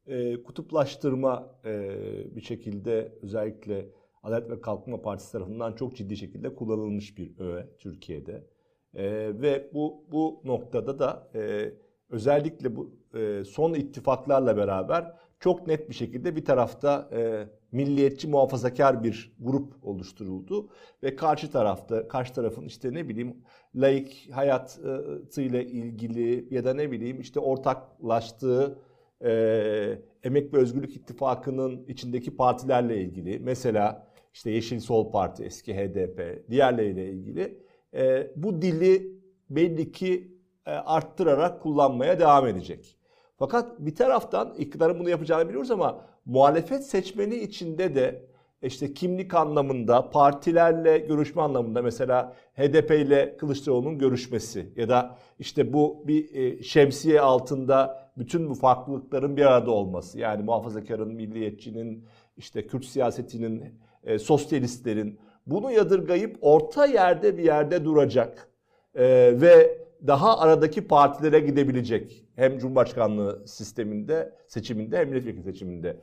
E, 0.08 0.44
kutuplaştırma 0.44 1.60
e, 1.66 2.36
bir 2.36 2.42
şekilde 2.42 3.18
özellikle 3.22 3.90
Adalet 4.24 4.50
ve 4.50 4.62
Kalkınma 4.62 5.02
Partisi 5.02 5.32
tarafından 5.32 5.74
çok 5.74 5.96
ciddi 5.96 6.18
şekilde 6.18 6.56
kullanılmış 6.56 7.18
bir 7.18 7.40
öğe 7.40 7.68
Türkiye'de. 7.80 8.48
E, 8.94 9.04
ve 9.42 9.70
bu 9.74 10.06
bu 10.12 10.42
noktada 10.44 11.00
da 11.00 11.32
e, 11.36 11.74
özellikle 12.10 12.76
bu 12.76 12.96
e, 13.16 13.44
son 13.46 13.74
ittifaklarla 13.74 14.58
beraber 14.58 15.14
çok 15.40 15.68
net 15.68 15.90
bir 15.90 15.96
şekilde 15.96 16.36
bir 16.36 16.46
tarafta 16.46 17.10
e, 17.14 17.48
milliyetçi 17.72 18.28
muhafazakar 18.28 19.04
bir 19.04 19.36
grup 19.40 19.74
oluşturuldu 19.86 20.70
ve 21.04 21.16
karşı 21.16 21.52
tarafta 21.52 22.08
karşı 22.08 22.34
tarafın 22.34 22.66
işte 22.66 22.94
ne 22.94 23.10
bileyim 23.10 23.38
laik 23.76 24.30
hayatıyla 24.32 25.62
ilgili 25.62 26.48
ya 26.56 26.66
da 26.66 26.74
ne 26.74 26.92
bileyim 26.92 27.20
işte 27.20 27.40
ortaklaştığı 27.40 28.80
e, 29.24 30.00
Emek 30.24 30.54
ve 30.54 30.58
Özgürlük 30.58 30.96
İttifakı'nın 30.96 31.86
içindeki 31.88 32.36
partilerle 32.36 33.02
ilgili 33.02 33.40
mesela 33.40 34.08
işte 34.34 34.52
Yeşil 34.52 34.80
Sol 34.80 35.12
Parti 35.12 35.44
eski 35.44 35.76
HDP 35.76 36.50
diğerleriyle 36.50 37.10
ilgili 37.10 37.64
e, 37.94 38.32
bu 38.36 38.62
dili 38.62 39.14
belli 39.50 39.92
ki 39.92 40.38
e, 40.66 40.72
arttırarak 40.72 41.62
kullanmaya 41.62 42.20
devam 42.20 42.48
edecek. 42.48 42.98
Fakat 43.38 43.80
bir 43.80 43.96
taraftan 43.96 44.54
iktidarın 44.58 45.00
bunu 45.00 45.10
yapacağını 45.10 45.50
biliyoruz 45.50 45.72
ama 45.72 46.06
muhalefet 46.26 46.86
seçmeni 46.86 47.36
içinde 47.36 47.96
de 47.96 48.26
işte 48.68 48.94
kimlik 48.94 49.34
anlamında, 49.34 50.10
partilerle 50.10 50.98
görüşme 50.98 51.42
anlamında 51.42 51.82
mesela 51.82 52.34
HDP 52.56 52.92
ile 52.92 53.38
Kılıçdaroğlu'nun 53.38 53.98
görüşmesi 53.98 54.68
ya 54.76 54.90
da 54.90 55.18
işte 55.40 55.74
bu 55.74 56.04
bir 56.08 56.36
e, 56.36 56.64
şemsiye 56.64 57.22
altında 57.22 58.10
bütün 58.18 58.50
bu 58.50 58.54
farklılıkların 58.54 59.38
bir 59.38 59.46
arada 59.46 59.72
olması. 59.72 60.20
Yani 60.20 60.44
muhafazakarın, 60.44 61.14
milliyetçinin, 61.14 62.06
işte 62.38 62.68
Kürt 62.68 62.86
siyasetinin, 62.86 63.64
e, 64.04 64.20
sosyalistlerin 64.20 65.20
bunu 65.48 65.72
yadırgayıp 65.72 66.38
orta 66.42 66.86
yerde 66.86 67.38
bir 67.38 67.44
yerde 67.44 67.86
duracak 67.86 68.50
e, 68.96 69.04
ve 69.42 69.84
daha 70.08 70.40
aradaki 70.40 70.88
partilere 70.88 71.40
gidebilecek. 71.40 72.26
Hem 72.36 72.58
Cumhurbaşkanlığı 72.58 73.48
sisteminde, 73.48 74.34
seçiminde 74.48 74.98
hem 74.98 75.10
milletvekili 75.10 75.44
seçiminde. 75.44 75.98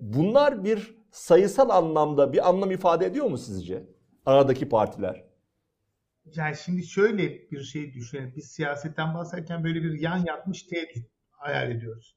Bunlar 0.00 0.64
bir 0.64 0.97
sayısal 1.10 1.68
anlamda 1.68 2.32
bir 2.32 2.48
anlam 2.48 2.70
ifade 2.70 3.06
ediyor 3.06 3.26
mu 3.26 3.38
sizce? 3.38 3.86
Aradaki 4.26 4.68
partiler. 4.68 5.24
Yani 6.34 6.56
şimdi 6.56 6.86
şöyle 6.86 7.50
bir 7.50 7.62
şey 7.62 7.94
düşünelim. 7.94 8.32
Biz 8.36 8.50
siyasetten 8.50 9.14
bahsederken 9.14 9.64
böyle 9.64 9.82
bir 9.82 10.00
yan 10.00 10.24
yatmış 10.26 10.62
T 10.62 10.88
hayal 11.30 11.70
ediyoruz. 11.70 12.16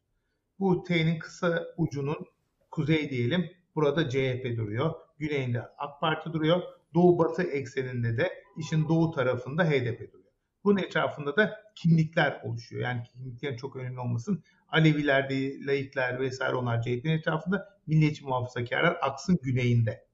Bu 0.60 0.84
T'nin 0.84 1.20
kısa 1.20 1.66
ucunun 1.78 2.26
kuzey 2.72 3.10
diyelim 3.10 3.52
burada 3.76 4.10
CHP 4.10 4.58
duruyor. 4.58 4.94
Güneyinde 5.20 5.62
AK 5.78 6.02
Parti 6.02 6.34
duruyor. 6.34 6.62
Doğu 6.94 7.20
batı 7.20 7.44
ekseninde 7.44 8.18
de 8.18 8.32
işin 8.58 8.89
doğu 8.89 9.12
tarafında 9.12 9.64
HDP 9.64 10.14
duruyor. 10.14 10.32
Bunun 10.64 10.78
etrafında 10.78 11.36
da 11.36 11.60
kimlikler 11.76 12.42
oluşuyor. 12.44 12.82
Yani 12.82 13.04
kimliklerin 13.04 13.58
çok 13.58 13.76
önemli 13.76 14.00
olmasın. 14.00 14.44
Aleviler, 14.70 15.30
laikler 15.68 16.20
vesaire 16.20 16.56
onlar 16.56 16.82
CHP'nin 16.82 17.18
etrafında. 17.18 17.70
Milliyetçi 17.88 18.26
muhafazakarlar 18.26 18.98
aksın 19.02 19.40
güneyinde. 19.44 20.06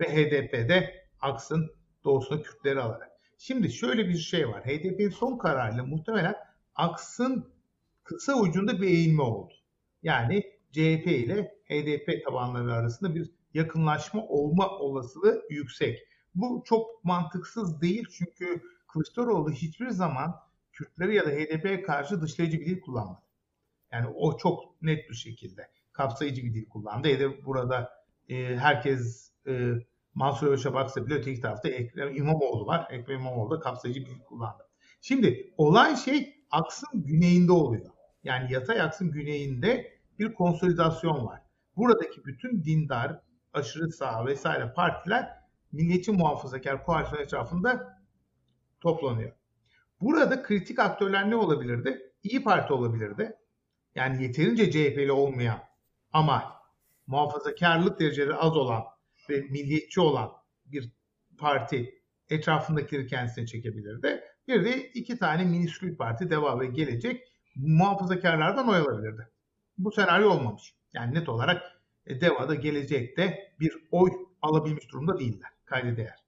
Ve 0.00 0.04
HDP'de 0.04 1.06
aksın 1.20 1.70
doğusunda 2.04 2.42
Kürtleri 2.42 2.80
alarak. 2.80 3.10
Şimdi 3.38 3.72
şöyle 3.72 4.08
bir 4.08 4.18
şey 4.18 4.48
var. 4.48 4.64
HDP'nin 4.64 5.10
son 5.10 5.38
kararıyla 5.38 5.84
muhtemelen 5.84 6.34
aksın 6.74 7.52
kısa 8.04 8.40
ucunda 8.40 8.80
bir 8.82 8.86
eğilme 8.86 9.22
oldu. 9.22 9.54
Yani 10.02 10.42
CHP 10.72 11.06
ile 11.06 11.54
HDP 11.64 12.24
tabanları 12.24 12.74
arasında 12.74 13.14
bir 13.14 13.30
yakınlaşma 13.54 14.26
olma 14.26 14.68
olasılığı 14.68 15.42
yüksek. 15.50 16.06
Bu 16.34 16.62
çok 16.66 17.04
mantıksız 17.04 17.80
değil 17.80 18.06
çünkü 18.18 18.62
Kılıçdaroğlu 18.86 19.52
hiçbir 19.52 19.90
zaman 19.90 20.34
Kürtleri 20.72 21.14
ya 21.14 21.26
da 21.26 21.30
HDP'ye 21.30 21.82
karşı 21.82 22.20
dışlayıcı 22.20 22.60
bir 22.60 22.66
dil 22.66 22.80
kullanmadı. 22.80 23.22
Yani 23.92 24.06
o 24.16 24.38
çok 24.38 24.82
net 24.82 25.10
bir 25.10 25.14
şekilde 25.14 25.68
kapsayıcı 25.94 26.44
bir 26.44 26.54
dil 26.54 26.68
kullandı. 26.68 27.20
Da 27.20 27.44
burada 27.46 27.90
e, 28.28 28.56
herkes 28.56 29.32
e, 29.46 29.72
Mansur 30.14 30.46
Yavaş'a 30.46 30.74
baksa 30.74 31.06
bile 31.06 31.14
öteki 31.14 31.40
tarafta 31.40 31.68
Ekrem 31.68 32.16
İmamoğlu 32.16 32.66
var. 32.66 32.88
Ekrem 32.90 33.20
İmamoğlu 33.20 33.50
da 33.50 33.60
kapsayıcı 33.60 34.00
bir 34.00 34.06
dil 34.06 34.20
kullandı. 34.20 34.62
Şimdi 35.00 35.54
olay 35.56 35.96
şey 35.96 36.34
aksın 36.50 36.88
güneyinde 37.04 37.52
oluyor. 37.52 37.90
Yani 38.24 38.52
yatay 38.52 38.80
aksın 38.80 39.10
güneyinde 39.10 39.92
bir 40.18 40.34
konsolidasyon 40.34 41.26
var. 41.26 41.40
Buradaki 41.76 42.24
bütün 42.24 42.64
dindar, 42.64 43.20
aşırı 43.52 43.92
sağ 43.92 44.26
vesaire 44.26 44.72
partiler 44.72 45.44
milliyetçi 45.72 46.12
muhafazakar 46.12 46.84
koalisyon 46.84 47.20
etrafında 47.20 47.98
toplanıyor. 48.80 49.32
Burada 50.00 50.42
kritik 50.42 50.78
aktörler 50.78 51.30
ne 51.30 51.36
olabilirdi? 51.36 52.12
İyi 52.22 52.42
Parti 52.42 52.72
olabilirdi. 52.72 53.36
Yani 53.94 54.22
yeterince 54.22 54.70
CHP'li 54.70 55.12
olmayan 55.12 55.58
ama 56.14 56.54
muhafazakarlık 57.06 58.00
dereceleri 58.00 58.34
az 58.34 58.56
olan 58.56 58.82
ve 59.30 59.40
milliyetçi 59.40 60.00
olan 60.00 60.32
bir 60.66 60.90
parti 61.38 62.02
etrafındakileri 62.30 63.06
kendisine 63.06 63.46
çekebilirdi. 63.46 64.24
Bir 64.48 64.64
de 64.64 64.90
iki 64.90 65.18
tane 65.18 65.44
miniskül 65.44 65.96
parti 65.96 66.30
Deva 66.30 66.60
ve 66.60 66.66
Gelecek 66.66 67.32
muhafazakarlardan 67.56 68.68
oy 68.68 68.76
alabilirdi. 68.76 69.28
Bu 69.78 69.92
senaryo 69.92 70.30
olmamış. 70.30 70.74
Yani 70.92 71.14
net 71.14 71.28
olarak 71.28 71.62
e, 72.06 72.20
Deva'da 72.20 72.54
gelecekte 72.54 73.52
bir 73.60 73.78
oy 73.90 74.10
alabilmiş 74.42 74.92
durumda 74.92 75.18
değiller. 75.18 75.50
Kayda 75.64 75.96
değer. 75.96 76.18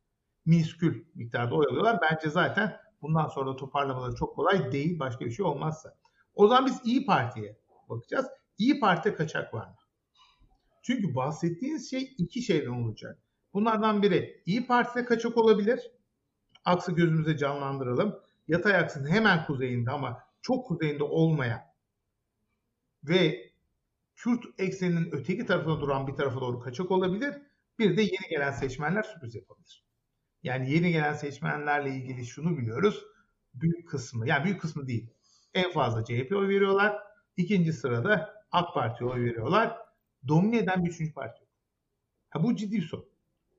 Miniskül 0.46 1.04
miktarda 1.14 1.54
oy 1.54 1.66
alıyorlar. 1.70 1.98
Bence 2.02 2.30
zaten 2.30 2.76
bundan 3.02 3.28
sonra 3.28 3.56
toparlamaları 3.56 4.14
çok 4.14 4.36
kolay 4.36 4.72
değil. 4.72 4.98
Başka 4.98 5.24
bir 5.24 5.30
şey 5.30 5.46
olmazsa. 5.46 5.96
O 6.34 6.48
zaman 6.48 6.66
biz 6.66 6.80
İyi 6.84 7.06
Parti'ye 7.06 7.56
bakacağız. 7.88 8.26
İyi 8.58 8.80
Parti 8.80 9.14
kaçak 9.14 9.54
var 9.54 9.66
mı? 9.66 9.76
Çünkü 10.82 11.14
bahsettiğiniz 11.14 11.90
şey 11.90 12.14
iki 12.18 12.42
şeyden 12.42 12.70
olacak. 12.70 13.18
Bunlardan 13.54 14.02
biri 14.02 14.42
İyi 14.46 14.66
Parti'de 14.66 15.04
kaçak 15.04 15.36
olabilir. 15.36 15.80
Aksı 16.64 16.92
gözümüze 16.92 17.36
canlandıralım. 17.36 18.20
Yatay 18.48 18.76
aksın 18.76 19.06
hemen 19.10 19.46
kuzeyinde 19.46 19.90
ama 19.90 20.22
çok 20.42 20.66
kuzeyinde 20.66 21.04
olmayan 21.04 21.60
ve 23.04 23.52
Kürt 24.16 24.44
ekseninin 24.58 25.08
öteki 25.12 25.46
tarafına 25.46 25.80
duran 25.80 26.06
bir 26.06 26.12
tarafa 26.12 26.40
doğru 26.40 26.60
kaçak 26.60 26.90
olabilir. 26.90 27.34
Bir 27.78 27.96
de 27.96 28.02
yeni 28.02 28.28
gelen 28.30 28.52
seçmenler 28.52 29.02
sürpriz 29.02 29.34
yapabilir. 29.34 29.84
Yani 30.42 30.72
yeni 30.72 30.92
gelen 30.92 31.12
seçmenlerle 31.12 31.90
ilgili 31.90 32.26
şunu 32.26 32.58
biliyoruz. 32.58 33.04
Büyük 33.54 33.88
kısmı, 33.88 34.28
yani 34.28 34.44
büyük 34.44 34.60
kısmı 34.60 34.86
değil. 34.86 35.10
En 35.54 35.72
fazla 35.72 36.04
CHP 36.04 36.32
oy 36.32 36.48
veriyorlar. 36.48 36.96
İkinci 37.36 37.72
sırada 37.72 38.35
AK 38.52 38.74
Parti'ye 38.74 39.10
oy 39.10 39.24
veriyorlar. 39.24 39.76
Domine 40.28 40.58
eden 40.58 40.84
bir 40.84 40.90
üçüncü 40.90 41.14
parti. 41.14 41.44
Ha, 42.30 42.42
bu 42.42 42.56
ciddi 42.56 42.76
bir 42.76 42.82
sorun. 42.82 43.08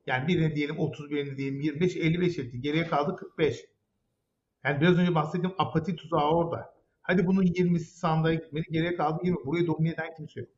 Yani 0.06 0.28
birine 0.28 0.56
diyelim 0.56 0.80
30, 0.80 1.10
birine 1.10 1.38
diyelim 1.38 1.62
25, 1.62 1.98
55 1.98 2.40
etti. 2.40 2.62
Geriye 2.62 2.88
kaldı 2.88 3.16
45. 3.16 3.66
Yani 4.64 4.82
biraz 4.82 4.98
önce 4.98 5.16
bahsettiğim 5.16 5.56
apati 5.58 5.96
tuzağı 5.96 6.32
orada. 6.32 6.74
Hadi 7.02 7.28
bunun 7.28 7.44
20'si 7.44 7.80
sandığa 7.80 8.34
gitmeli. 8.34 8.64
Geriye 8.72 8.96
kaldı 8.96 9.20
20. 9.24 9.46
Burayı 9.46 9.68
domine 9.68 9.90
eden 9.90 10.16
kimse 10.18 10.40
yok. 10.40 10.50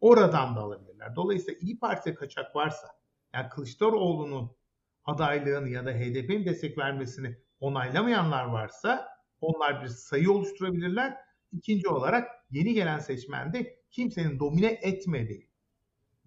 Oradan 0.00 0.56
da 0.56 0.60
alabilirler. 0.60 1.16
Dolayısıyla 1.16 1.60
İyi 1.60 1.78
Parti'de 1.78 2.14
kaçak 2.14 2.56
varsa, 2.56 2.88
yani 3.34 3.48
Kılıçdaroğlu'nun 3.48 4.50
adaylığını 5.04 5.68
ya 5.68 5.86
da 5.86 5.90
HDP'nin 5.90 6.44
destek 6.44 6.78
vermesini 6.78 7.36
onaylamayanlar 7.60 8.44
varsa 8.44 9.08
onlar 9.40 9.82
bir 9.82 9.88
sayı 9.88 10.32
oluşturabilirler. 10.32 11.16
İkinci 11.56 11.88
olarak 11.88 12.30
yeni 12.50 12.74
gelen 12.74 12.98
seçmende 12.98 13.76
kimsenin 13.90 14.38
domine 14.38 14.78
etmediği 14.82 15.48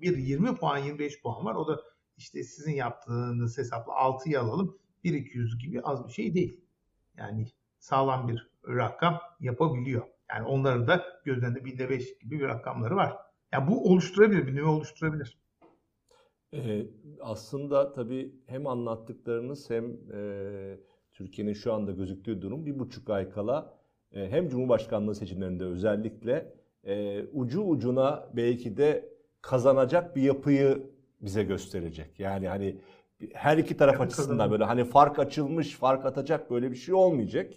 bir 0.02 0.18
20 0.18 0.56
puan 0.56 0.78
25 0.78 1.22
puan 1.22 1.46
var. 1.46 1.56
O 1.56 1.68
da 1.68 1.82
işte 2.18 2.44
sizin 2.44 2.74
yaptığınız 2.74 3.58
hesapla 3.58 3.94
6'yı 3.94 4.40
alalım. 4.40 4.78
1-200 5.04 5.60
gibi 5.60 5.82
az 5.82 6.08
bir 6.08 6.14
şey 6.14 6.34
değil. 6.34 6.62
Yani 7.18 7.48
sağlam 7.80 8.28
bir 8.28 8.50
rakam 8.68 9.20
yapabiliyor. 9.40 10.08
Yani 10.30 10.48
onları 10.48 10.88
da 10.88 11.06
gözlerinde 11.26 11.66
binde 11.66 11.90
5 11.90 12.18
gibi 12.18 12.40
bir 12.40 12.46
rakamları 12.46 12.96
var. 12.96 13.18
Yani 13.52 13.68
bu 13.68 13.92
oluşturabilir, 13.92 14.48
bir 14.48 14.56
nüve 14.56 14.68
oluşturabilir. 14.68 15.40
Ee, 16.54 16.86
aslında 17.20 17.94
tabii 17.94 18.36
hem 18.46 18.68
anlattıklarınız 18.68 19.70
hem 19.70 19.86
e, 20.14 20.80
Türkiye'nin 21.12 21.54
şu 21.54 21.74
anda 21.74 21.92
gözüktüğü 21.92 22.42
durum 22.42 22.66
bir 22.66 22.80
buçuk 22.80 23.10
ay 23.10 23.30
kala 23.30 23.79
hem 24.14 24.50
Cumhurbaşkanlığı 24.50 25.16
seçimlerinde 25.16 25.64
özellikle 25.64 26.54
e, 26.84 27.24
ucu 27.34 27.62
ucuna 27.62 28.30
belki 28.34 28.78
de 28.78 29.10
kazanacak 29.42 30.16
bir 30.16 30.22
yapıyı 30.22 30.84
bize 31.22 31.44
gösterecek. 31.44 32.20
Yani 32.20 32.48
hani 32.48 32.76
her 33.34 33.58
iki 33.58 33.78
taraf 33.78 34.02
açısından 34.02 34.52
böyle 34.52 34.64
hani 34.64 34.86
fark 34.86 35.20
açılmış, 35.20 35.76
fark 35.76 36.06
atacak 36.06 36.52
böyle 36.52 36.72
bir 36.72 36.76
şey 36.76 36.96
olmayacak. 36.96 37.52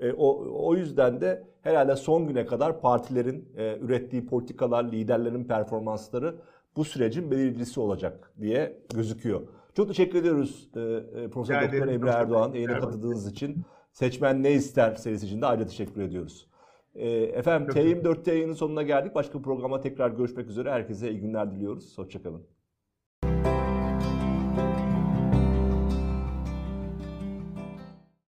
E, 0.00 0.12
o, 0.12 0.46
o 0.66 0.74
yüzden 0.74 1.20
de 1.20 1.44
herhalde 1.62 1.96
son 1.96 2.28
güne 2.28 2.46
kadar 2.46 2.80
partilerin 2.80 3.52
e, 3.56 3.78
ürettiği 3.78 4.26
politikalar, 4.26 4.84
liderlerin 4.84 5.44
performansları 5.44 6.36
bu 6.76 6.84
sürecin 6.84 7.30
belirleyicisi 7.30 7.80
olacak 7.80 8.32
diye 8.40 8.78
gözüküyor. 8.94 9.42
Çok 9.74 9.88
teşekkür 9.88 10.18
ediyoruz 10.18 10.70
e, 10.76 10.80
e, 10.80 11.30
Profesör 11.30 11.62
Doktor 11.62 11.88
Emre 11.88 12.10
Erdoğan 12.10 12.52
yayına 12.52 12.78
katıldığınız 12.78 13.32
için. 13.32 13.64
Seçmen 13.96 14.42
ne 14.42 14.52
ister 14.52 14.94
serisi 14.94 15.26
için 15.26 15.42
de 15.42 15.46
ayrıca 15.46 15.66
teşekkür 15.66 16.02
ediyoruz. 16.02 16.46
E, 16.94 17.08
efendim 17.10 17.74
T24'te 17.74 18.34
yayının 18.34 18.52
sonuna 18.52 18.82
geldik. 18.82 19.14
Başka 19.14 19.38
bir 19.38 19.44
programa 19.44 19.80
tekrar 19.80 20.10
görüşmek 20.10 20.46
üzere. 20.46 20.70
Herkese 20.70 21.10
iyi 21.10 21.20
günler 21.20 21.50
diliyoruz. 21.50 21.98
Hoşçakalın. 21.98 22.46